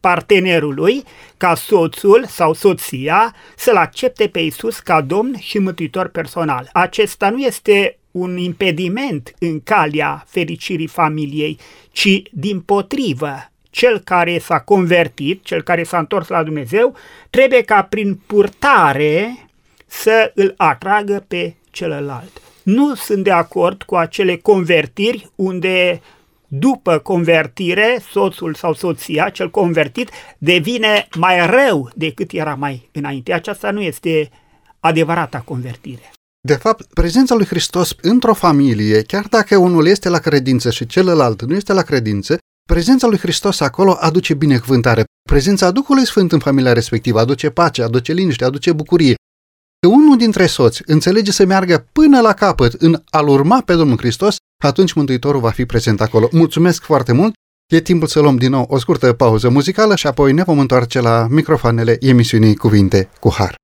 partenerului 0.00 1.04
ca 1.36 1.54
soțul 1.54 2.24
sau 2.26 2.52
soția 2.52 3.34
să-l 3.56 3.76
accepte 3.76 4.28
pe 4.28 4.40
Isus 4.40 4.78
ca 4.78 5.00
domn 5.00 5.38
și 5.38 5.58
mântuitor 5.58 6.08
personal. 6.08 6.68
Acesta 6.72 7.30
nu 7.30 7.38
este 7.38 7.98
un 8.16 8.36
impediment 8.36 9.34
în 9.38 9.60
calea 9.60 10.24
fericirii 10.26 10.86
familiei, 10.86 11.58
ci 11.90 12.22
din 12.30 12.60
potrivă, 12.60 13.50
cel 13.70 13.98
care 13.98 14.38
s-a 14.38 14.60
convertit, 14.60 15.44
cel 15.44 15.62
care 15.62 15.82
s-a 15.82 15.98
întors 15.98 16.28
la 16.28 16.42
Dumnezeu, 16.42 16.94
trebuie 17.30 17.62
ca 17.62 17.82
prin 17.82 18.20
purtare 18.26 19.46
să 19.86 20.32
îl 20.34 20.54
atragă 20.56 21.24
pe 21.28 21.54
celălalt. 21.70 22.40
Nu 22.62 22.94
sunt 22.94 23.24
de 23.24 23.30
acord 23.30 23.82
cu 23.82 23.96
acele 23.96 24.36
convertiri 24.36 25.30
unde 25.34 26.00
după 26.48 26.98
convertire, 26.98 27.98
soțul 28.10 28.54
sau 28.54 28.72
soția, 28.72 29.28
cel 29.28 29.50
convertit, 29.50 30.10
devine 30.38 31.08
mai 31.18 31.46
rău 31.46 31.90
decât 31.94 32.32
era 32.32 32.54
mai 32.54 32.88
înainte. 32.92 33.32
Aceasta 33.32 33.70
nu 33.70 33.82
este 33.82 34.30
adevărata 34.80 35.38
convertire. 35.40 36.10
De 36.46 36.54
fapt, 36.54 36.92
prezența 36.94 37.34
lui 37.34 37.46
Hristos 37.46 37.94
într-o 38.00 38.34
familie, 38.34 39.02
chiar 39.02 39.26
dacă 39.30 39.56
unul 39.56 39.86
este 39.86 40.08
la 40.08 40.18
credință 40.18 40.70
și 40.70 40.86
celălalt 40.86 41.42
nu 41.42 41.54
este 41.54 41.72
la 41.72 41.82
credință, 41.82 42.38
prezența 42.68 43.06
lui 43.06 43.18
Hristos 43.18 43.60
acolo 43.60 43.96
aduce 44.00 44.34
binecuvântare. 44.34 45.04
Prezența 45.28 45.70
Duhului 45.70 46.06
Sfânt 46.06 46.32
în 46.32 46.38
familia 46.38 46.72
respectivă 46.72 47.20
aduce 47.20 47.50
pace, 47.50 47.82
aduce 47.82 48.12
liniște, 48.12 48.44
aduce 48.44 48.72
bucurie. 48.72 49.14
Că 49.80 49.88
unul 49.88 50.16
dintre 50.16 50.46
soți 50.46 50.82
înțelege 50.86 51.32
să 51.32 51.44
meargă 51.44 51.86
până 51.92 52.20
la 52.20 52.32
capăt 52.32 52.72
în 52.72 53.02
a-L 53.10 53.28
urma 53.28 53.62
pe 53.64 53.74
Domnul 53.74 53.98
Hristos, 53.98 54.36
atunci 54.64 54.92
Mântuitorul 54.92 55.40
va 55.40 55.50
fi 55.50 55.66
prezent 55.66 56.00
acolo. 56.00 56.28
Mulțumesc 56.32 56.82
foarte 56.82 57.12
mult! 57.12 57.34
E 57.72 57.80
timpul 57.80 58.08
să 58.08 58.20
luăm 58.20 58.36
din 58.36 58.50
nou 58.50 58.66
o 58.68 58.78
scurtă 58.78 59.12
pauză 59.12 59.48
muzicală 59.48 59.96
și 59.96 60.06
apoi 60.06 60.32
ne 60.32 60.42
vom 60.42 60.58
întoarce 60.58 61.00
la 61.00 61.26
microfoanele 61.30 61.96
emisiunii 62.00 62.56
Cuvinte 62.56 63.08
cu 63.20 63.32
Har. 63.32 63.54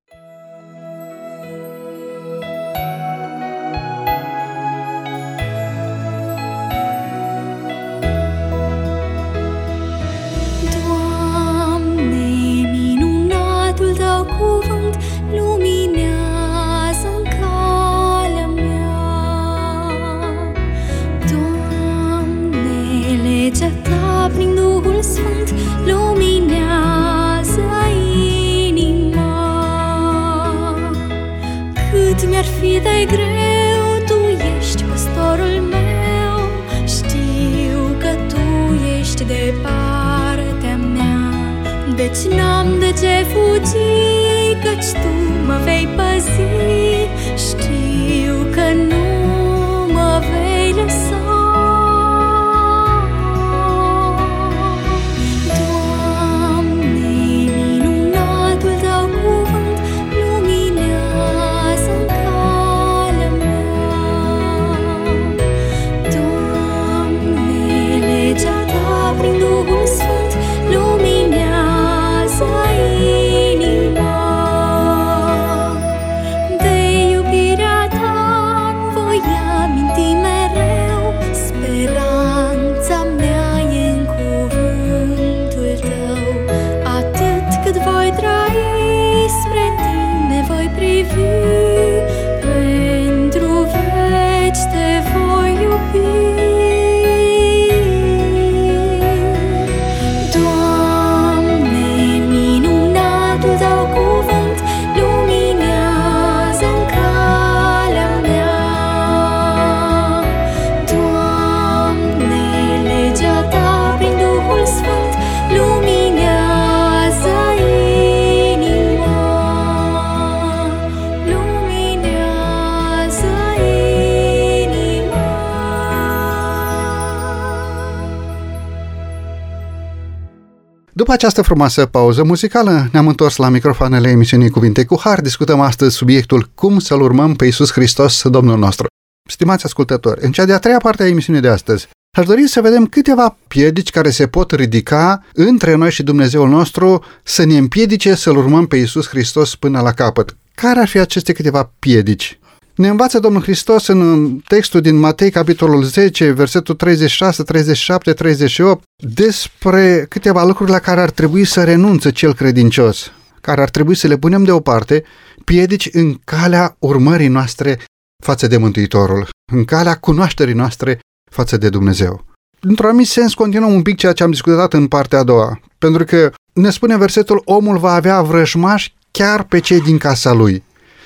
După 131.13 131.25
această 131.25 131.47
frumoasă 131.47 131.85
pauză 131.85 132.23
muzicală, 132.23 132.87
ne-am 132.91 133.07
întors 133.07 133.35
la 133.35 133.49
microfoanele 133.49 134.09
emisiunii 134.09 134.49
Cuvinte 134.49 134.85
cu 134.85 134.99
Har. 134.99 135.21
Discutăm 135.21 135.59
astăzi 135.59 135.95
subiectul 135.95 136.49
cum 136.55 136.79
să-L 136.79 137.01
urmăm 137.01 137.33
pe 137.33 137.45
Iisus 137.45 137.71
Hristos, 137.71 138.21
Domnul 138.23 138.57
nostru. 138.57 138.85
Stimați 139.29 139.65
ascultători, 139.65 140.25
în 140.25 140.31
cea 140.31 140.45
de-a 140.45 140.59
treia 140.59 140.77
parte 140.77 141.03
a 141.03 141.07
emisiunii 141.07 141.41
de 141.41 141.47
astăzi, 141.47 141.87
aș 142.17 142.25
dori 142.25 142.47
să 142.47 142.61
vedem 142.61 142.85
câteva 142.85 143.37
piedici 143.47 143.89
care 143.89 144.09
se 144.09 144.27
pot 144.27 144.51
ridica 144.51 145.25
între 145.33 145.75
noi 145.75 145.91
și 145.91 146.03
Dumnezeul 146.03 146.49
nostru 146.49 147.03
să 147.23 147.45
ne 147.45 147.57
împiedice 147.57 148.15
să-L 148.15 148.37
urmăm 148.37 148.65
pe 148.65 148.75
Iisus 148.75 149.07
Hristos 149.07 149.55
până 149.55 149.81
la 149.81 149.91
capăt. 149.91 150.37
Care 150.55 150.79
ar 150.79 150.87
fi 150.87 150.97
aceste 150.97 151.33
câteva 151.33 151.71
piedici? 151.79 152.39
Ne 152.75 152.87
învață 152.87 153.19
Domnul 153.19 153.41
Hristos 153.41 153.87
în 153.87 154.39
textul 154.47 154.81
din 154.81 154.95
Matei, 154.95 155.31
capitolul 155.31 155.83
10, 155.83 156.31
versetul 156.31 156.75
36, 156.75 157.43
37, 157.43 158.13
38, 158.13 158.83
despre 158.95 160.05
câteva 160.09 160.43
lucruri 160.43 160.71
la 160.71 160.79
care 160.79 161.01
ar 161.01 161.09
trebui 161.09 161.45
să 161.45 161.63
renunțe 161.63 162.11
cel 162.11 162.33
credincios, 162.33 163.11
care 163.41 163.61
ar 163.61 163.69
trebui 163.69 163.95
să 163.95 164.07
le 164.07 164.17
punem 164.17 164.43
deoparte, 164.43 165.03
piedici 165.45 165.89
în 165.91 166.19
calea 166.23 166.75
urmării 166.79 167.27
noastre 167.27 167.79
față 168.23 168.47
de 168.47 168.57
Mântuitorul, 168.57 169.29
în 169.51 169.65
calea 169.65 169.95
cunoașterii 169.95 170.53
noastre 170.53 170.99
față 171.31 171.57
de 171.57 171.69
Dumnezeu. 171.69 172.25
Într-un 172.59 172.87
anumit 172.87 173.07
sens, 173.07 173.33
continuăm 173.33 173.73
un 173.73 173.81
pic 173.81 173.97
ceea 173.97 174.13
ce 174.13 174.23
am 174.23 174.31
discutat 174.31 174.73
în 174.73 174.87
partea 174.87 175.19
a 175.19 175.23
doua, 175.23 175.59
pentru 175.77 176.03
că 176.03 176.31
ne 176.53 176.69
spune 176.69 176.97
versetul, 176.97 177.41
omul 177.45 177.77
va 177.77 177.93
avea 177.93 178.21
vrăjmași 178.21 178.93
chiar 179.11 179.43
pe 179.43 179.59
cei 179.59 179.81
din 179.81 179.97
casa 179.97 180.31
lui. 180.31 180.63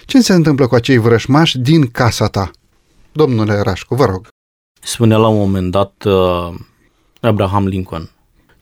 Ce 0.07 0.21
se 0.21 0.33
întâmplă 0.33 0.67
cu 0.67 0.75
acei 0.75 0.97
vrăjmași 0.97 1.57
din 1.57 1.87
casa 1.87 2.27
ta? 2.27 2.51
Domnule 3.11 3.61
Rașcu, 3.61 3.95
vă 3.95 4.05
rog. 4.05 4.27
Spunea 4.81 5.17
la 5.17 5.27
un 5.27 5.37
moment 5.37 5.71
dat 5.71 6.03
uh, 6.05 6.55
Abraham 7.19 7.67
Lincoln, 7.67 8.09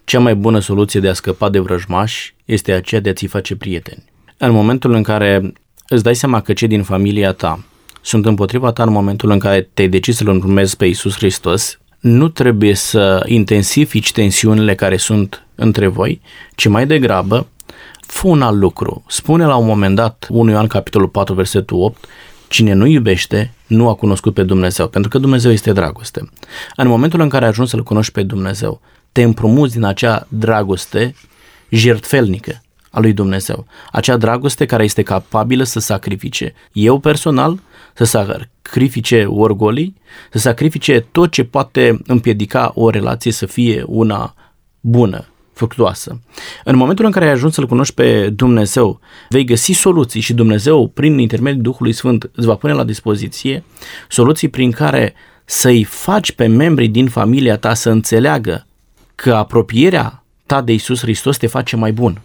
cea 0.03 0.19
mai 0.19 0.35
bună 0.35 0.59
soluție 0.59 0.99
de 0.99 1.09
a 1.09 1.13
scăpa 1.13 1.49
de 1.49 1.59
vrăjmași 1.59 2.35
este 2.45 2.71
aceea 2.71 3.01
de 3.01 3.09
a 3.09 3.13
ți 3.13 3.25
face 3.25 3.55
prieteni. 3.55 4.03
În 4.37 4.51
momentul 4.51 4.93
în 4.93 5.03
care 5.03 5.53
îți 5.87 6.03
dai 6.03 6.15
seama 6.15 6.41
că 6.41 6.53
cei 6.53 6.67
din 6.67 6.83
familia 6.83 7.31
ta 7.31 7.63
sunt 8.01 8.25
împotriva 8.25 8.71
ta 8.71 8.83
în 8.83 8.91
momentul 8.91 9.29
în 9.29 9.39
care 9.39 9.69
te-ai 9.73 9.87
decis 9.87 10.15
să-L 10.15 10.27
urmezi 10.27 10.77
pe 10.77 10.85
Iisus 10.85 11.15
Hristos, 11.15 11.79
nu 11.99 12.27
trebuie 12.27 12.73
să 12.73 13.23
intensifici 13.27 14.11
tensiunile 14.11 14.75
care 14.75 14.97
sunt 14.97 15.47
între 15.55 15.87
voi, 15.87 16.21
ci 16.55 16.67
mai 16.67 16.87
degrabă 16.87 17.47
fă 18.07 18.27
un 18.27 18.41
alt 18.41 18.57
lucru. 18.57 19.03
Spune 19.07 19.45
la 19.45 19.55
un 19.55 19.65
moment 19.65 19.95
dat, 19.95 20.27
1 20.29 20.51
Ioan 20.51 20.67
capitolul 20.67 21.07
4, 21.07 21.33
versetul 21.33 21.81
8, 21.81 22.07
Cine 22.47 22.73
nu 22.73 22.85
iubește, 22.85 23.53
nu 23.67 23.89
a 23.89 23.95
cunoscut 23.95 24.33
pe 24.33 24.43
Dumnezeu, 24.43 24.87
pentru 24.87 25.09
că 25.09 25.17
Dumnezeu 25.17 25.51
este 25.51 25.71
dragoste. 25.71 26.29
În 26.75 26.87
momentul 26.87 27.19
în 27.19 27.29
care 27.29 27.45
ajungi 27.45 27.71
să-L 27.71 27.83
cunoști 27.83 28.11
pe 28.11 28.23
Dumnezeu, 28.23 28.81
te 29.11 29.21
împrumuți 29.21 29.73
din 29.73 29.83
acea 29.83 30.27
dragoste 30.29 31.15
jertfelnică 31.69 32.61
a 32.89 32.99
lui 32.99 33.13
Dumnezeu. 33.13 33.65
Acea 33.91 34.17
dragoste 34.17 34.65
care 34.65 34.83
este 34.83 35.03
capabilă 35.03 35.63
să 35.63 35.79
sacrifice 35.79 36.53
eu 36.71 36.99
personal, 36.99 37.59
să 37.93 38.03
sacrifice 38.03 39.25
orgolii, 39.25 39.95
să 40.31 40.37
sacrifice 40.37 40.99
tot 41.11 41.31
ce 41.31 41.43
poate 41.43 41.99
împiedica 42.07 42.71
o 42.75 42.89
relație 42.89 43.31
să 43.31 43.45
fie 43.45 43.83
una 43.87 44.33
bună, 44.79 45.25
fructuoasă. 45.55 46.21
În 46.63 46.75
momentul 46.75 47.05
în 47.05 47.11
care 47.11 47.25
ai 47.25 47.31
ajuns 47.31 47.53
să-L 47.53 47.67
cunoști 47.67 47.93
pe 47.93 48.29
Dumnezeu, 48.29 48.99
vei 49.29 49.43
găsi 49.43 49.71
soluții 49.71 50.21
și 50.21 50.33
Dumnezeu, 50.33 50.87
prin 50.87 51.17
intermediul 51.17 51.61
Duhului 51.61 51.93
Sfânt, 51.93 52.29
îți 52.35 52.47
va 52.47 52.55
pune 52.55 52.73
la 52.73 52.83
dispoziție 52.83 53.63
soluții 54.09 54.47
prin 54.47 54.71
care 54.71 55.13
să-i 55.45 55.83
faci 55.83 56.31
pe 56.31 56.45
membrii 56.45 56.87
din 56.87 57.07
familia 57.07 57.57
ta 57.57 57.73
să 57.73 57.89
înțeleagă 57.89 58.67
că 59.15 59.33
apropierea 59.33 60.23
ta 60.45 60.61
de 60.61 60.73
Isus 60.73 60.99
Hristos 60.99 61.37
te 61.37 61.47
face 61.47 61.75
mai 61.75 61.91
bun, 61.91 62.21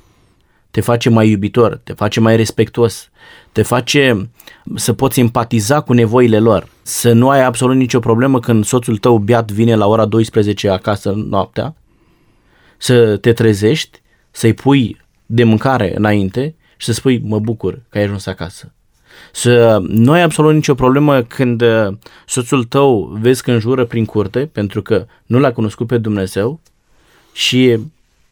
te 0.70 0.81
face 0.81 1.09
mai 1.09 1.31
iubitor, 1.31 1.81
te 1.85 1.93
face 1.93 2.20
mai 2.20 2.37
respectuos, 2.37 3.11
te 3.53 3.62
face 3.62 4.31
să 4.74 4.93
poți 4.93 5.20
empatiza 5.20 5.81
cu 5.81 5.93
nevoile 5.93 6.39
lor, 6.39 6.68
să 6.83 7.12
nu 7.12 7.28
ai 7.28 7.45
absolut 7.45 7.76
nicio 7.76 7.99
problemă 7.99 8.41
când 8.41 8.64
soțul 8.64 8.97
tău 8.97 9.18
beat 9.18 9.51
vine 9.51 9.74
la 9.74 9.87
ora 9.87 10.05
12 10.05 10.68
acasă 10.68 11.12
noaptea, 11.16 11.74
să 12.81 13.16
te 13.16 13.33
trezești, 13.33 14.01
să-i 14.31 14.55
pui 14.55 14.97
de 15.26 15.45
mâncare 15.45 15.97
înainte 15.97 16.55
și 16.76 16.87
să 16.87 16.93
spui 16.93 17.20
mă 17.24 17.39
bucur 17.39 17.81
că 17.89 17.99
ai 17.99 18.05
ajuns 18.05 18.26
acasă. 18.26 18.72
Să 19.33 19.78
nu 19.89 20.12
ai 20.12 20.22
absolut 20.22 20.55
nicio 20.55 20.74
problemă 20.74 21.22
când 21.22 21.61
uh, 21.61 21.97
soțul 22.26 22.64
tău 22.64 23.05
vezi 23.20 23.43
că 23.43 23.53
înjură 23.53 23.85
prin 23.85 24.05
curte 24.05 24.47
pentru 24.47 24.83
că 24.83 25.07
nu 25.26 25.39
l-a 25.39 25.53
cunoscut 25.53 25.87
pe 25.87 25.99
Dumnezeu 25.99 26.61
și 27.33 27.78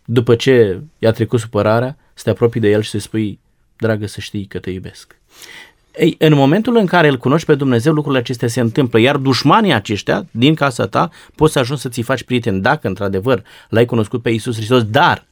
după 0.04 0.34
ce 0.34 0.80
i-a 0.98 1.10
trecut 1.10 1.40
supărarea, 1.40 1.96
să 2.14 2.22
te 2.24 2.30
apropii 2.30 2.60
de 2.60 2.68
el 2.68 2.82
și 2.82 2.90
să 2.90 2.98
spui, 2.98 3.38
dragă, 3.76 4.06
să 4.06 4.20
știi 4.20 4.46
că 4.46 4.58
te 4.58 4.70
iubesc. 4.70 5.16
Ei, 5.98 6.14
în 6.18 6.34
momentul 6.34 6.76
în 6.76 6.86
care 6.86 7.08
îl 7.08 7.16
cunoști 7.16 7.46
pe 7.46 7.54
Dumnezeu, 7.54 7.92
lucrurile 7.92 8.20
acestea 8.20 8.48
se 8.48 8.60
întâmplă, 8.60 8.98
iar 8.98 9.16
dușmanii 9.16 9.72
aceștia 9.72 10.26
din 10.30 10.54
casa 10.54 10.86
ta 10.86 11.10
poți 11.34 11.52
să 11.52 11.58
ajungi 11.58 11.82
să 11.82 11.88
ți 11.88 12.00
faci 12.00 12.22
prieten 12.22 12.60
dacă 12.60 12.88
într-adevăr 12.88 13.42
l-ai 13.68 13.84
cunoscut 13.84 14.22
pe 14.22 14.30
Isus 14.30 14.56
Hristos, 14.56 14.84
dar 14.84 15.26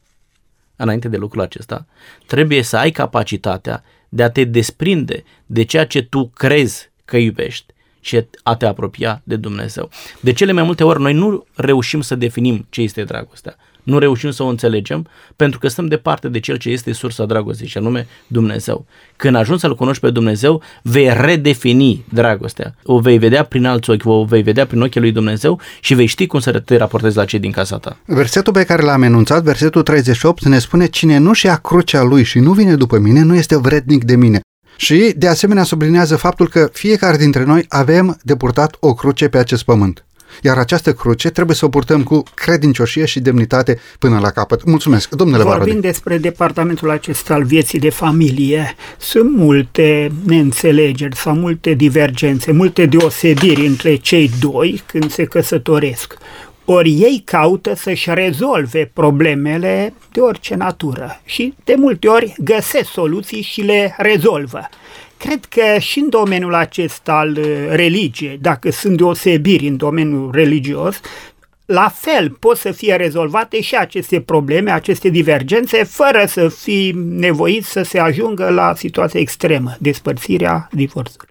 înainte 0.76 1.08
de 1.08 1.16
lucrul 1.16 1.42
acesta, 1.42 1.86
trebuie 2.26 2.62
să 2.62 2.76
ai 2.76 2.90
capacitatea 2.90 3.84
de 4.08 4.22
a 4.22 4.30
te 4.30 4.44
desprinde 4.44 5.24
de 5.46 5.62
ceea 5.62 5.86
ce 5.86 6.02
tu 6.02 6.28
crezi 6.34 6.90
că 7.04 7.16
iubești 7.16 7.74
și 8.00 8.24
a 8.42 8.56
te 8.56 8.66
apropia 8.66 9.20
de 9.24 9.36
Dumnezeu. 9.36 9.90
De 10.20 10.32
cele 10.32 10.52
mai 10.52 10.62
multe 10.62 10.84
ori 10.84 11.00
noi 11.00 11.12
nu 11.12 11.46
reușim 11.54 12.00
să 12.00 12.14
definim 12.14 12.66
ce 12.70 12.80
este 12.80 13.04
dragostea 13.04 13.56
nu 13.86 13.98
reușim 13.98 14.30
să 14.30 14.42
o 14.42 14.46
înțelegem 14.46 15.06
pentru 15.36 15.58
că 15.58 15.68
stăm 15.68 15.86
departe 15.86 16.28
de 16.28 16.40
cel 16.40 16.56
ce 16.56 16.70
este 16.70 16.92
sursa 16.92 17.24
dragostei 17.24 17.66
și 17.66 17.78
anume 17.78 18.06
Dumnezeu. 18.26 18.86
Când 19.16 19.36
ajungi 19.36 19.60
să-L 19.60 19.74
cunoști 19.74 20.02
pe 20.02 20.10
Dumnezeu, 20.10 20.62
vei 20.82 21.12
redefini 21.20 22.04
dragostea. 22.12 22.74
O 22.84 22.98
vei 22.98 23.18
vedea 23.18 23.44
prin 23.44 23.64
alți 23.64 23.90
ochi, 23.90 24.04
o 24.04 24.24
vei 24.24 24.42
vedea 24.42 24.66
prin 24.66 24.82
ochii 24.82 25.00
lui 25.00 25.12
Dumnezeu 25.12 25.60
și 25.80 25.94
vei 25.94 26.06
ști 26.06 26.26
cum 26.26 26.40
să 26.40 26.60
te 26.60 26.76
raportezi 26.76 27.16
la 27.16 27.24
cei 27.24 27.38
din 27.38 27.50
casa 27.50 27.78
ta. 27.78 27.96
Versetul 28.04 28.52
pe 28.52 28.64
care 28.64 28.82
l-am 28.82 29.02
enunțat, 29.02 29.42
versetul 29.42 29.82
38, 29.82 30.44
ne 30.44 30.58
spune 30.58 30.86
cine 30.86 31.18
nu-și 31.18 31.46
ia 31.46 31.56
crucea 31.56 32.02
lui 32.02 32.22
și 32.22 32.38
nu 32.38 32.52
vine 32.52 32.74
după 32.74 32.98
mine, 32.98 33.22
nu 33.22 33.34
este 33.34 33.58
vrednic 33.58 34.04
de 34.04 34.16
mine. 34.16 34.40
Și, 34.76 35.12
de 35.16 35.28
asemenea, 35.28 35.62
sublinează 35.62 36.16
faptul 36.16 36.48
că 36.48 36.68
fiecare 36.72 37.16
dintre 37.16 37.44
noi 37.44 37.64
avem 37.68 38.18
de 38.22 38.36
purtat 38.36 38.76
o 38.80 38.94
cruce 38.94 39.28
pe 39.28 39.38
acest 39.38 39.64
pământ 39.64 40.06
iar 40.42 40.58
această 40.58 40.92
cruce 40.92 41.30
trebuie 41.30 41.56
să 41.56 41.64
o 41.64 41.68
purtăm 41.68 42.02
cu 42.02 42.22
credincioșie 42.34 43.04
și 43.04 43.20
demnitate 43.20 43.78
până 43.98 44.18
la 44.18 44.30
capăt. 44.30 44.64
Mulțumesc, 44.64 45.10
domnule 45.14 45.42
Vorbim 45.42 45.64
Barodi. 45.64 45.80
despre 45.86 46.18
departamentul 46.18 46.90
acesta 46.90 47.34
al 47.34 47.44
vieții 47.44 47.78
de 47.78 47.90
familie. 47.90 48.74
Sunt 48.98 49.36
multe 49.36 50.12
neînțelegeri 50.24 51.16
sau 51.16 51.34
multe 51.34 51.72
divergențe, 51.74 52.52
multe 52.52 52.86
deosebiri 52.86 53.66
între 53.66 53.94
cei 53.96 54.30
doi 54.40 54.82
când 54.86 55.10
se 55.10 55.24
căsătoresc. 55.24 56.16
Ori 56.64 56.90
ei 56.90 57.22
caută 57.24 57.74
să-și 57.74 58.10
rezolve 58.14 58.90
problemele 58.92 59.94
de 60.12 60.20
orice 60.20 60.54
natură 60.54 61.20
și 61.24 61.54
de 61.64 61.74
multe 61.76 62.08
ori 62.08 62.34
găsesc 62.38 62.90
soluții 62.90 63.42
și 63.42 63.60
le 63.60 63.94
rezolvă. 63.98 64.68
Cred 65.26 65.44
că 65.44 65.78
și 65.78 65.98
în 65.98 66.08
domeniul 66.08 66.54
acesta 66.54 67.12
al 67.12 67.36
uh, 67.38 67.66
religiei, 67.68 68.38
dacă 68.38 68.70
sunt 68.70 68.96
deosebiri 68.96 69.66
în 69.66 69.76
domeniul 69.76 70.30
religios, 70.32 71.00
la 71.64 71.88
fel 71.88 72.30
pot 72.30 72.56
să 72.56 72.70
fie 72.70 72.96
rezolvate 72.96 73.60
și 73.60 73.76
aceste 73.76 74.20
probleme, 74.20 74.70
aceste 74.70 75.08
divergențe, 75.08 75.84
fără 75.84 76.24
să 76.26 76.48
fii 76.48 76.92
nevoit 76.96 77.64
să 77.64 77.82
se 77.82 77.98
ajungă 77.98 78.48
la 78.48 78.74
situația 78.74 79.20
extremă, 79.20 79.76
despărțirea, 79.80 80.68
divorțului. 80.72 81.28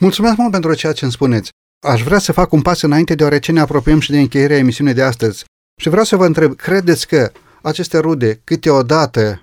Mulțumesc 0.00 0.36
mult 0.36 0.50
pentru 0.50 0.74
ceea 0.74 0.92
ce 0.92 1.04
îmi 1.04 1.12
spuneți. 1.12 1.50
Aș 1.86 2.02
vrea 2.02 2.18
să 2.18 2.32
fac 2.32 2.52
un 2.52 2.62
pas 2.62 2.82
înainte 2.82 3.14
deoarece 3.14 3.52
ne 3.52 3.60
apropiem 3.60 4.00
și 4.00 4.10
de 4.10 4.18
încheierea 4.18 4.56
emisiunii 4.56 4.94
de 4.94 5.02
astăzi. 5.02 5.44
Și 5.80 5.88
vreau 5.88 6.04
să 6.04 6.16
vă 6.16 6.26
întreb, 6.26 6.56
credeți 6.56 7.06
că 7.06 7.30
aceste 7.62 7.98
rude 7.98 8.40
câteodată 8.44 9.42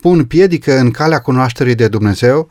pun 0.00 0.24
piedică 0.24 0.78
în 0.78 0.90
calea 0.90 1.20
cunoașterii 1.20 1.74
de 1.74 1.88
Dumnezeu 1.88 2.50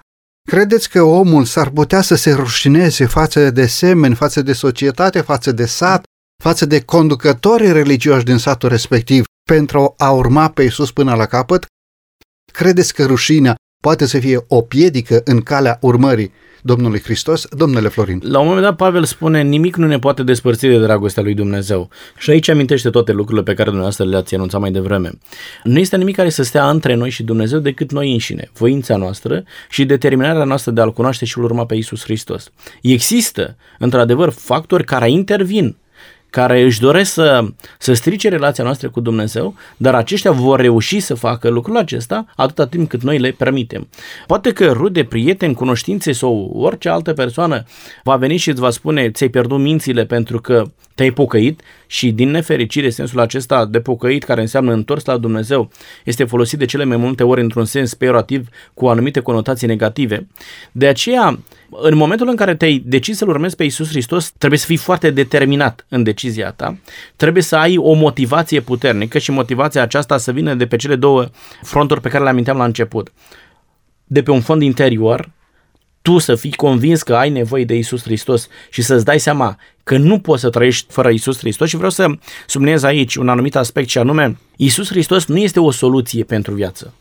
Credeți 0.49 0.89
că 0.89 1.01
omul 1.01 1.45
s-ar 1.45 1.69
putea 1.69 2.01
să 2.01 2.15
se 2.15 2.31
rușineze 2.31 3.05
față 3.05 3.49
de 3.49 3.65
semeni, 3.65 4.15
față 4.15 4.41
de 4.41 4.53
societate, 4.53 5.21
față 5.21 5.51
de 5.51 5.65
sat, 5.65 6.03
față 6.43 6.65
de 6.65 6.81
conducătorii 6.81 7.71
religioși 7.71 8.25
din 8.25 8.37
satul 8.37 8.69
respectiv 8.69 9.25
pentru 9.43 9.93
a 9.97 10.11
urma 10.11 10.49
pe 10.49 10.63
Isus 10.63 10.91
până 10.91 11.15
la 11.15 11.25
capăt? 11.25 11.65
Credeți 12.53 12.93
că 12.93 13.05
rușinea 13.05 13.55
poate 13.81 14.05
să 14.05 14.19
fie 14.19 14.45
o 14.47 14.61
piedică 14.61 15.21
în 15.25 15.41
calea 15.41 15.77
urmării 15.81 16.31
Domnului 16.61 16.99
Hristos, 16.99 17.47
domnule 17.49 17.87
Florin. 17.87 18.21
La 18.23 18.39
un 18.39 18.47
moment 18.47 18.65
dat 18.65 18.75
Pavel 18.75 19.03
spune, 19.03 19.41
nimic 19.41 19.75
nu 19.75 19.87
ne 19.87 19.99
poate 19.99 20.23
despărți 20.23 20.67
de 20.67 20.79
dragostea 20.79 21.23
lui 21.23 21.33
Dumnezeu. 21.33 21.89
Și 22.17 22.29
aici 22.29 22.49
amintește 22.49 22.89
toate 22.89 23.11
lucrurile 23.11 23.43
pe 23.43 23.53
care 23.53 23.63
dumneavoastră 23.63 24.05
le-ați 24.05 24.35
anunțat 24.35 24.59
mai 24.59 24.71
devreme. 24.71 25.11
Nu 25.63 25.79
este 25.79 25.97
nimic 25.97 26.15
care 26.15 26.29
să 26.29 26.43
stea 26.43 26.69
între 26.69 26.93
noi 26.93 27.09
și 27.09 27.23
Dumnezeu 27.23 27.59
decât 27.59 27.91
noi 27.91 28.11
înșine, 28.11 28.49
voința 28.53 28.95
noastră 28.95 29.43
și 29.69 29.85
determinarea 29.85 30.43
noastră 30.43 30.71
de 30.71 30.81
a-L 30.81 30.93
cunoaște 30.93 31.25
și 31.25 31.33
a-L 31.37 31.43
urma 31.43 31.65
pe 31.65 31.75
Isus 31.75 32.03
Hristos. 32.03 32.51
Există, 32.81 33.55
într-adevăr, 33.77 34.29
factori 34.29 34.83
care 34.83 35.11
intervin 35.11 35.77
care 36.29 36.61
își 36.61 36.79
doresc 36.79 37.13
să, 37.13 37.45
să 37.77 37.93
strice 37.93 38.29
relația 38.29 38.63
noastră 38.63 38.89
cu 38.89 38.99
Dumnezeu, 38.99 39.55
dar 39.77 39.95
aceștia 39.95 40.31
vor 40.31 40.59
reuși 40.59 40.99
să 40.99 41.13
facă 41.13 41.49
lucrul 41.49 41.77
acesta 41.77 42.25
atâta 42.35 42.67
timp 42.67 42.89
cât 42.89 43.01
noi 43.01 43.17
le 43.17 43.31
permitem. 43.31 43.87
Poate 44.27 44.51
că 44.51 44.71
rude, 44.71 45.03
prieteni, 45.03 45.53
cunoștințe 45.53 46.11
sau 46.11 46.51
orice 46.55 46.89
altă 46.89 47.13
persoană 47.13 47.63
va 48.03 48.15
veni 48.15 48.37
și 48.37 48.49
îți 48.49 48.59
va 48.59 48.69
spune 48.69 49.11
ți-ai 49.11 49.29
pierdut 49.29 49.59
mințile 49.59 50.05
pentru 50.05 50.41
că 50.41 50.63
te-ai 50.95 51.11
pocăit 51.11 51.61
și 51.87 52.11
din 52.11 52.29
nefericire 52.29 52.89
sensul 52.89 53.19
acesta 53.19 53.65
de 53.65 53.79
pocăit 53.79 54.23
care 54.23 54.41
înseamnă 54.41 54.73
întors 54.73 55.05
la 55.05 55.17
Dumnezeu 55.17 55.69
este 56.05 56.23
folosit 56.23 56.59
de 56.59 56.65
cele 56.65 56.83
mai 56.83 56.97
multe 56.97 57.23
ori 57.23 57.41
într-un 57.41 57.65
sens 57.65 57.93
peorativ 57.93 58.47
cu 58.73 58.87
anumite 58.87 59.19
conotații 59.19 59.67
negative. 59.67 60.27
De 60.71 60.87
aceea, 60.87 61.39
în 61.71 61.95
momentul 61.95 62.27
în 62.27 62.35
care 62.35 62.55
te-ai 62.55 62.83
decis 62.85 63.17
să-L 63.17 63.29
urmezi 63.29 63.55
pe 63.55 63.63
Isus 63.63 63.89
Hristos, 63.89 64.31
trebuie 64.37 64.59
să 64.59 64.65
fii 64.65 64.77
foarte 64.77 65.09
determinat 65.09 65.85
în 65.89 66.03
decizia 66.03 66.51
ta, 66.51 66.77
trebuie 67.15 67.43
să 67.43 67.55
ai 67.55 67.77
o 67.77 67.93
motivație 67.93 68.59
puternică 68.59 69.17
și 69.17 69.31
motivația 69.31 69.81
aceasta 69.81 70.17
să 70.17 70.31
vină 70.31 70.53
de 70.53 70.65
pe 70.65 70.75
cele 70.75 70.95
două 70.95 71.25
fronturi 71.61 72.01
pe 72.01 72.09
care 72.09 72.23
le 72.23 72.29
aminteam 72.29 72.57
la 72.57 72.63
început. 72.63 73.11
De 74.03 74.23
pe 74.23 74.31
un 74.31 74.41
fond 74.41 74.61
interior, 74.61 75.31
tu 76.01 76.17
să 76.17 76.35
fii 76.35 76.51
convins 76.51 77.03
că 77.03 77.15
ai 77.15 77.29
nevoie 77.29 77.65
de 77.65 77.75
Isus 77.75 78.01
Hristos 78.01 78.47
și 78.69 78.81
să-ți 78.81 79.05
dai 79.05 79.19
seama 79.19 79.57
că 79.83 79.97
nu 79.97 80.19
poți 80.19 80.41
să 80.41 80.49
trăiești 80.49 80.91
fără 80.91 81.09
Isus 81.09 81.37
Hristos 81.37 81.69
și 81.69 81.75
vreau 81.75 81.91
să 81.91 82.07
subliniez 82.47 82.83
aici 82.83 83.15
un 83.15 83.29
anumit 83.29 83.55
aspect 83.55 83.89
și 83.89 83.97
anume 83.97 84.37
Isus 84.55 84.89
Hristos 84.89 85.25
nu 85.25 85.37
este 85.37 85.59
o 85.59 85.71
soluție 85.71 86.23
pentru 86.23 86.53
viață. 86.53 86.93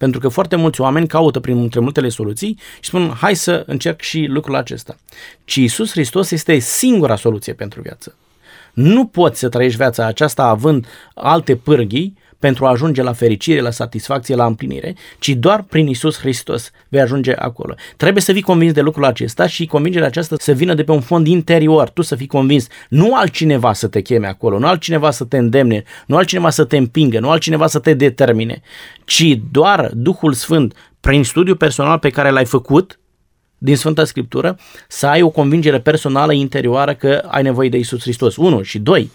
Pentru 0.00 0.20
că 0.20 0.28
foarte 0.28 0.56
mulți 0.56 0.80
oameni 0.80 1.06
caută 1.06 1.40
prin 1.40 1.58
între 1.58 1.80
multele 1.80 2.08
soluții 2.08 2.58
și 2.80 2.88
spun 2.88 3.12
hai 3.20 3.34
să 3.34 3.62
încerc 3.66 4.00
și 4.00 4.24
lucrul 4.28 4.56
acesta. 4.56 4.96
Ci 5.44 5.54
Isus 5.54 5.90
Hristos 5.90 6.30
este 6.30 6.58
singura 6.58 7.16
soluție 7.16 7.52
pentru 7.52 7.80
viață. 7.80 8.14
Nu 8.72 9.06
poți 9.06 9.38
să 9.38 9.48
trăiești 9.48 9.76
viața 9.76 10.06
aceasta 10.06 10.42
având 10.42 10.86
alte 11.14 11.56
pârghii 11.56 12.16
pentru 12.40 12.66
a 12.66 12.70
ajunge 12.70 13.02
la 13.02 13.12
fericire, 13.12 13.60
la 13.60 13.70
satisfacție, 13.70 14.34
la 14.34 14.46
împlinire, 14.46 14.94
ci 15.18 15.28
doar 15.28 15.62
prin 15.62 15.86
Isus 15.86 16.18
Hristos 16.18 16.70
vei 16.88 17.00
ajunge 17.00 17.32
acolo. 17.32 17.74
Trebuie 17.96 18.22
să 18.22 18.32
fii 18.32 18.42
convins 18.42 18.72
de 18.72 18.80
lucrul 18.80 19.04
acesta 19.04 19.46
și 19.46 19.66
convingerea 19.66 20.06
aceasta 20.06 20.36
să 20.38 20.52
vină 20.52 20.74
de 20.74 20.84
pe 20.84 20.92
un 20.92 21.00
fond 21.00 21.26
interior, 21.26 21.88
tu 21.88 22.02
să 22.02 22.16
fii 22.16 22.26
convins, 22.26 22.66
nu 22.88 23.14
altcineva 23.14 23.72
să 23.72 23.86
te 23.86 24.00
cheme 24.00 24.26
acolo, 24.26 24.58
nu 24.58 24.66
altcineva 24.66 25.10
să 25.10 25.24
te 25.24 25.36
îndemne, 25.36 25.82
nu 26.06 26.16
altcineva 26.16 26.50
să 26.50 26.64
te 26.64 26.76
împingă, 26.76 27.20
nu 27.20 27.30
altcineva 27.30 27.66
să 27.66 27.78
te 27.78 27.94
determine, 27.94 28.60
ci 29.04 29.38
doar 29.50 29.90
Duhul 29.94 30.32
Sfânt, 30.32 30.74
prin 31.00 31.24
studiul 31.24 31.56
personal 31.56 31.98
pe 31.98 32.10
care 32.10 32.30
l-ai 32.30 32.44
făcut, 32.44 33.00
din 33.62 33.76
Sfânta 33.76 34.04
Scriptură, 34.04 34.58
să 34.88 35.06
ai 35.06 35.22
o 35.22 35.28
convingere 35.28 35.80
personală 35.80 36.32
interioară 36.32 36.94
că 36.94 37.22
ai 37.26 37.42
nevoie 37.42 37.68
de 37.68 37.76
Isus 37.76 38.00
Hristos. 38.00 38.36
Unu 38.36 38.62
și 38.62 38.78
doi, 38.78 39.10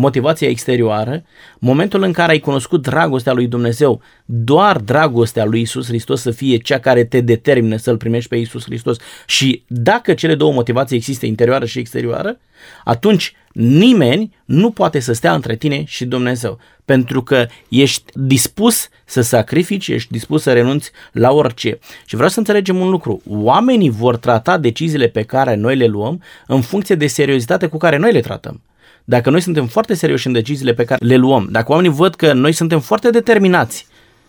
motivația 0.00 0.48
exterioară, 0.48 1.22
momentul 1.58 2.02
în 2.02 2.12
care 2.12 2.32
ai 2.32 2.38
cunoscut 2.38 2.82
dragostea 2.82 3.32
lui 3.32 3.46
Dumnezeu, 3.46 4.00
doar 4.24 4.78
dragostea 4.78 5.44
lui 5.44 5.60
Isus 5.60 5.86
Hristos 5.86 6.20
să 6.20 6.30
fie 6.30 6.56
cea 6.56 6.78
care 6.78 7.04
te 7.04 7.20
determină 7.20 7.76
să-L 7.76 7.96
primești 7.96 8.28
pe 8.28 8.36
Isus 8.36 8.64
Hristos 8.64 8.96
și 9.26 9.62
dacă 9.66 10.14
cele 10.14 10.34
două 10.34 10.52
motivații 10.52 10.96
există, 10.96 11.26
interioară 11.26 11.64
și 11.64 11.78
exterioară, 11.78 12.38
atunci 12.84 13.32
nimeni 13.52 14.36
nu 14.44 14.70
poate 14.70 14.98
să 14.98 15.12
stea 15.12 15.34
între 15.34 15.56
tine 15.56 15.84
și 15.86 16.04
Dumnezeu, 16.04 16.58
pentru 16.84 17.22
că 17.22 17.46
ești 17.68 18.02
dispus 18.14 18.88
să 19.04 19.20
sacrifici, 19.20 19.88
ești 19.88 20.12
dispus 20.12 20.42
să 20.42 20.52
renunți 20.52 20.90
la 21.12 21.32
orice. 21.32 21.78
Și 22.04 22.14
vreau 22.14 22.30
să 22.30 22.38
înțelegem 22.38 22.76
un 22.76 22.88
lucru, 22.88 23.22
oamenii 23.28 23.90
vor 23.90 24.16
trata 24.16 24.58
deciziile 24.58 25.08
pe 25.08 25.22
care 25.22 25.54
noi 25.54 25.76
le 25.76 25.86
luăm 25.86 26.22
în 26.46 26.60
funcție 26.60 26.94
de 26.94 27.06
seriozitatea 27.06 27.68
cu 27.68 27.76
care 27.76 27.96
noi 27.96 28.12
le 28.12 28.20
tratăm. 28.20 28.60
Dacă 29.08 29.30
noi 29.30 29.40
suntem 29.40 29.66
foarte 29.66 29.94
serioși 29.94 30.26
în 30.26 30.32
deciziile 30.32 30.74
pe 30.74 30.84
care 30.84 31.04
le 31.04 31.16
luăm, 31.16 31.48
dacă 31.50 31.72
oamenii 31.72 31.96
văd 31.96 32.14
că 32.14 32.32
noi 32.32 32.52
suntem 32.52 32.80
foarte 32.80 33.10
determinați 33.10 33.86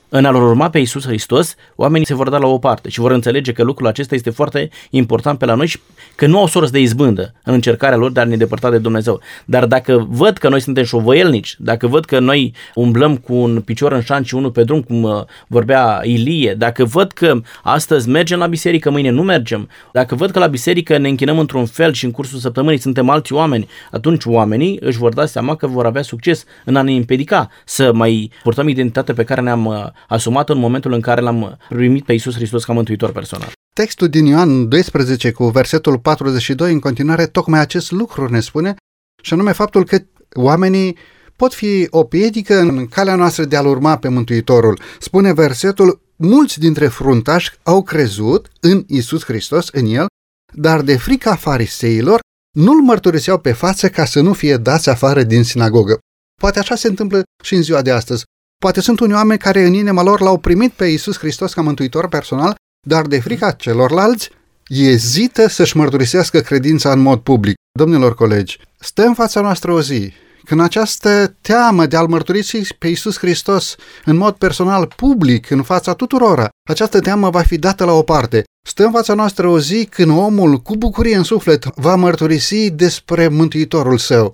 în 0.10 0.26
a-L 0.26 0.36
urma 0.36 0.70
pe 0.70 0.80
Iisus 0.80 1.06
Hristos, 1.06 1.56
oamenii 1.76 2.06
se 2.06 2.14
vor 2.14 2.30
da 2.30 2.38
la 2.38 2.48
o 2.48 2.58
parte 2.58 2.90
și 2.90 3.00
vor 3.00 3.12
înțelege 3.12 3.52
că 3.52 3.64
lucrul 3.64 3.88
acesta 3.88 4.16
este 4.16 4.30
foarte 4.30 4.70
important 4.90 5.40
pe 5.40 5.46
la 5.46 5.54
noi 5.54 5.68
și 5.68 5.80
că 6.16 6.26
nu 6.26 6.40
au 6.40 6.48
sorți 6.48 6.72
de 6.72 6.80
izbândă 6.80 7.34
în 7.44 7.54
încercarea 7.54 7.98
lor 7.98 8.12
de 8.12 8.20
a 8.20 8.24
ne 8.24 8.36
depărta 8.36 8.70
de 8.70 8.78
Dumnezeu. 8.78 9.22
Dar 9.46 9.66
dacă 9.66 10.08
văd 10.10 10.38
că 10.38 10.50
noi 10.50 10.62
suntem 10.62 10.84
șovăielnici, 10.84 11.56
dacă 11.60 11.88
văd 11.88 12.06
că 12.06 12.20
noi 12.20 12.54
umblăm 12.74 13.18
cu 13.18 13.34
un 13.34 13.62
picior 13.62 13.92
în 13.92 14.02
șan 14.02 14.24
și 14.24 14.36
unul 14.36 14.52
pe 14.52 14.64
drum, 14.64 14.82
cum 14.82 15.04
uh, 15.04 15.24
vorbea 15.48 16.02
Ilie, 16.04 16.54
dacă 16.54 16.86
văd 16.86 17.12
că 17.12 17.42
astăzi 17.64 18.10
mergem 18.10 18.40
la 18.40 18.48
biserică, 18.48 18.90
mâine 18.90 19.10
nu 19.10 19.24
mergem, 19.24 19.70
dacă 19.92 20.16
văd 20.16 20.32
că 20.32 20.40
la 20.40 20.48
biserică 20.48 20.98
ne 20.98 21.08
închinăm 21.08 21.40
într-un 21.40 21.66
fel 21.66 21.94
și 21.94 22.06
în 22.06 22.12
cursul 22.12 22.40
săptămânii 22.40 22.80
suntem 22.80 23.10
alți 23.10 23.34
oameni, 23.34 23.68
atunci 23.92 24.26
oamenii 24.26 24.78
își 24.82 24.98
vor 24.98 25.14
da 25.14 25.26
seama 25.26 25.56
că 25.56 25.68
vor 25.68 25.86
avea 25.86 26.02
succes 26.02 26.46
în 26.66 26.76
a 26.76 26.82
ne 26.82 26.92
împiedica 26.92 27.50
să 27.66 27.94
mai 27.94 28.32
purtăm 28.44 28.68
identitatea 28.68 29.14
pe 29.14 29.24
care 29.24 29.42
ne-am 29.42 29.66
uh, 29.66 29.76
asumat 30.08 30.50
în 30.50 30.58
momentul 30.58 30.94
în 30.94 31.02
care 31.02 31.22
l-am 31.22 31.58
primit 31.70 32.06
pe 32.06 32.14
Isus 32.14 32.36
Hristos 32.36 32.64
ca 32.64 32.74
mântuitor 32.74 33.12
personal. 33.12 33.52
Textul 33.74 34.08
din 34.08 34.26
Ioan 34.26 34.70
12 34.70 35.32
cu 35.32 35.46
versetul 35.46 36.00
42 36.00 36.72
în 36.72 36.80
continuare 36.80 37.26
tocmai 37.26 37.60
acest 37.60 37.92
lucru 37.92 38.30
ne 38.30 38.40
spune 38.40 38.76
și 39.24 39.34
anume 39.34 39.52
faptul 39.52 39.86
că 39.86 39.98
oamenii 40.34 40.98
pot 41.36 41.54
fi 41.54 41.88
o 41.90 42.04
piedică 42.04 42.60
în 42.60 42.88
calea 42.88 43.16
noastră 43.16 43.46
de 43.46 43.56
a-L 43.56 43.66
urma 43.66 43.98
pe 43.98 44.08
Mântuitorul. 44.08 44.80
Spune 45.00 45.34
versetul, 45.34 46.02
mulți 46.16 46.60
dintre 46.60 46.88
fruntași 46.88 47.52
au 47.64 47.84
crezut 47.84 48.48
în 48.60 48.84
Isus 48.88 49.24
Hristos, 49.24 49.68
în 49.72 49.86
El, 49.86 50.06
dar 50.54 50.82
de 50.82 50.98
frica 50.98 51.36
fariseilor 51.36 52.20
nu-L 52.56 52.82
mărturiseau 52.82 53.40
pe 53.40 53.52
față 53.52 53.90
ca 53.90 54.06
să 54.06 54.22
nu 54.22 54.34
fie 54.34 54.58
dați 54.58 54.90
afară 54.90 55.24
din 55.24 55.44
sinagogă. 55.44 56.00
Poate 56.42 56.60
așa 56.60 56.76
se 56.76 56.88
întâmplă 56.88 57.24
și 57.44 57.56
în 57.56 57.62
ziua 57.62 57.82
de 57.82 57.92
astăzi. 57.92 58.24
Poate 58.60 58.82
sunt 58.82 59.00
unii 59.00 59.16
oameni 59.16 59.40
care 59.40 59.64
în 59.64 59.74
inima 59.74 60.02
lor 60.02 60.22
l-au 60.22 60.38
primit 60.38 60.72
pe 60.72 60.86
Isus 60.86 61.18
Hristos 61.18 61.54
ca 61.54 61.62
mântuitor 61.62 62.08
personal, 62.08 62.56
dar 62.88 63.06
de 63.06 63.20
frica 63.20 63.52
celorlalți 63.52 64.30
ezită 64.68 65.48
să-și 65.48 65.78
mărturisească 65.78 66.40
credința 66.40 66.92
în 66.92 67.00
mod 67.00 67.20
public. 67.20 67.56
Domnilor 67.80 68.16
colegi, 68.16 68.60
stă 68.80 69.04
în 69.04 69.14
fața 69.14 69.42
noastră 69.42 69.72
o 69.72 69.82
zi 69.82 70.14
când 70.44 70.62
această 70.62 71.36
teamă 71.42 71.86
de 71.86 71.96
a-L 71.96 72.08
mărturisi 72.08 72.76
pe 72.80 72.88
Iisus 72.88 73.18
Hristos 73.18 73.76
în 74.06 74.16
mod 74.16 74.36
personal, 74.36 74.94
public, 74.96 75.50
în 75.50 75.64
fața 75.64 75.94
tuturora, 75.94 76.50
această 76.70 77.00
teamă 77.00 77.30
va 77.30 77.42
fi 77.42 77.58
dată 77.58 77.86
la 77.86 77.92
o 77.92 78.02
parte. 78.02 78.44
Stă 78.68 78.84
în 78.84 78.92
fața 78.92 79.14
noastră 79.14 79.48
o 79.48 79.60
zi 79.60 79.86
când 79.86 80.18
omul, 80.18 80.58
cu 80.58 80.76
bucurie 80.76 81.16
în 81.16 81.24
suflet, 81.24 81.64
va 81.76 81.96
mărturisi 81.96 82.70
despre 82.70 83.28
Mântuitorul 83.28 83.98
său. 83.98 84.34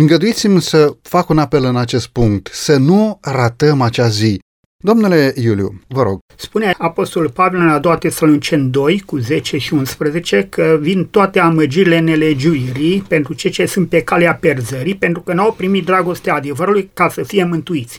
Îngăduiți-mi 0.00 0.62
să 0.62 0.96
fac 1.02 1.28
un 1.28 1.38
apel 1.38 1.64
în 1.64 1.76
acest 1.76 2.08
punct, 2.08 2.48
să 2.52 2.76
nu 2.76 3.18
ratăm 3.22 3.80
acea 3.80 4.08
zi. 4.08 4.40
Domnule 4.84 5.32
Iuliu, 5.36 5.80
vă 5.88 6.02
rog. 6.02 6.18
Spune 6.36 6.74
Apostolul 6.78 7.30
Pavel 7.30 7.60
în 7.60 7.68
a 7.68 7.78
doua 7.78 7.96
Tesalonicen 7.96 8.70
2 8.70 9.02
cu 9.06 9.16
10 9.16 9.58
și 9.58 9.74
11 9.74 10.46
că 10.50 10.78
vin 10.80 11.04
toate 11.04 11.38
amăgirile 11.38 11.98
nelegiuirii 11.98 13.04
pentru 13.08 13.34
cei 13.34 13.50
ce 13.50 13.66
sunt 13.66 13.88
pe 13.88 14.02
calea 14.02 14.34
perzării, 14.34 14.94
pentru 14.94 15.22
că 15.22 15.32
n-au 15.32 15.52
primit 15.52 15.84
dragostea 15.84 16.34
adevărului 16.34 16.90
ca 16.94 17.08
să 17.08 17.22
fie 17.22 17.44
mântuiți. 17.44 17.98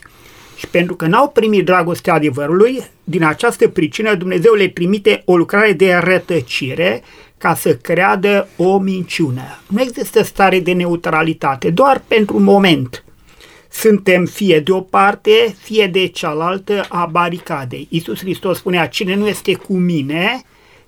Și 0.56 0.66
pentru 0.66 0.94
că 0.94 1.06
n-au 1.06 1.28
primit 1.28 1.64
dragostea 1.64 2.14
adevărului, 2.14 2.82
din 3.04 3.24
această 3.24 3.68
pricină 3.68 4.14
Dumnezeu 4.14 4.54
le 4.54 4.68
trimite 4.68 5.22
o 5.24 5.36
lucrare 5.36 5.72
de 5.72 5.94
rătăcire 5.94 7.02
ca 7.40 7.54
să 7.54 7.76
creadă 7.76 8.48
o 8.56 8.78
minciună. 8.78 9.58
Nu 9.66 9.80
există 9.80 10.22
stare 10.22 10.60
de 10.60 10.72
neutralitate, 10.72 11.70
doar 11.70 12.02
pentru 12.08 12.36
un 12.36 12.42
moment. 12.42 13.04
Suntem 13.70 14.24
fie 14.24 14.60
de 14.60 14.72
o 14.72 14.80
parte, 14.80 15.54
fie 15.62 15.86
de 15.86 16.06
cealaltă 16.06 16.84
a 16.88 17.06
baricadei. 17.06 17.86
Iisus 17.90 18.18
Hristos 18.18 18.58
spunea, 18.58 18.88
cine 18.88 19.14
nu 19.14 19.28
este 19.28 19.54
cu 19.54 19.76
mine, 19.76 20.42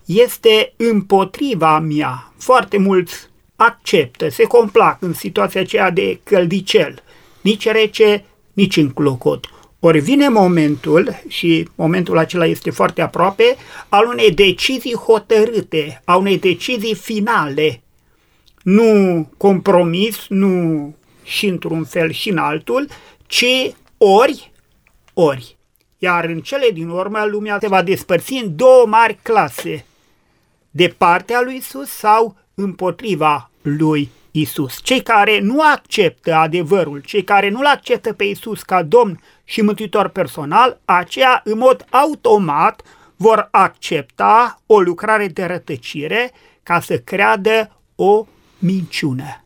este 0.05 0.73
împotriva 0.77 1.79
mea. 1.79 2.33
Foarte 2.39 2.79
mulți 2.79 3.15
acceptă, 3.57 4.29
se 4.29 4.43
complac 4.43 5.03
în 5.03 5.13
situația 5.13 5.61
aceea 5.61 5.91
de 5.91 6.21
căldicel, 6.25 7.03
nici 7.41 7.69
rece, 7.69 8.25
nici 8.53 8.77
în 8.77 8.91
clocot. 8.91 9.47
Ori 9.85 10.01
vine 10.01 10.29
momentul, 10.29 11.23
și 11.29 11.69
momentul 11.75 12.19
acela 12.19 12.47
este 12.47 12.71
foarte 12.71 13.03
aproape, 13.03 13.57
al 13.89 14.07
unei 14.07 14.31
decizii 14.31 14.95
hotărâte, 14.95 16.03
a 16.05 16.17
unei 16.17 16.39
decizii 16.39 16.95
finale. 16.95 17.83
Nu 18.63 19.29
compromis, 19.37 20.27
nu 20.29 20.95
și 21.23 21.47
într-un 21.47 21.85
fel 21.85 22.11
și 22.11 22.31
în 22.31 22.37
altul, 22.37 22.89
ci 23.27 23.73
ori, 23.99 24.53
ori. 25.13 25.57
Iar 25.99 26.25
în 26.25 26.41
cele 26.41 26.71
din 26.73 26.89
urmă, 26.89 27.25
lumea 27.25 27.59
se 27.61 27.69
va 27.69 27.83
despărți 27.83 28.33
în 28.33 28.57
două 28.57 28.87
mari 28.87 29.19
clase, 29.23 29.87
de 30.71 30.95
partea 30.99 31.41
lui 31.41 31.57
Isus 31.57 31.89
sau 31.89 32.37
împotriva 32.55 33.51
lui 33.63 34.11
Isus. 34.33 34.79
Cei 34.83 35.03
care 35.03 35.41
nu 35.41 35.61
acceptă 35.61 36.35
adevărul, 36.35 36.99
cei 36.99 37.25
care 37.25 37.49
nu-L 37.49 37.65
acceptă 37.65 38.13
pe 38.13 38.25
Isus 38.25 38.63
ca 38.63 38.83
Domn 38.83 39.21
și 39.45 39.63
Mântuitor 39.63 40.09
personal, 40.09 40.81
aceia 40.85 41.41
în 41.45 41.59
mod 41.59 41.87
automat 41.91 42.83
vor 43.17 43.49
accepta 43.51 44.61
o 44.67 44.81
lucrare 44.81 45.27
de 45.27 45.45
rătăcire 45.45 46.33
ca 46.63 46.81
să 46.81 46.99
creadă 46.99 47.81
o 47.95 48.27
minciună. 48.59 49.45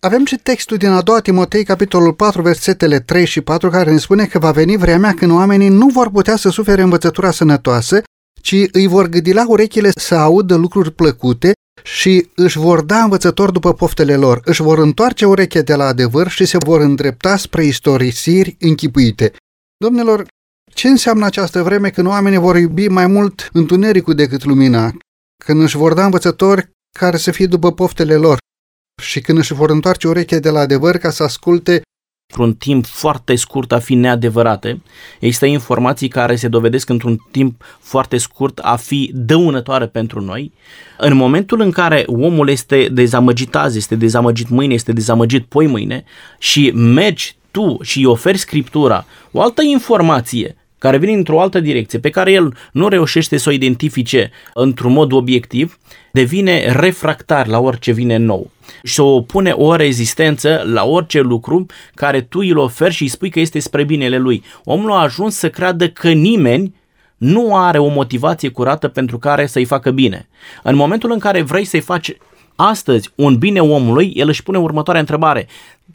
Avem 0.00 0.24
și 0.24 0.36
textul 0.36 0.76
din 0.76 0.88
a 0.88 1.02
doua 1.02 1.20
Timotei, 1.20 1.64
capitolul 1.64 2.12
4, 2.12 2.42
versetele 2.42 3.00
3 3.00 3.26
și 3.26 3.40
4, 3.40 3.70
care 3.70 3.90
ne 3.90 3.98
spune 3.98 4.24
că 4.24 4.38
va 4.38 4.50
veni 4.50 4.76
vremea 4.76 5.14
când 5.14 5.30
oamenii 5.32 5.68
nu 5.68 5.86
vor 5.86 6.10
putea 6.10 6.36
să 6.36 6.48
sufere 6.48 6.82
învățătura 6.82 7.30
sănătoasă, 7.30 8.02
ci 8.40 8.68
îi 8.72 8.86
vor 8.86 9.06
gâdila 9.06 9.44
urechile 9.48 9.90
să 9.94 10.14
audă 10.14 10.54
lucruri 10.54 10.92
plăcute 10.92 11.52
și 11.82 12.28
își 12.34 12.58
vor 12.58 12.80
da 12.80 13.02
învățători 13.02 13.52
după 13.52 13.74
poftele 13.74 14.16
lor, 14.16 14.40
își 14.44 14.62
vor 14.62 14.78
întoarce 14.78 15.26
urechea 15.26 15.62
de 15.62 15.74
la 15.74 15.84
adevăr 15.84 16.28
și 16.28 16.44
se 16.44 16.58
vor 16.58 16.80
îndrepta 16.80 17.36
spre 17.36 17.64
istorisiri 17.64 18.56
închipuite. 18.60 19.32
Domnilor, 19.76 20.26
ce 20.74 20.88
înseamnă 20.88 21.26
această 21.26 21.62
vreme 21.62 21.90
când 21.90 22.06
oamenii 22.06 22.38
vor 22.38 22.56
iubi 22.56 22.88
mai 22.88 23.06
mult 23.06 23.48
întunericul 23.52 24.14
decât 24.14 24.44
lumina, 24.44 24.92
când 25.44 25.62
își 25.62 25.76
vor 25.76 25.94
da 25.94 26.04
învățători 26.04 26.70
care 26.98 27.16
să 27.16 27.30
fie 27.30 27.46
după 27.46 27.72
poftele 27.72 28.16
lor 28.16 28.38
și 29.02 29.20
când 29.20 29.38
își 29.38 29.54
vor 29.54 29.70
întoarce 29.70 30.08
urechea 30.08 30.38
de 30.38 30.50
la 30.50 30.60
adevăr 30.60 30.96
ca 30.96 31.10
să 31.10 31.22
asculte 31.22 31.82
într-un 32.30 32.54
timp 32.54 32.86
foarte 32.86 33.34
scurt 33.34 33.72
a 33.72 33.78
fi 33.78 33.94
neadevărate. 33.94 34.82
Există 35.20 35.46
informații 35.46 36.08
care 36.08 36.36
se 36.36 36.48
dovedesc 36.48 36.88
într-un 36.88 37.26
timp 37.30 37.62
foarte 37.80 38.16
scurt 38.16 38.58
a 38.62 38.76
fi 38.76 39.10
dăunătoare 39.14 39.86
pentru 39.86 40.20
noi. 40.20 40.52
În 40.98 41.16
momentul 41.16 41.60
în 41.60 41.70
care 41.70 42.04
omul 42.06 42.48
este 42.48 42.88
dezamăgit 42.92 43.54
azi, 43.54 43.78
este 43.78 43.94
dezamăgit 43.94 44.48
mâine, 44.48 44.74
este 44.74 44.92
dezamăgit 44.92 45.44
poi 45.44 45.66
mâine 45.66 46.04
și 46.38 46.70
mergi 46.74 47.36
tu 47.50 47.78
și 47.82 47.98
îi 47.98 48.04
oferi 48.04 48.38
scriptura 48.38 49.06
o 49.30 49.42
altă 49.42 49.62
informație 49.62 50.56
care 50.78 50.98
vine 50.98 51.12
într-o 51.12 51.40
altă 51.40 51.60
direcție, 51.60 51.98
pe 51.98 52.10
care 52.10 52.32
el 52.32 52.56
nu 52.72 52.88
reușește 52.88 53.36
să 53.36 53.48
o 53.48 53.52
identifice 53.52 54.30
într-un 54.54 54.92
mod 54.92 55.12
obiectiv, 55.12 55.78
devine 56.12 56.72
refractar 56.72 57.46
la 57.46 57.58
orice 57.58 57.92
vine 57.92 58.16
nou 58.16 58.50
și 58.82 59.00
o 59.00 59.20
pune 59.20 59.50
o 59.50 59.74
rezistență 59.74 60.62
la 60.66 60.84
orice 60.84 61.20
lucru 61.20 61.66
care 61.94 62.20
tu 62.20 62.38
îl 62.38 62.58
oferi 62.58 62.94
și 62.94 63.02
îi 63.02 63.08
spui 63.08 63.30
că 63.30 63.40
este 63.40 63.58
spre 63.58 63.84
binele 63.84 64.18
lui. 64.18 64.44
Omul 64.64 64.92
a 64.92 65.00
ajuns 65.00 65.36
să 65.36 65.50
creadă 65.50 65.88
că 65.88 66.10
nimeni 66.10 66.74
nu 67.16 67.56
are 67.56 67.78
o 67.78 67.88
motivație 67.88 68.48
curată 68.48 68.88
pentru 68.88 69.18
care 69.18 69.46
să-i 69.46 69.64
facă 69.64 69.90
bine. 69.90 70.28
În 70.62 70.76
momentul 70.76 71.12
în 71.12 71.18
care 71.18 71.42
vrei 71.42 71.64
să-i 71.64 71.80
faci 71.80 72.16
astăzi 72.56 73.10
un 73.14 73.36
bine 73.36 73.60
omului, 73.60 74.12
el 74.14 74.28
își 74.28 74.42
pune 74.42 74.58
următoarea 74.58 75.00
întrebare. 75.00 75.48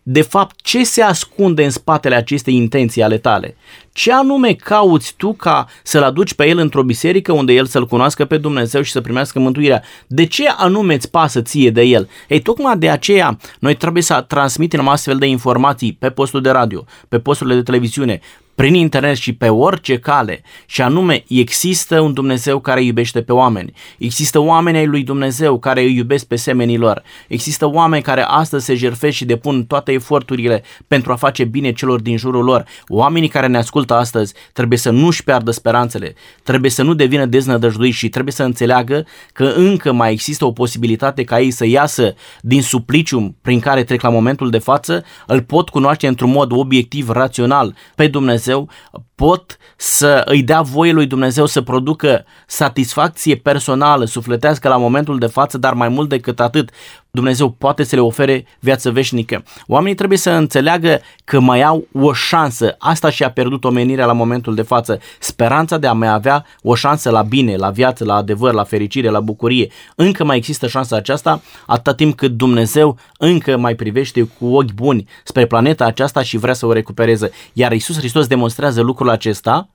De 0.03 0.21
fapt 0.21 0.61
ce 0.61 0.83
se 0.83 1.01
ascunde 1.01 1.63
în 1.63 1.69
spatele 1.69 2.15
acestei 2.15 2.55
intenții 2.55 3.03
ale 3.03 3.17
tale. 3.17 3.55
Ce 3.91 4.13
anume 4.13 4.53
cauți 4.53 5.13
tu 5.17 5.33
ca 5.33 5.67
să-l 5.83 6.03
aduci 6.03 6.33
pe 6.33 6.47
el 6.47 6.57
într-o 6.57 6.83
biserică 6.83 7.31
unde 7.31 7.53
el 7.53 7.65
să-l 7.65 7.87
cunoască 7.87 8.25
pe 8.25 8.37
Dumnezeu 8.37 8.81
și 8.81 8.91
să 8.91 9.01
primească 9.01 9.39
mântuirea? 9.39 9.83
De 10.07 10.25
ce 10.25 10.47
anume 10.47 10.93
îți 10.93 11.09
pasă 11.09 11.41
ție 11.41 11.69
de 11.69 11.81
el? 11.81 12.09
Ei, 12.27 12.41
tocmai 12.41 12.77
de 12.77 12.89
aceea 12.89 13.37
noi 13.59 13.75
trebuie 13.75 14.03
să 14.03 14.25
transmitem 14.27 14.87
astfel 14.87 15.17
de 15.17 15.25
informații 15.25 15.93
pe 15.99 16.09
postul 16.09 16.41
de 16.41 16.49
radio, 16.49 16.85
pe 17.09 17.19
posturile 17.19 17.55
de 17.55 17.63
televiziune, 17.63 18.19
prin 18.55 18.73
internet 18.73 19.15
și 19.15 19.33
pe 19.33 19.49
orice 19.49 19.99
cale, 19.99 20.41
și 20.65 20.81
anume 20.81 21.23
există 21.27 21.99
un 21.99 22.13
Dumnezeu 22.13 22.59
care 22.59 22.83
iubește 22.83 23.21
pe 23.21 23.31
oameni, 23.31 23.73
există 23.97 24.39
oameni 24.39 24.77
ai 24.77 24.85
lui 24.85 25.03
Dumnezeu 25.03 25.59
care 25.59 25.81
îi 25.81 25.95
iubesc 25.95 26.25
pe 26.25 26.35
semenii 26.35 26.77
lor, 26.77 27.03
există 27.27 27.69
oameni 27.69 28.03
care 28.03 28.21
astăzi 28.21 28.65
se 28.65 28.75
jerfesc 28.75 29.15
și 29.15 29.25
depun 29.25 29.65
toate 29.65 29.91
eforturile 29.91 30.63
pentru 30.87 31.11
a 31.11 31.15
face 31.15 31.43
bine 31.43 31.71
celor 31.71 32.01
din 32.01 32.17
jurul 32.17 32.43
lor. 32.43 32.65
Oamenii 32.87 33.27
care 33.27 33.47
ne 33.47 33.57
ascultă 33.57 33.93
astăzi 33.93 34.33
trebuie 34.53 34.77
să 34.77 34.89
nu-și 34.89 35.23
piardă 35.23 35.51
speranțele, 35.51 36.15
trebuie 36.43 36.71
să 36.71 36.83
nu 36.83 36.93
devină 36.93 37.25
deznădăjduiți 37.25 37.97
și 37.97 38.09
trebuie 38.09 38.33
să 38.33 38.43
înțeleagă 38.43 39.05
că 39.33 39.53
încă 39.55 39.91
mai 39.91 40.11
există 40.11 40.45
o 40.45 40.51
posibilitate 40.51 41.23
ca 41.23 41.39
ei 41.39 41.51
să 41.51 41.65
iasă 41.65 42.15
din 42.41 42.61
suplicium 42.61 43.35
prin 43.41 43.59
care 43.59 43.83
trec 43.83 44.01
la 44.01 44.09
momentul 44.09 44.49
de 44.49 44.57
față, 44.57 45.03
îl 45.27 45.41
pot 45.41 45.69
cunoaște 45.69 46.07
într-un 46.07 46.31
mod 46.31 46.51
obiectiv, 46.51 47.09
rațional 47.09 47.75
pe 47.95 48.07
Dumnezeu 48.07 48.41
Dumnezeu 48.43 48.69
pot 49.15 49.57
să 49.77 50.21
îi 50.25 50.43
dea 50.43 50.61
voie 50.61 50.91
lui 50.91 51.05
Dumnezeu 51.05 51.45
să 51.45 51.61
producă 51.61 52.25
satisfacție 52.47 53.35
personală, 53.35 54.05
sufletească 54.05 54.67
la 54.67 54.77
momentul 54.77 55.19
de 55.19 55.27
față, 55.27 55.57
dar 55.57 55.73
mai 55.73 55.89
mult 55.89 56.09
decât 56.09 56.39
atât, 56.39 56.69
Dumnezeu 57.15 57.49
poate 57.49 57.83
să 57.83 57.95
le 57.95 58.01
ofere 58.01 58.45
viață 58.59 58.91
veșnică. 58.91 59.43
Oamenii 59.67 59.95
trebuie 59.95 60.17
să 60.17 60.29
înțeleagă 60.29 61.01
că 61.23 61.39
mai 61.39 61.61
au 61.61 61.87
o 61.91 62.13
șansă. 62.13 62.75
Asta 62.79 63.09
și-a 63.09 63.31
pierdut 63.31 63.63
omenirea 63.63 64.05
la 64.05 64.13
momentul 64.13 64.55
de 64.55 64.61
față. 64.61 64.99
Speranța 65.19 65.77
de 65.77 65.87
a 65.87 65.93
mai 65.93 66.07
avea 66.07 66.45
o 66.61 66.75
șansă 66.75 67.09
la 67.09 67.21
bine, 67.21 67.55
la 67.55 67.69
viață, 67.69 68.03
la 68.05 68.15
adevăr, 68.15 68.53
la 68.53 68.63
fericire, 68.63 69.09
la 69.09 69.19
bucurie. 69.19 69.71
Încă 69.95 70.23
mai 70.23 70.37
există 70.37 70.67
șansa 70.67 70.95
aceasta 70.95 71.41
atâta 71.65 71.93
timp 71.93 72.15
cât 72.15 72.31
Dumnezeu 72.31 72.97
încă 73.17 73.57
mai 73.57 73.75
privește 73.75 74.21
cu 74.21 74.55
ochi 74.55 74.73
buni 74.73 75.07
spre 75.23 75.45
planeta 75.45 75.85
aceasta 75.85 76.23
și 76.23 76.37
vrea 76.37 76.53
să 76.53 76.65
o 76.65 76.71
recupereze. 76.73 77.31
Iar 77.53 77.71
Isus 77.71 77.97
Hristos 77.97 78.27
demonstrează 78.27 78.81
lucrul 78.81 79.09
acesta 79.09 79.69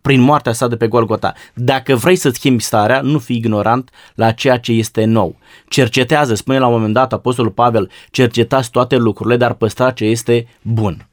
prin 0.00 0.20
moartea 0.20 0.52
sa 0.52 0.68
de 0.68 0.76
pe 0.76 0.86
Golgota. 0.86 1.32
Dacă 1.54 1.94
vrei 1.94 2.16
să-ți 2.16 2.36
schimbi 2.36 2.62
starea, 2.62 3.00
nu 3.00 3.18
fi 3.18 3.34
ignorant 3.34 3.90
la 4.14 4.30
ceea 4.30 4.58
ce 4.58 4.72
este 4.72 5.04
nou. 5.04 5.36
Cercetează, 5.68 6.34
spune 6.34 6.58
la 6.58 6.66
un 6.66 6.72
moment 6.72 6.94
dat 6.94 7.12
Apostolul 7.12 7.50
Pavel, 7.50 7.90
cercetați 8.10 8.70
toate 8.70 8.96
lucrurile, 8.96 9.36
dar 9.36 9.52
păstra 9.52 9.90
ce 9.90 10.04
este 10.04 10.46
bun. 10.62 11.06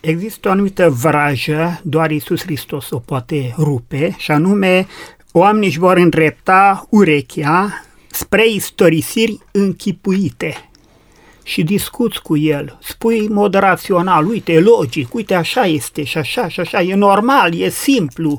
Există 0.00 0.48
o 0.48 0.50
anumită 0.50 0.90
vrajă, 0.90 1.80
doar 1.82 2.10
Iisus 2.10 2.42
Hristos 2.42 2.90
o 2.90 2.98
poate 2.98 3.54
rupe, 3.58 4.14
și 4.18 4.30
anume 4.30 4.86
oamenii 5.32 5.68
își 5.68 5.78
vor 5.78 5.96
îndrepta 5.96 6.86
urechea 6.90 7.84
spre 8.10 8.48
istorisiri 8.48 9.38
închipuite 9.50 10.68
și 11.46 11.62
discuți 11.62 12.22
cu 12.22 12.36
el, 12.36 12.78
spui 12.82 13.18
în 13.18 13.32
mod 13.32 13.54
rațional, 13.54 14.26
uite, 14.26 14.52
e 14.52 14.60
logic, 14.60 15.14
uite, 15.14 15.34
așa 15.34 15.66
este 15.66 16.04
și 16.04 16.18
așa 16.18 16.48
și 16.48 16.60
așa, 16.60 16.82
e 16.82 16.94
normal, 16.94 17.54
e 17.54 17.68
simplu. 17.68 18.38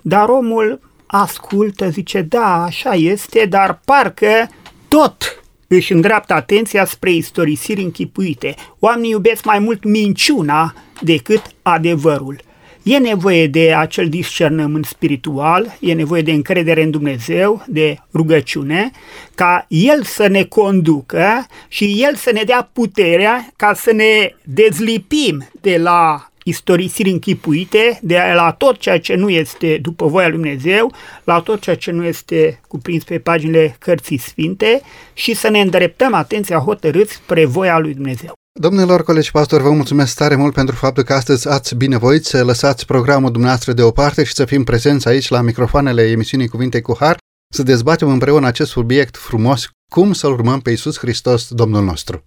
Dar 0.00 0.28
omul 0.28 0.80
ascultă, 1.06 1.88
zice, 1.88 2.20
da, 2.20 2.62
așa 2.62 2.94
este, 2.94 3.46
dar 3.48 3.80
parcă 3.84 4.48
tot 4.88 5.42
își 5.66 5.92
îndreaptă 5.92 6.32
atenția 6.34 6.84
spre 6.84 7.12
istorisiri 7.12 7.82
închipuite. 7.82 8.54
Oamenii 8.78 9.10
iubesc 9.10 9.44
mai 9.44 9.58
mult 9.58 9.84
minciuna 9.84 10.74
decât 11.00 11.42
adevărul. 11.62 12.40
E 12.82 12.98
nevoie 12.98 13.46
de 13.46 13.74
acel 13.74 14.08
discernământ 14.08 14.84
spiritual, 14.84 15.76
e 15.80 15.92
nevoie 15.92 16.22
de 16.22 16.32
încredere 16.32 16.82
în 16.82 16.90
Dumnezeu, 16.90 17.64
de 17.68 17.96
rugăciune, 18.14 18.90
ca 19.34 19.66
El 19.68 20.02
să 20.02 20.26
ne 20.26 20.44
conducă 20.44 21.46
și 21.68 22.04
El 22.08 22.14
să 22.14 22.30
ne 22.32 22.42
dea 22.42 22.70
puterea 22.72 23.52
ca 23.56 23.74
să 23.74 23.92
ne 23.92 24.34
dezlipim 24.44 25.48
de 25.60 25.76
la 25.76 26.26
istorisiri 26.44 27.10
închipuite, 27.10 27.98
de 28.02 28.18
la 28.34 28.52
tot 28.52 28.78
ceea 28.78 29.00
ce 29.00 29.14
nu 29.14 29.28
este 29.28 29.78
după 29.82 30.06
voia 30.06 30.28
lui 30.28 30.36
Dumnezeu, 30.36 30.92
la 31.24 31.40
tot 31.40 31.60
ceea 31.60 31.76
ce 31.76 31.90
nu 31.90 32.04
este 32.04 32.60
cuprins 32.68 33.04
pe 33.04 33.18
paginile 33.18 33.76
cărții 33.78 34.18
sfinte 34.18 34.80
și 35.12 35.34
să 35.34 35.48
ne 35.48 35.60
îndreptăm 35.60 36.14
atenția 36.14 36.58
hotărâți 36.58 37.12
spre 37.12 37.44
voia 37.44 37.78
lui 37.78 37.94
Dumnezeu. 37.94 38.41
Domnilor 38.60 39.02
colegi 39.02 39.30
pastori, 39.30 39.62
vă 39.62 39.70
mulțumesc 39.70 40.16
tare 40.16 40.34
mult 40.34 40.54
pentru 40.54 40.74
faptul 40.74 41.02
că 41.02 41.12
astăzi 41.12 41.48
ați 41.48 41.74
binevoit 41.74 42.24
să 42.24 42.44
lăsați 42.44 42.86
programul 42.86 43.30
dumneavoastră 43.30 43.72
deoparte 43.72 44.24
și 44.24 44.32
să 44.34 44.44
fim 44.44 44.64
prezenți 44.64 45.08
aici 45.08 45.28
la 45.28 45.40
microfoanele 45.40 46.10
emisiunii 46.10 46.48
Cuvinte 46.48 46.80
cu 46.80 46.96
Har, 46.98 47.16
să 47.54 47.62
dezbatem 47.62 48.08
împreună 48.08 48.46
acest 48.46 48.70
subiect 48.70 49.16
frumos, 49.16 49.68
cum 49.92 50.12
să-L 50.12 50.32
urmăm 50.32 50.60
pe 50.60 50.70
Iisus 50.70 50.98
Hristos, 50.98 51.48
Domnul 51.48 51.84
nostru. 51.84 52.24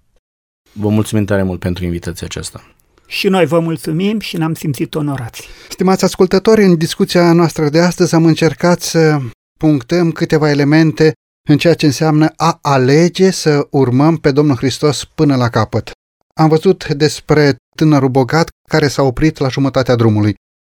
Vă 0.71 0.89
mulțumim 0.89 1.26
tare 1.26 1.43
mult 1.43 1.59
pentru 1.59 1.84
invitația 1.84 2.28
aceasta. 2.28 2.76
Și 3.07 3.28
noi 3.28 3.45
vă 3.45 3.59
mulțumim 3.59 4.19
și 4.19 4.38
ne-am 4.38 4.53
simțit 4.53 4.95
onorați. 4.95 5.47
Stimați 5.69 6.03
ascultători, 6.03 6.63
în 6.63 6.78
discuția 6.78 7.34
noastră 7.34 7.69
de 7.69 7.80
astăzi 7.80 8.15
am 8.15 8.26
încercat 8.26 8.82
să 8.82 9.19
punctăm 9.59 10.11
câteva 10.11 10.49
elemente 10.49 11.13
în 11.49 11.57
ceea 11.57 11.73
ce 11.73 11.86
înseamnă 11.86 12.34
a 12.36 12.59
alege 12.61 13.32
să 13.32 13.67
urmăm 13.69 14.17
pe 14.17 14.32
Domnul 14.32 14.55
Hristos 14.55 15.03
până 15.03 15.36
la 15.36 15.49
capăt. 15.49 15.91
Am 16.39 16.49
văzut 16.49 16.88
despre 16.93 17.55
tânărul 17.75 18.09
bogat 18.09 18.49
care 18.69 18.88
s-a 18.88 19.01
oprit 19.01 19.38
la 19.38 19.47
jumătatea 19.47 19.95
drumului. 19.95 20.36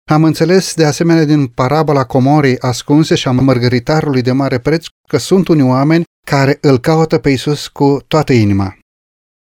Am 0.10 0.24
înțeles 0.24 0.74
de 0.74 0.86
asemenea 0.86 1.26
din 1.26 1.48
parabola 1.48 2.04
comorii 2.06 2.60
ascunse 2.60 3.16
și 3.16 3.28
a 3.28 3.32
mărgăritarului 3.32 4.22
de 4.22 4.32
mare 4.32 4.58
preț 4.58 4.86
că 5.10 5.18
sunt 5.18 5.48
unii 5.48 5.64
oameni 5.64 6.04
care 6.28 6.58
îl 6.62 6.80
caută 6.80 7.18
pe 7.18 7.30
Isus 7.30 7.68
cu 7.68 8.00
toată 8.08 8.34
inima. 8.34 8.78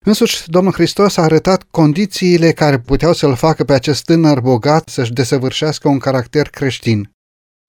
Însuși, 0.06 0.50
Domnul 0.50 0.74
Hristos 0.74 1.18
a 1.18 1.22
arătat 1.22 1.64
condițiile 1.72 2.52
care 2.52 2.80
puteau 2.80 3.14
să-l 3.14 3.36
facă 3.36 3.64
pe 3.64 3.74
acest 3.74 4.04
tânăr 4.04 4.40
bogat 4.40 4.90
să-și 4.90 5.14
desăvârșească 5.14 5.88
un 5.88 6.00
caracter 6.00 6.50
creștin. 6.50 7.12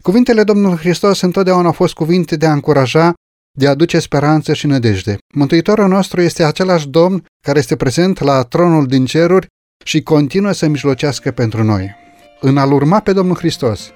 Cuvintele 0.02 0.44
Domnului 0.44 0.78
Hristos 0.78 1.20
întotdeauna 1.20 1.66
au 1.66 1.72
fost 1.72 1.94
cuvinte 1.94 2.36
de 2.36 2.46
a 2.46 2.52
încuraja 2.52 3.14
de 3.56 3.66
a 3.66 3.70
aduce 3.70 3.98
speranță 3.98 4.52
și 4.52 4.66
nădejde. 4.66 5.16
Mântuitorul 5.34 5.88
nostru 5.88 6.20
este 6.20 6.44
același 6.44 6.88
Domn 6.88 7.24
care 7.40 7.58
este 7.58 7.76
prezent 7.76 8.20
la 8.20 8.42
tronul 8.42 8.86
din 8.86 9.04
ceruri 9.04 9.46
și 9.84 10.02
continuă 10.02 10.52
să 10.52 10.68
mijlocească 10.68 11.30
pentru 11.30 11.62
noi. 11.62 11.94
În 12.40 12.56
a-L 12.56 12.72
urma 12.72 13.00
pe 13.00 13.12
Domnul 13.12 13.36
Hristos, 13.36 13.90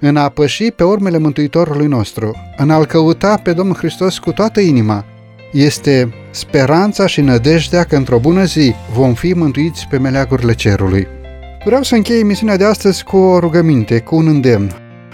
în 0.00 0.16
a 0.16 0.28
păși 0.28 0.70
pe 0.70 0.84
urmele 0.84 1.18
Mântuitorului 1.18 1.86
nostru, 1.86 2.36
în 2.56 2.70
a-L 2.70 2.86
căuta 2.86 3.36
pe 3.36 3.52
Domnul 3.52 3.76
Hristos 3.76 4.18
cu 4.18 4.32
toată 4.32 4.60
inima, 4.60 5.04
este 5.52 6.14
speranța 6.30 7.06
și 7.06 7.20
nădejdea 7.20 7.84
că 7.84 7.96
într-o 7.96 8.18
bună 8.18 8.44
zi 8.44 8.74
vom 8.92 9.14
fi 9.14 9.32
mântuiți 9.32 9.86
pe 9.90 9.98
meleagurile 9.98 10.54
cerului. 10.54 11.06
Vreau 11.64 11.82
să 11.82 11.94
închei 11.94 12.20
emisiunea 12.20 12.56
de 12.56 12.64
astăzi 12.64 13.04
cu 13.04 13.16
o 13.16 13.38
rugăminte, 13.38 13.98
cu 13.98 14.16
un 14.16 14.26
îndemn. 14.26 14.72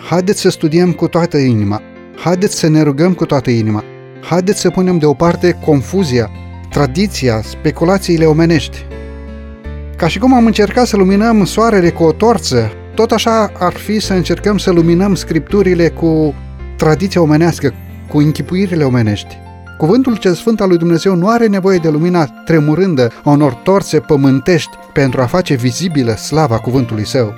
Haideți 0.09 0.41
să 0.41 0.49
studiem 0.49 0.93
cu 0.93 1.09
toată 1.09 1.37
inima, 1.37 1.82
Haideți 2.17 2.59
să 2.59 2.69
ne 2.69 2.83
rugăm 2.83 3.14
cu 3.14 3.27
toată 3.27 3.51
inima. 3.51 3.85
Haideți 4.21 4.61
să 4.61 4.71
punem 4.71 4.99
deoparte 4.99 5.59
confuzia, 5.64 6.31
tradiția, 6.71 7.41
speculațiile 7.43 8.25
omenești. 8.25 8.87
Ca 9.97 10.09
și 10.09 10.19
cum 10.19 10.35
am 10.35 10.47
încercat 10.47 10.87
să 10.87 10.97
luminăm 10.97 11.45
soarele 11.45 11.91
cu 11.91 12.03
o 12.03 12.12
torță, 12.12 12.73
tot 12.95 13.11
așa 13.11 13.53
ar 13.59 13.73
fi 13.73 14.01
să 14.01 14.14
încercăm 14.14 14.59
să 14.59 14.71
luminăm 14.71 15.14
scripturile 15.14 15.89
cu 15.89 16.35
tradiția 16.77 17.21
omenească, 17.21 17.75
cu 18.09 18.19
închipuirile 18.19 18.85
omenești. 18.85 19.39
Cuvântul 19.79 20.17
cel 20.17 20.35
sfânt 20.35 20.61
al 20.61 20.69
lui 20.69 20.79
Dumnezeu 20.79 21.14
nu 21.14 21.29
are 21.29 21.47
nevoie 21.47 21.79
de 21.79 21.89
lumina 21.89 22.25
tremurândă 22.45 23.12
a 23.25 23.31
unor 23.31 23.53
torțe 23.53 24.01
pământești 24.01 24.77
pentru 24.93 25.21
a 25.21 25.27
face 25.27 25.55
vizibilă 25.55 26.17
slava 26.17 26.59
cuvântului 26.59 27.07
său. 27.07 27.35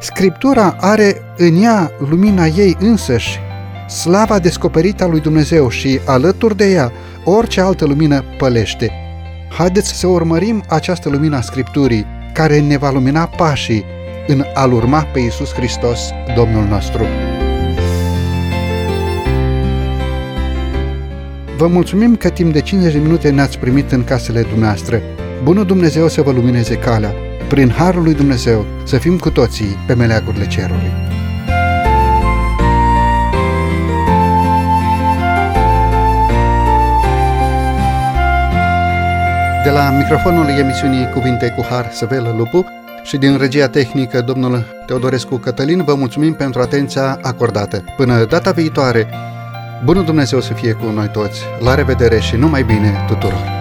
Scriptura 0.00 0.76
are 0.80 1.16
în 1.36 1.62
ea 1.62 1.90
lumina 2.10 2.46
ei 2.46 2.76
însăși 2.80 3.40
slava 3.88 4.38
descoperită 4.38 5.04
a 5.04 5.06
lui 5.06 5.20
Dumnezeu 5.20 5.68
și, 5.68 6.00
alături 6.04 6.56
de 6.56 6.70
ea, 6.70 6.92
orice 7.24 7.60
altă 7.60 7.84
lumină 7.84 8.24
pălește. 8.38 8.92
Haideți 9.48 9.98
să 9.98 10.06
urmărim 10.06 10.64
această 10.68 11.08
lumină 11.08 11.36
a 11.36 11.40
Scripturii, 11.40 12.06
care 12.32 12.60
ne 12.60 12.76
va 12.76 12.90
lumina 12.90 13.26
pașii 13.26 13.84
în 14.26 14.44
a-L 14.54 14.72
urma 14.72 15.02
pe 15.02 15.18
Iisus 15.18 15.52
Hristos, 15.52 16.00
Domnul 16.36 16.64
nostru. 16.64 17.04
Vă 21.56 21.66
mulțumim 21.66 22.16
că 22.16 22.28
timp 22.28 22.52
de 22.52 22.60
50 22.60 22.92
de 22.92 22.98
minute 22.98 23.30
ne-ați 23.30 23.58
primit 23.58 23.92
în 23.92 24.04
casele 24.04 24.42
dumneavoastră. 24.42 25.00
Bunul 25.42 25.64
Dumnezeu 25.64 26.08
să 26.08 26.22
vă 26.22 26.30
lumineze 26.30 26.74
calea. 26.74 27.14
Prin 27.48 27.70
Harul 27.70 28.02
lui 28.02 28.14
Dumnezeu 28.14 28.64
să 28.84 28.98
fim 28.98 29.18
cu 29.18 29.30
toții 29.30 29.76
pe 29.86 29.94
meleagurile 29.94 30.46
cerului. 30.46 31.17
De 39.64 39.70
la 39.70 39.90
microfonul 39.90 40.48
emisiunii 40.48 41.08
Cuvinte 41.08 41.48
cu 41.56 41.64
Har, 41.70 41.90
Săvel 41.92 42.34
Lupu 42.36 42.66
și 43.02 43.16
din 43.16 43.36
regia 43.38 43.68
tehnică, 43.68 44.20
domnul 44.20 44.64
Teodorescu 44.86 45.36
Cătălin, 45.36 45.84
vă 45.84 45.94
mulțumim 45.94 46.34
pentru 46.34 46.60
atenția 46.60 47.18
acordată. 47.22 47.84
Până 47.96 48.24
data 48.24 48.50
viitoare, 48.50 49.08
bunul 49.84 50.04
Dumnezeu 50.04 50.40
să 50.40 50.52
fie 50.52 50.72
cu 50.72 50.86
noi 50.86 51.08
toți. 51.08 51.40
La 51.60 51.74
revedere 51.74 52.18
și 52.18 52.36
numai 52.36 52.62
bine 52.62 53.04
tuturor! 53.06 53.57